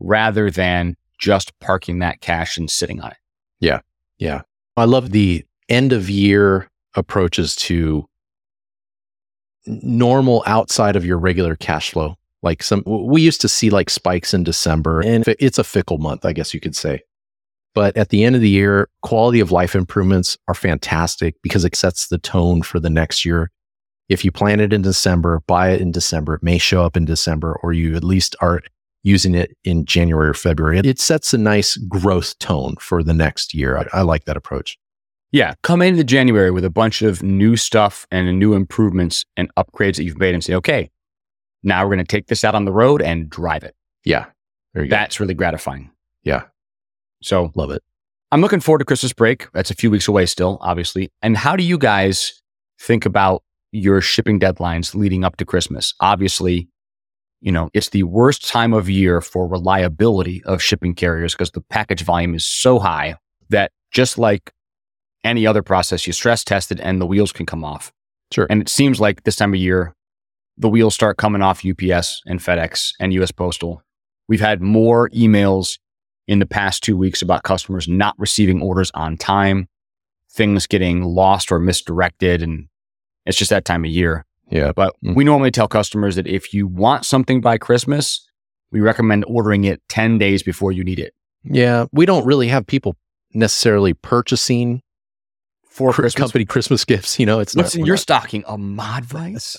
rather 0.00 0.50
than 0.50 0.96
just 1.18 1.58
parking 1.60 2.00
that 2.00 2.20
cash 2.20 2.58
and 2.58 2.70
sitting 2.70 3.00
on 3.00 3.12
it. 3.12 3.16
Yeah. 3.60 3.80
Yeah. 4.18 4.42
I 4.76 4.84
love 4.84 5.10
the 5.10 5.44
end 5.68 5.92
of 5.92 6.08
year 6.10 6.68
approaches 6.94 7.56
to 7.56 8.06
normal 9.66 10.42
outside 10.46 10.96
of 10.96 11.04
your 11.04 11.18
regular 11.18 11.54
cash 11.54 11.90
flow 11.90 12.16
Like 12.42 12.62
some, 12.62 12.82
we 12.86 13.20
used 13.20 13.40
to 13.40 13.48
see 13.48 13.70
like 13.70 13.90
spikes 13.90 14.32
in 14.32 14.44
December, 14.44 15.00
and 15.00 15.26
it's 15.40 15.58
a 15.58 15.64
fickle 15.64 15.98
month, 15.98 16.24
I 16.24 16.32
guess 16.32 16.54
you 16.54 16.60
could 16.60 16.76
say. 16.76 17.02
But 17.74 17.96
at 17.96 18.08
the 18.08 18.24
end 18.24 18.34
of 18.34 18.40
the 18.40 18.48
year, 18.48 18.88
quality 19.02 19.40
of 19.40 19.52
life 19.52 19.74
improvements 19.74 20.36
are 20.48 20.54
fantastic 20.54 21.36
because 21.42 21.64
it 21.64 21.76
sets 21.76 22.08
the 22.08 22.18
tone 22.18 22.62
for 22.62 22.80
the 22.80 22.90
next 22.90 23.24
year. 23.24 23.50
If 24.08 24.24
you 24.24 24.32
plan 24.32 24.60
it 24.60 24.72
in 24.72 24.82
December, 24.82 25.42
buy 25.46 25.70
it 25.70 25.80
in 25.80 25.92
December, 25.92 26.34
it 26.34 26.42
may 26.42 26.58
show 26.58 26.82
up 26.84 26.96
in 26.96 27.04
December, 27.04 27.58
or 27.62 27.72
you 27.72 27.94
at 27.94 28.04
least 28.04 28.34
are 28.40 28.62
using 29.02 29.34
it 29.34 29.56
in 29.64 29.84
January 29.84 30.28
or 30.28 30.34
February. 30.34 30.78
It 30.78 30.98
sets 30.98 31.34
a 31.34 31.38
nice 31.38 31.76
growth 31.76 32.38
tone 32.38 32.74
for 32.80 33.02
the 33.02 33.14
next 33.14 33.54
year. 33.54 33.78
I, 33.78 33.98
I 33.98 34.02
like 34.02 34.24
that 34.24 34.36
approach. 34.36 34.78
Yeah, 35.30 35.54
come 35.62 35.82
into 35.82 36.04
January 36.04 36.50
with 36.50 36.64
a 36.64 36.70
bunch 36.70 37.02
of 37.02 37.22
new 37.22 37.56
stuff 37.56 38.06
and 38.10 38.38
new 38.38 38.54
improvements 38.54 39.26
and 39.36 39.54
upgrades 39.56 39.96
that 39.96 40.04
you've 40.04 40.18
made 40.18 40.34
and 40.34 40.42
say, 40.42 40.54
okay, 40.54 40.90
now 41.62 41.82
we're 41.84 41.94
going 41.94 42.04
to 42.04 42.10
take 42.10 42.26
this 42.26 42.44
out 42.44 42.54
on 42.54 42.64
the 42.64 42.72
road 42.72 43.02
and 43.02 43.28
drive 43.28 43.64
it. 43.64 43.74
Yeah. 44.04 44.26
That's 44.74 45.18
really 45.18 45.34
gratifying. 45.34 45.90
Yeah. 46.22 46.44
So 47.22 47.50
love 47.54 47.70
it. 47.70 47.82
I'm 48.30 48.40
looking 48.40 48.60
forward 48.60 48.78
to 48.80 48.84
Christmas 48.84 49.12
break. 49.12 49.50
That's 49.52 49.70
a 49.70 49.74
few 49.74 49.90
weeks 49.90 50.06
away 50.06 50.26
still, 50.26 50.58
obviously. 50.60 51.10
And 51.22 51.36
how 51.36 51.56
do 51.56 51.64
you 51.64 51.78
guys 51.78 52.40
think 52.78 53.06
about 53.06 53.42
your 53.72 54.00
shipping 54.00 54.38
deadlines 54.38 54.94
leading 54.94 55.24
up 55.24 55.36
to 55.36 55.44
Christmas? 55.44 55.94
Obviously, 56.00 56.68
you 57.40 57.50
know, 57.50 57.70
it's 57.72 57.88
the 57.88 58.02
worst 58.02 58.46
time 58.46 58.72
of 58.72 58.88
year 58.88 59.20
for 59.20 59.48
reliability 59.48 60.42
of 60.44 60.62
shipping 60.62 60.94
carriers 60.94 61.34
because 61.34 61.52
the 61.52 61.62
package 61.62 62.02
volume 62.02 62.34
is 62.34 62.46
so 62.46 62.78
high 62.78 63.16
that 63.48 63.72
just 63.90 64.18
like 64.18 64.52
any 65.24 65.46
other 65.46 65.62
process, 65.62 66.06
you 66.06 66.12
stress 66.12 66.44
test 66.44 66.70
it 66.70 66.80
and 66.80 67.00
the 67.00 67.06
wheels 67.06 67.32
can 67.32 67.46
come 67.46 67.64
off. 67.64 67.92
Sure. 68.30 68.46
And 68.50 68.60
it 68.60 68.68
seems 68.68 69.00
like 69.00 69.24
this 69.24 69.36
time 69.36 69.54
of 69.54 69.60
year, 69.60 69.94
the 70.58 70.68
wheels 70.68 70.94
start 70.94 71.16
coming 71.16 71.40
off 71.40 71.64
UPS 71.64 72.22
and 72.26 72.40
FedEx 72.40 72.92
and 73.00 73.12
US 73.14 73.30
Postal. 73.30 73.82
We've 74.28 74.40
had 74.40 74.60
more 74.60 75.08
emails 75.10 75.78
in 76.26 76.40
the 76.40 76.46
past 76.46 76.82
two 76.82 76.96
weeks 76.96 77.22
about 77.22 77.44
customers 77.44 77.88
not 77.88 78.14
receiving 78.18 78.60
orders 78.60 78.90
on 78.92 79.16
time, 79.16 79.68
things 80.30 80.66
getting 80.66 81.02
lost 81.02 81.50
or 81.50 81.58
misdirected. 81.58 82.42
And 82.42 82.68
it's 83.24 83.38
just 83.38 83.50
that 83.50 83.64
time 83.64 83.84
of 83.84 83.90
year. 83.90 84.26
Yeah. 84.50 84.72
But 84.72 84.94
mm-hmm. 84.96 85.14
we 85.14 85.24
normally 85.24 85.50
tell 85.50 85.68
customers 85.68 86.16
that 86.16 86.26
if 86.26 86.52
you 86.52 86.66
want 86.66 87.06
something 87.06 87.40
by 87.40 87.56
Christmas, 87.56 88.26
we 88.70 88.80
recommend 88.80 89.24
ordering 89.26 89.64
it 89.64 89.80
10 89.88 90.18
days 90.18 90.42
before 90.42 90.72
you 90.72 90.84
need 90.84 90.98
it. 90.98 91.14
Yeah. 91.44 91.86
We 91.92 92.04
don't 92.04 92.26
really 92.26 92.48
have 92.48 92.66
people 92.66 92.96
necessarily 93.32 93.94
purchasing 93.94 94.82
for 95.62 95.92
Christmas. 95.92 96.14
company 96.20 96.44
Christmas 96.44 96.84
gifts. 96.84 97.18
You 97.18 97.26
know, 97.26 97.40
it's 97.40 97.54
What's 97.54 97.74
not, 97.74 97.80
in 97.80 97.86
your 97.86 97.94
not... 97.94 98.00
stocking? 98.00 98.44
A 98.46 98.58
mod 98.58 99.04
vice? 99.04 99.56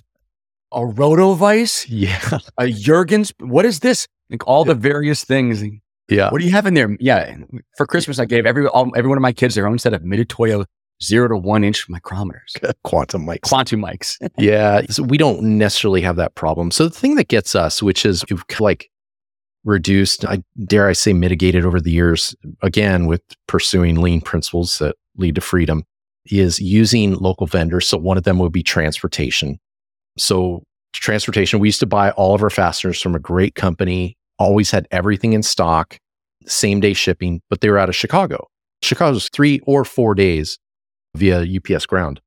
A 0.72 0.86
roto 0.86 1.34
vice? 1.34 1.88
Yeah. 1.90 2.40
A 2.58 2.70
Jergens. 2.70 3.34
What 3.40 3.66
is 3.66 3.80
this? 3.80 4.08
Like 4.30 4.48
all 4.48 4.66
the 4.66 4.76
various 4.76 5.24
things. 5.24 5.64
Yeah. 6.08 6.30
What 6.30 6.40
do 6.40 6.46
you 6.46 6.52
have 6.52 6.66
in 6.66 6.74
there? 6.74 6.96
Yeah. 7.00 7.38
For 7.78 7.86
Christmas, 7.86 8.20
I 8.20 8.26
gave 8.26 8.46
every 8.46 8.68
all, 8.68 8.92
every 8.96 9.10
one 9.10 9.18
of 9.18 9.22
my 9.22 9.34
kids 9.34 9.56
their 9.56 9.68
own 9.68 9.80
set 9.80 9.94
of 9.94 10.02
Mitutoyo 10.02 10.66
zero 11.02 11.28
to 11.30 11.38
one 11.38 11.64
inch 11.64 11.88
micrometers. 11.88 12.56
Quantum 12.84 13.26
mics. 13.26 13.42
Quantum 13.42 13.82
mics. 13.82 14.18
yeah. 14.38 14.82
So 14.90 15.04
we 15.04 15.18
don't 15.18 15.42
necessarily 15.42 16.02
have 16.02 16.18
that 16.18 16.36
problem. 16.36 16.72
So 16.72 16.86
the 16.86 16.96
thing 16.96 17.16
that 17.16 17.28
gets 17.28 17.56
us, 17.56 17.82
which 17.82 18.06
is 18.06 18.24
like 18.60 18.90
reduced, 19.64 20.26
I 20.26 20.44
dare 20.66 20.88
I 20.88 20.94
say 20.94 21.14
mitigated 21.14 21.66
over 21.66 21.80
the 21.80 21.92
years, 21.92 22.36
again, 22.62 23.06
with 23.06 23.22
pursuing 23.48 24.02
lean 24.02 24.22
principles 24.22 24.80
that 24.80 24.96
lead 25.18 25.36
to 25.36 25.42
freedom, 25.42 25.84
is 26.26 26.60
using 26.60 27.16
local 27.16 27.48
vendors. 27.48 27.88
So 27.88 27.98
one 27.98 28.18
of 28.18 28.24
them 28.24 28.40
would 28.40 28.52
be 28.52 28.64
transportation. 28.64 29.60
So 30.20 30.64
transportation, 30.94 31.60
we 31.60 31.68
used 31.68 31.80
to 31.80 31.86
buy 31.86 32.12
all 32.12 32.36
of 32.36 32.44
our 32.44 32.50
fasteners 32.50 33.02
from 33.02 33.16
a 33.16 33.20
great 33.20 33.56
company 33.56 34.18
always 34.40 34.72
had 34.72 34.88
everything 34.90 35.34
in 35.34 35.44
stock, 35.44 35.98
same 36.46 36.80
day 36.80 36.94
shipping, 36.94 37.42
but 37.50 37.62
they 37.62 37.70
were 37.70 37.78
out 37.78 37.90
of 37.90 37.96
Chicago. 37.96 38.48
Chicago's 38.82 39.30
three 39.32 39.60
or 39.66 39.84
four 39.84 40.16
days 40.16 40.58
via 41.16 41.46
UPS 41.46 41.86
ground. 41.86 42.22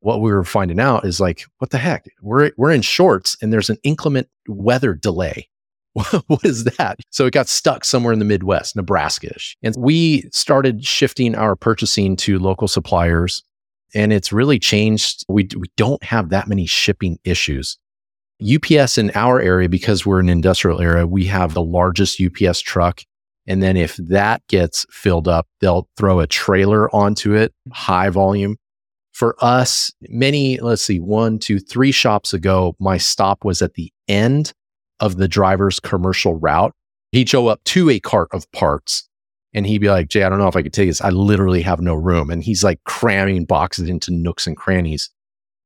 What 0.00 0.20
we 0.20 0.32
were 0.32 0.44
finding 0.44 0.80
out 0.80 1.06
is 1.06 1.20
like, 1.20 1.44
what 1.58 1.70
the 1.70 1.78
heck? 1.78 2.06
We're, 2.20 2.50
we're 2.56 2.72
in 2.72 2.82
shorts 2.82 3.36
and 3.40 3.52
there's 3.52 3.70
an 3.70 3.78
inclement 3.82 4.28
weather 4.48 4.94
delay. 4.94 5.48
what 6.26 6.44
is 6.44 6.64
that? 6.64 6.98
So 7.10 7.24
it 7.26 7.32
got 7.32 7.48
stuck 7.48 7.84
somewhere 7.84 8.12
in 8.12 8.18
the 8.18 8.24
Midwest, 8.24 8.76
Nebraska 8.76 9.34
ish. 9.34 9.56
And 9.62 9.74
we 9.78 10.28
started 10.32 10.84
shifting 10.84 11.34
our 11.34 11.56
purchasing 11.56 12.16
to 12.16 12.38
local 12.38 12.68
suppliers. 12.68 13.42
And 13.96 14.12
it's 14.12 14.30
really 14.30 14.58
changed. 14.58 15.24
We, 15.26 15.48
we 15.56 15.70
don't 15.78 16.02
have 16.04 16.28
that 16.28 16.48
many 16.48 16.66
shipping 16.66 17.18
issues. 17.24 17.78
UPS 18.42 18.98
in 18.98 19.10
our 19.14 19.40
area, 19.40 19.70
because 19.70 20.04
we're 20.04 20.20
an 20.20 20.28
industrial 20.28 20.82
area, 20.82 21.06
we 21.06 21.24
have 21.24 21.54
the 21.54 21.62
largest 21.62 22.20
UPS 22.20 22.60
truck. 22.60 23.00
And 23.46 23.62
then 23.62 23.78
if 23.78 23.96
that 23.96 24.46
gets 24.48 24.84
filled 24.90 25.28
up, 25.28 25.46
they'll 25.60 25.88
throw 25.96 26.20
a 26.20 26.26
trailer 26.26 26.94
onto 26.94 27.32
it, 27.32 27.54
high 27.72 28.10
volume. 28.10 28.58
For 29.14 29.34
us, 29.40 29.90
many, 30.10 30.58
let's 30.60 30.82
see, 30.82 31.00
one, 31.00 31.38
two, 31.38 31.58
three 31.58 31.92
shops 31.92 32.34
ago, 32.34 32.76
my 32.78 32.98
stop 32.98 33.46
was 33.46 33.62
at 33.62 33.74
the 33.74 33.90
end 34.08 34.52
of 35.00 35.16
the 35.16 35.26
driver's 35.26 35.80
commercial 35.80 36.34
route. 36.34 36.74
He'd 37.12 37.30
show 37.30 37.46
up 37.46 37.64
to 37.64 37.88
a 37.88 37.98
cart 37.98 38.28
of 38.32 38.50
parts 38.52 39.08
and 39.56 39.66
he'd 39.66 39.78
be 39.78 39.88
like, 39.88 40.08
Jay, 40.08 40.22
I 40.22 40.28
don't 40.28 40.38
know 40.38 40.48
if 40.48 40.54
I 40.54 40.62
could 40.62 40.74
take 40.74 40.88
this. 40.88 41.00
I 41.00 41.08
literally 41.08 41.62
have 41.62 41.80
no 41.80 41.94
room. 41.94 42.30
And 42.30 42.44
he's 42.44 42.62
like 42.62 42.84
cramming 42.84 43.46
boxes 43.46 43.88
into 43.88 44.12
nooks 44.12 44.46
and 44.46 44.54
crannies. 44.54 45.08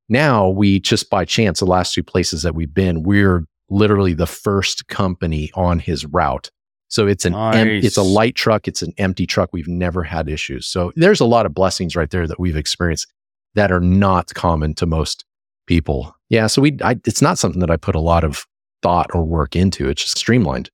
Now 0.08 0.48
we 0.48 0.78
just 0.78 1.10
by 1.10 1.24
chance, 1.24 1.58
the 1.58 1.66
last 1.66 1.92
two 1.92 2.04
places 2.04 2.42
that 2.42 2.54
we've 2.54 2.72
been, 2.72 3.02
we're 3.02 3.44
literally 3.68 4.14
the 4.14 4.28
first 4.28 4.86
company 4.86 5.50
on 5.54 5.80
his 5.80 6.06
route. 6.06 6.50
So 6.86 7.08
it's 7.08 7.24
an 7.24 7.32
nice. 7.32 7.56
em- 7.56 7.68
it's 7.68 7.96
a 7.96 8.02
light 8.02 8.36
truck, 8.36 8.68
it's 8.68 8.80
an 8.80 8.92
empty 8.96 9.26
truck. 9.26 9.50
We've 9.52 9.68
never 9.68 10.04
had 10.04 10.28
issues. 10.28 10.68
So 10.68 10.92
there's 10.94 11.20
a 11.20 11.24
lot 11.24 11.44
of 11.44 11.52
blessings 11.52 11.96
right 11.96 12.10
there 12.10 12.28
that 12.28 12.38
we've 12.38 12.56
experienced 12.56 13.12
that 13.56 13.72
are 13.72 13.80
not 13.80 14.32
common 14.34 14.74
to 14.74 14.86
most 14.86 15.24
people. 15.66 16.14
Yeah, 16.28 16.46
so 16.46 16.62
we 16.62 16.78
I, 16.82 16.92
it's 17.06 17.22
not 17.22 17.38
something 17.38 17.60
that 17.60 17.70
I 17.70 17.76
put 17.76 17.96
a 17.96 18.00
lot 18.00 18.22
of 18.22 18.46
thought 18.82 19.10
or 19.12 19.24
work 19.24 19.56
into. 19.56 19.88
It's 19.88 20.02
just 20.02 20.18
streamlined. 20.18 20.70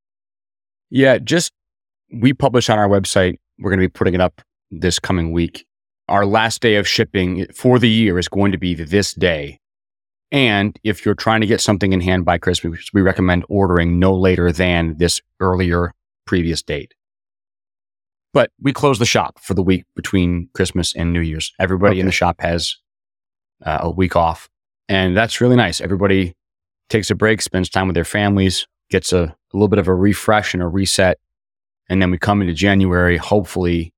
Yeah, 0.91 1.17
just 1.19 1.53
we 2.13 2.33
publish 2.33 2.71
on 2.71 2.79
our 2.79 2.89
website. 2.89 3.37
We're 3.59 3.71
going 3.71 3.81
to 3.81 3.89
be 3.89 3.93
putting 3.93 4.15
it 4.15 4.21
up 4.21 4.43
this 4.71 4.99
coming 4.99 5.33
week 5.33 5.67
our 6.09 6.25
last 6.25 6.61
day 6.61 6.77
of 6.77 6.87
shipping 6.87 7.47
for 7.53 7.79
the 7.79 7.89
year 7.89 8.19
is 8.19 8.29
going 8.29 8.53
to 8.53 8.59
be 8.59 8.75
this 8.75 9.15
day. 9.15 9.59
And 10.33 10.79
if 10.85 11.05
you're 11.05 11.15
trying 11.15 11.41
to 11.41 11.47
get 11.47 11.61
something 11.61 11.93
in 11.93 12.01
hand 12.01 12.25
by 12.25 12.39
Christmas, 12.39 12.91
we 12.93 13.01
recommend 13.01 13.45
ordering 13.49 13.99
no 13.99 14.15
later 14.15 14.53
than 14.53 14.97
this 14.99 15.21
earlier 15.41 15.93
previous 16.27 16.63
date. 16.63 16.95
But 18.33 18.51
we 18.61 18.73
close 18.73 18.99
the 18.99 19.07
shop 19.07 19.39
for 19.41 19.55
the 19.55 19.63
week 19.63 19.85
between 19.95 20.49
Christmas 20.53 20.95
and 20.95 21.13
New 21.13 21.21
Year's. 21.21 21.53
Everybody 21.59 21.95
okay. 21.95 22.01
in 22.01 22.07
the 22.07 22.13
shop 22.13 22.37
has 22.41 22.77
uh, 23.65 23.79
a 23.83 23.91
week 23.91 24.15
off. 24.15 24.49
And 24.89 25.17
that's 25.17 25.41
really 25.41 25.57
nice. 25.57 25.81
Everybody 25.81 26.35
takes 26.89 27.11
a 27.11 27.15
break, 27.15 27.41
spends 27.41 27.71
time 27.71 27.89
with 27.89 27.95
their 27.95 28.05
families, 28.05 28.67
gets 28.91 29.13
a, 29.13 29.23
a 29.23 29.37
little 29.53 29.69
bit 29.69 29.79
of 29.79 29.89
a 29.89 29.95
refresh 29.95 30.55
and 30.55 30.63
a 30.63 30.69
reset. 30.69 31.19
And 31.89 32.03
then 32.03 32.11
we 32.11 32.19
come 32.19 32.41
into 32.41 32.55
January, 32.55 33.17
hopefully 33.17 33.93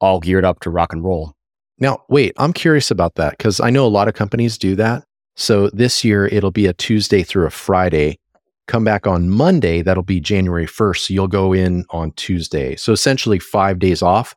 all 0.00 0.20
geared 0.20 0.44
up 0.44 0.60
to 0.60 0.70
rock 0.70 0.92
and 0.92 1.04
roll. 1.04 1.34
Now, 1.78 2.04
wait, 2.08 2.32
I'm 2.38 2.52
curious 2.52 2.90
about 2.90 3.14
that 3.16 3.38
because 3.38 3.60
I 3.60 3.70
know 3.70 3.86
a 3.86 3.88
lot 3.88 4.08
of 4.08 4.14
companies 4.14 4.58
do 4.58 4.74
that. 4.76 5.04
So 5.36 5.70
this 5.70 6.04
year 6.04 6.26
it'll 6.26 6.50
be 6.50 6.66
a 6.66 6.72
Tuesday 6.72 7.22
through 7.22 7.46
a 7.46 7.50
Friday. 7.50 8.18
Come 8.66 8.84
back 8.84 9.06
on 9.06 9.30
Monday, 9.30 9.82
that'll 9.82 10.02
be 10.02 10.20
January 10.20 10.66
1st. 10.66 10.98
So 10.98 11.14
you'll 11.14 11.28
go 11.28 11.52
in 11.52 11.84
on 11.90 12.10
Tuesday. 12.12 12.74
So 12.76 12.92
essentially 12.92 13.38
five 13.38 13.78
days 13.78 14.02
off, 14.02 14.34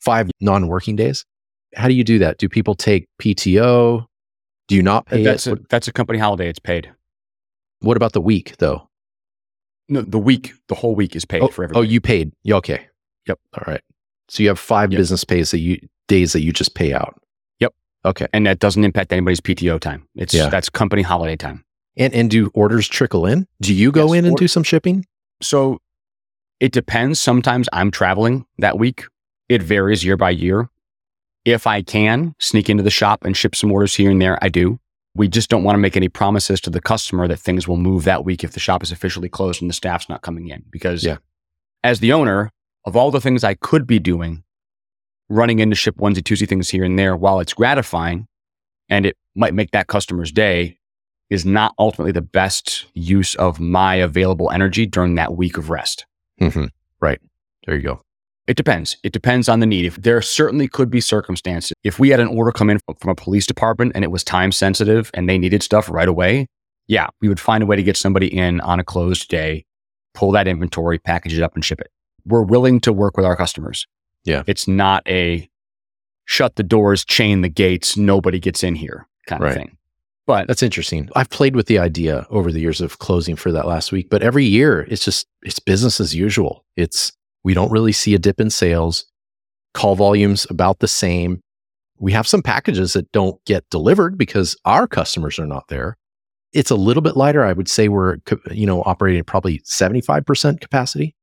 five 0.00 0.30
non 0.40 0.68
working 0.68 0.96
days. 0.96 1.24
How 1.74 1.88
do 1.88 1.94
you 1.94 2.04
do 2.04 2.20
that? 2.20 2.38
Do 2.38 2.48
people 2.48 2.76
take 2.76 3.08
PTO? 3.20 4.06
Do 4.68 4.74
you 4.74 4.82
not 4.82 5.06
pay 5.06 5.24
that's 5.24 5.46
it? 5.46 5.58
A, 5.58 5.62
that's 5.68 5.88
a 5.88 5.92
company 5.92 6.18
holiday. 6.18 6.48
It's 6.48 6.60
paid. 6.60 6.90
What 7.80 7.96
about 7.96 8.12
the 8.12 8.20
week 8.20 8.56
though? 8.58 8.88
No, 9.88 10.02
the 10.02 10.18
week, 10.18 10.54
the 10.68 10.74
whole 10.74 10.94
week 10.94 11.14
is 11.14 11.24
paid 11.24 11.42
oh, 11.42 11.48
for 11.48 11.64
everybody. 11.64 11.86
Oh, 11.86 11.90
you 11.90 12.00
paid. 12.00 12.32
Yeah, 12.42 12.56
okay. 12.56 12.86
Yep. 13.26 13.38
All 13.54 13.64
right. 13.66 13.82
So 14.28 14.42
you 14.42 14.48
have 14.48 14.58
five 14.58 14.92
yep. 14.92 14.98
business 14.98 15.24
pays 15.24 15.50
that 15.50 15.58
you 15.58 15.78
days 16.08 16.32
that 16.32 16.42
you 16.42 16.52
just 16.52 16.74
pay 16.74 16.92
out. 16.92 17.20
Yep. 17.60 17.74
Okay. 18.04 18.26
And 18.32 18.46
that 18.46 18.58
doesn't 18.58 18.84
impact 18.84 19.12
anybody's 19.12 19.40
PTO 19.40 19.80
time. 19.80 20.08
It's 20.14 20.34
yeah. 20.34 20.48
that's 20.48 20.68
company 20.68 21.02
holiday 21.02 21.36
time. 21.36 21.64
And 21.96 22.12
and 22.14 22.30
do 22.30 22.50
orders 22.54 22.88
trickle 22.88 23.26
in? 23.26 23.46
Do 23.60 23.74
you 23.74 23.92
go 23.92 24.12
yes, 24.12 24.18
in 24.18 24.24
and 24.24 24.34
or- 24.34 24.38
do 24.38 24.48
some 24.48 24.62
shipping? 24.62 25.06
So 25.42 25.80
it 26.60 26.72
depends. 26.72 27.20
Sometimes 27.20 27.68
I'm 27.72 27.90
traveling 27.90 28.46
that 28.58 28.78
week. 28.78 29.04
It 29.48 29.62
varies 29.62 30.04
year 30.04 30.16
by 30.16 30.30
year. 30.30 30.70
If 31.44 31.66
I 31.66 31.82
can 31.82 32.34
sneak 32.38 32.70
into 32.70 32.82
the 32.82 32.90
shop 32.90 33.24
and 33.24 33.36
ship 33.36 33.54
some 33.54 33.70
orders 33.70 33.94
here 33.94 34.10
and 34.10 34.20
there, 34.20 34.38
I 34.40 34.48
do. 34.48 34.80
We 35.14 35.28
just 35.28 35.48
don't 35.48 35.62
want 35.62 35.74
to 35.74 35.80
make 35.80 35.96
any 35.96 36.08
promises 36.08 36.60
to 36.62 36.70
the 36.70 36.80
customer 36.80 37.28
that 37.28 37.38
things 37.38 37.68
will 37.68 37.76
move 37.76 38.04
that 38.04 38.24
week 38.24 38.42
if 38.42 38.52
the 38.52 38.60
shop 38.60 38.82
is 38.82 38.90
officially 38.90 39.28
closed 39.28 39.62
and 39.62 39.70
the 39.70 39.74
staff's 39.74 40.08
not 40.08 40.22
coming 40.22 40.48
in. 40.48 40.64
Because 40.70 41.04
yeah. 41.04 41.18
as 41.84 42.00
the 42.00 42.12
owner, 42.12 42.50
of 42.84 42.96
all 42.96 43.10
the 43.10 43.20
things 43.20 43.44
I 43.44 43.54
could 43.54 43.86
be 43.86 43.98
doing, 43.98 44.42
running 45.28 45.60
into 45.60 45.76
ship 45.76 45.96
onesie 45.96 46.22
twosie 46.22 46.48
things 46.48 46.68
here 46.68 46.84
and 46.84 46.98
there, 46.98 47.16
while 47.16 47.40
it's 47.40 47.54
gratifying 47.54 48.26
and 48.88 49.06
it 49.06 49.16
might 49.34 49.54
make 49.54 49.70
that 49.70 49.86
customer's 49.86 50.32
day, 50.32 50.78
is 51.30 51.46
not 51.46 51.74
ultimately 51.78 52.12
the 52.12 52.20
best 52.20 52.86
use 52.94 53.34
of 53.36 53.58
my 53.58 53.94
available 53.94 54.50
energy 54.50 54.84
during 54.86 55.14
that 55.14 55.34
week 55.36 55.56
of 55.56 55.70
rest. 55.70 56.06
hmm 56.38 56.66
Right. 57.00 57.20
There 57.66 57.76
you 57.76 57.82
go. 57.82 58.02
It 58.46 58.56
depends. 58.56 58.96
It 59.02 59.12
depends 59.12 59.48
on 59.48 59.60
the 59.60 59.66
need. 59.66 59.86
If 59.86 59.96
there 59.96 60.20
certainly 60.20 60.68
could 60.68 60.90
be 60.90 61.00
circumstances. 61.00 61.72
If 61.82 61.98
we 61.98 62.10
had 62.10 62.20
an 62.20 62.28
order 62.28 62.52
come 62.52 62.68
in 62.70 62.78
from 62.98 63.10
a 63.10 63.14
police 63.14 63.46
department 63.46 63.92
and 63.94 64.04
it 64.04 64.10
was 64.10 64.22
time 64.22 64.52
sensitive 64.52 65.10
and 65.14 65.28
they 65.28 65.38
needed 65.38 65.62
stuff 65.62 65.88
right 65.88 66.08
away, 66.08 66.46
yeah, 66.86 67.06
we 67.22 67.28
would 67.28 67.40
find 67.40 67.62
a 67.62 67.66
way 67.66 67.76
to 67.76 67.82
get 67.82 67.96
somebody 67.96 68.26
in 68.26 68.60
on 68.60 68.78
a 68.78 68.84
closed 68.84 69.28
day, 69.28 69.64
pull 70.12 70.30
that 70.32 70.46
inventory, 70.46 70.98
package 70.98 71.38
it 71.38 71.42
up 71.42 71.54
and 71.54 71.64
ship 71.64 71.80
it. 71.80 71.90
We're 72.26 72.42
willing 72.42 72.80
to 72.80 72.92
work 72.92 73.16
with 73.16 73.24
our 73.24 73.36
customers. 73.36 73.86
Yeah. 74.24 74.42
It's 74.46 74.68
not 74.68 75.02
a 75.08 75.48
shut 76.26 76.56
the 76.56 76.62
doors, 76.62 77.04
chain 77.04 77.40
the 77.40 77.48
gates, 77.48 77.96
nobody 77.96 78.38
gets 78.40 78.62
in 78.62 78.74
here 78.74 79.06
kind 79.26 79.42
Right. 79.42 79.50
of 79.52 79.56
thing. 79.56 79.76
But 80.26 80.48
That's 80.48 80.62
interesting. 80.62 81.10
I've 81.14 81.28
played 81.28 81.54
with 81.54 81.66
the 81.66 81.78
idea 81.78 82.26
over 82.30 82.50
the 82.50 82.60
years 82.60 82.80
of 82.80 82.98
closing 82.98 83.36
for 83.36 83.52
that 83.52 83.66
last 83.66 83.92
week, 83.92 84.08
but 84.10 84.22
every 84.22 84.44
year 84.46 84.86
it's 84.90 85.04
just 85.04 85.26
it's 85.42 85.58
business 85.58 86.00
as 86.00 86.14
usual. 86.14 86.64
It's 86.76 87.12
we 87.44 87.54
don't 87.54 87.70
really 87.70 87.92
see 87.92 88.14
a 88.14 88.18
dip 88.18 88.40
in 88.40 88.50
sales. 88.50 89.04
Call 89.74 89.94
volumes 89.94 90.46
about 90.50 90.80
the 90.80 90.88
same. 90.88 91.40
We 91.98 92.12
have 92.12 92.26
some 92.26 92.42
packages 92.42 92.94
that 92.94 93.10
don't 93.12 93.42
get 93.44 93.68
delivered 93.70 94.18
because 94.18 94.56
our 94.64 94.86
customers 94.86 95.38
are 95.38 95.46
not 95.46 95.68
there. 95.68 95.96
It's 96.52 96.70
a 96.70 96.76
little 96.76 97.02
bit 97.02 97.16
lighter. 97.16 97.44
I 97.44 97.52
would 97.52 97.68
say 97.68 97.88
we're 97.88 98.18
you 98.50 98.66
know 98.66 98.82
operating 98.82 99.20
at 99.20 99.26
probably 99.26 99.60
75% 99.60 100.60
capacity. 100.60 101.14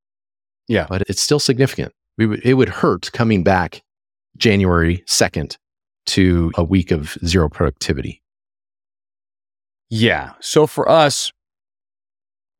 Yeah. 0.68 0.86
But 0.88 1.04
it's 1.08 1.22
still 1.22 1.40
significant. 1.40 1.94
We 2.18 2.26
would 2.26 2.46
it 2.46 2.54
would 2.54 2.70
hurt 2.70 3.12
coming 3.12 3.44
back 3.44 3.82
January 4.38 5.04
2nd 5.08 5.58
to 6.08 6.52
a 6.56 6.64
week 6.64 6.92
of 6.92 7.18
zero 7.26 7.50
productivity. 7.50 8.22
Yeah. 9.90 10.34
So 10.40 10.68
for 10.68 10.90
us, 10.90 11.32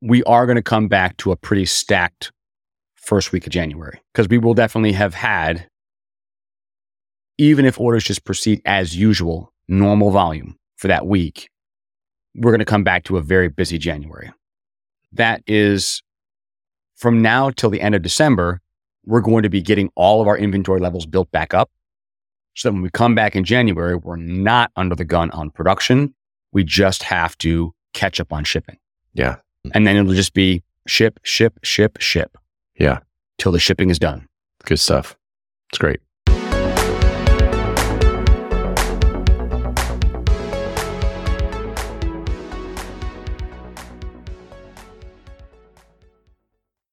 we 0.02 0.24
are 0.24 0.46
going 0.46 0.58
to 0.58 0.62
come 0.62 0.88
back 0.88 1.18
to 1.18 1.32
a 1.32 1.36
pretty 1.36 1.66
stacked 1.66 2.32
first 3.02 3.32
week 3.32 3.46
of 3.46 3.52
January 3.52 4.00
because 4.14 4.30
we 4.30 4.38
will 4.38 4.54
definitely 4.54 4.94
have 4.94 5.14
had, 5.14 5.68
even 7.38 7.66
if 7.66 7.80
orders 7.80 8.04
just 8.04 8.24
proceed 8.24 8.62
as 8.66 8.96
usual, 8.96 9.52
normal 9.68 10.12
volume 10.12 10.58
for 10.78 10.88
that 10.88 11.06
week, 11.06 11.50
we're 12.36 12.52
going 12.52 12.60
to 12.60 12.66
come 12.66 12.84
back 12.84 13.04
to 13.04 13.18
a 13.18 13.22
very 13.22 13.50
busy 13.50 13.78
January. 13.78 14.32
That 15.12 15.44
is 15.48 16.02
from 16.96 17.22
now 17.22 17.50
till 17.50 17.70
the 17.70 17.82
end 17.82 17.96
of 17.96 18.02
December, 18.02 18.62
we're 19.06 19.22
going 19.22 19.44
to 19.44 19.50
be 19.50 19.62
getting 19.62 19.90
all 19.96 20.22
of 20.22 20.28
our 20.28 20.38
inventory 20.38 20.80
levels 20.80 21.06
built 21.06 21.32
back 21.32 21.54
up. 21.54 21.70
So 22.56 22.70
that 22.70 22.74
when 22.74 22.82
we 22.82 22.90
come 22.90 23.16
back 23.16 23.36
in 23.36 23.44
January, 23.44 23.96
we're 23.96 24.18
not 24.18 24.72
under 24.76 24.96
the 24.96 25.06
gun 25.06 25.32
on 25.32 25.50
production. 25.50 26.14
We 26.52 26.64
just 26.64 27.04
have 27.04 27.38
to 27.40 27.74
catch 27.94 28.20
up 28.20 28.32
on 28.32 28.44
shipping. 28.44 28.78
Yeah. 29.14 29.38
And 29.74 29.88
then 29.88 29.96
it'll 29.96 30.14
just 30.14 30.34
be 30.34 30.64
ship, 30.86 31.20
ship, 31.24 31.60
ship, 31.64 31.98
ship. 32.00 32.38
Yeah. 32.76 33.00
Till 33.38 33.52
the 33.52 33.60
shipping 33.60 33.90
is 33.90 34.00
done. 34.00 34.28
Good 34.66 34.80
stuff. 34.80 35.18
It's 35.72 35.78
great. 35.80 36.02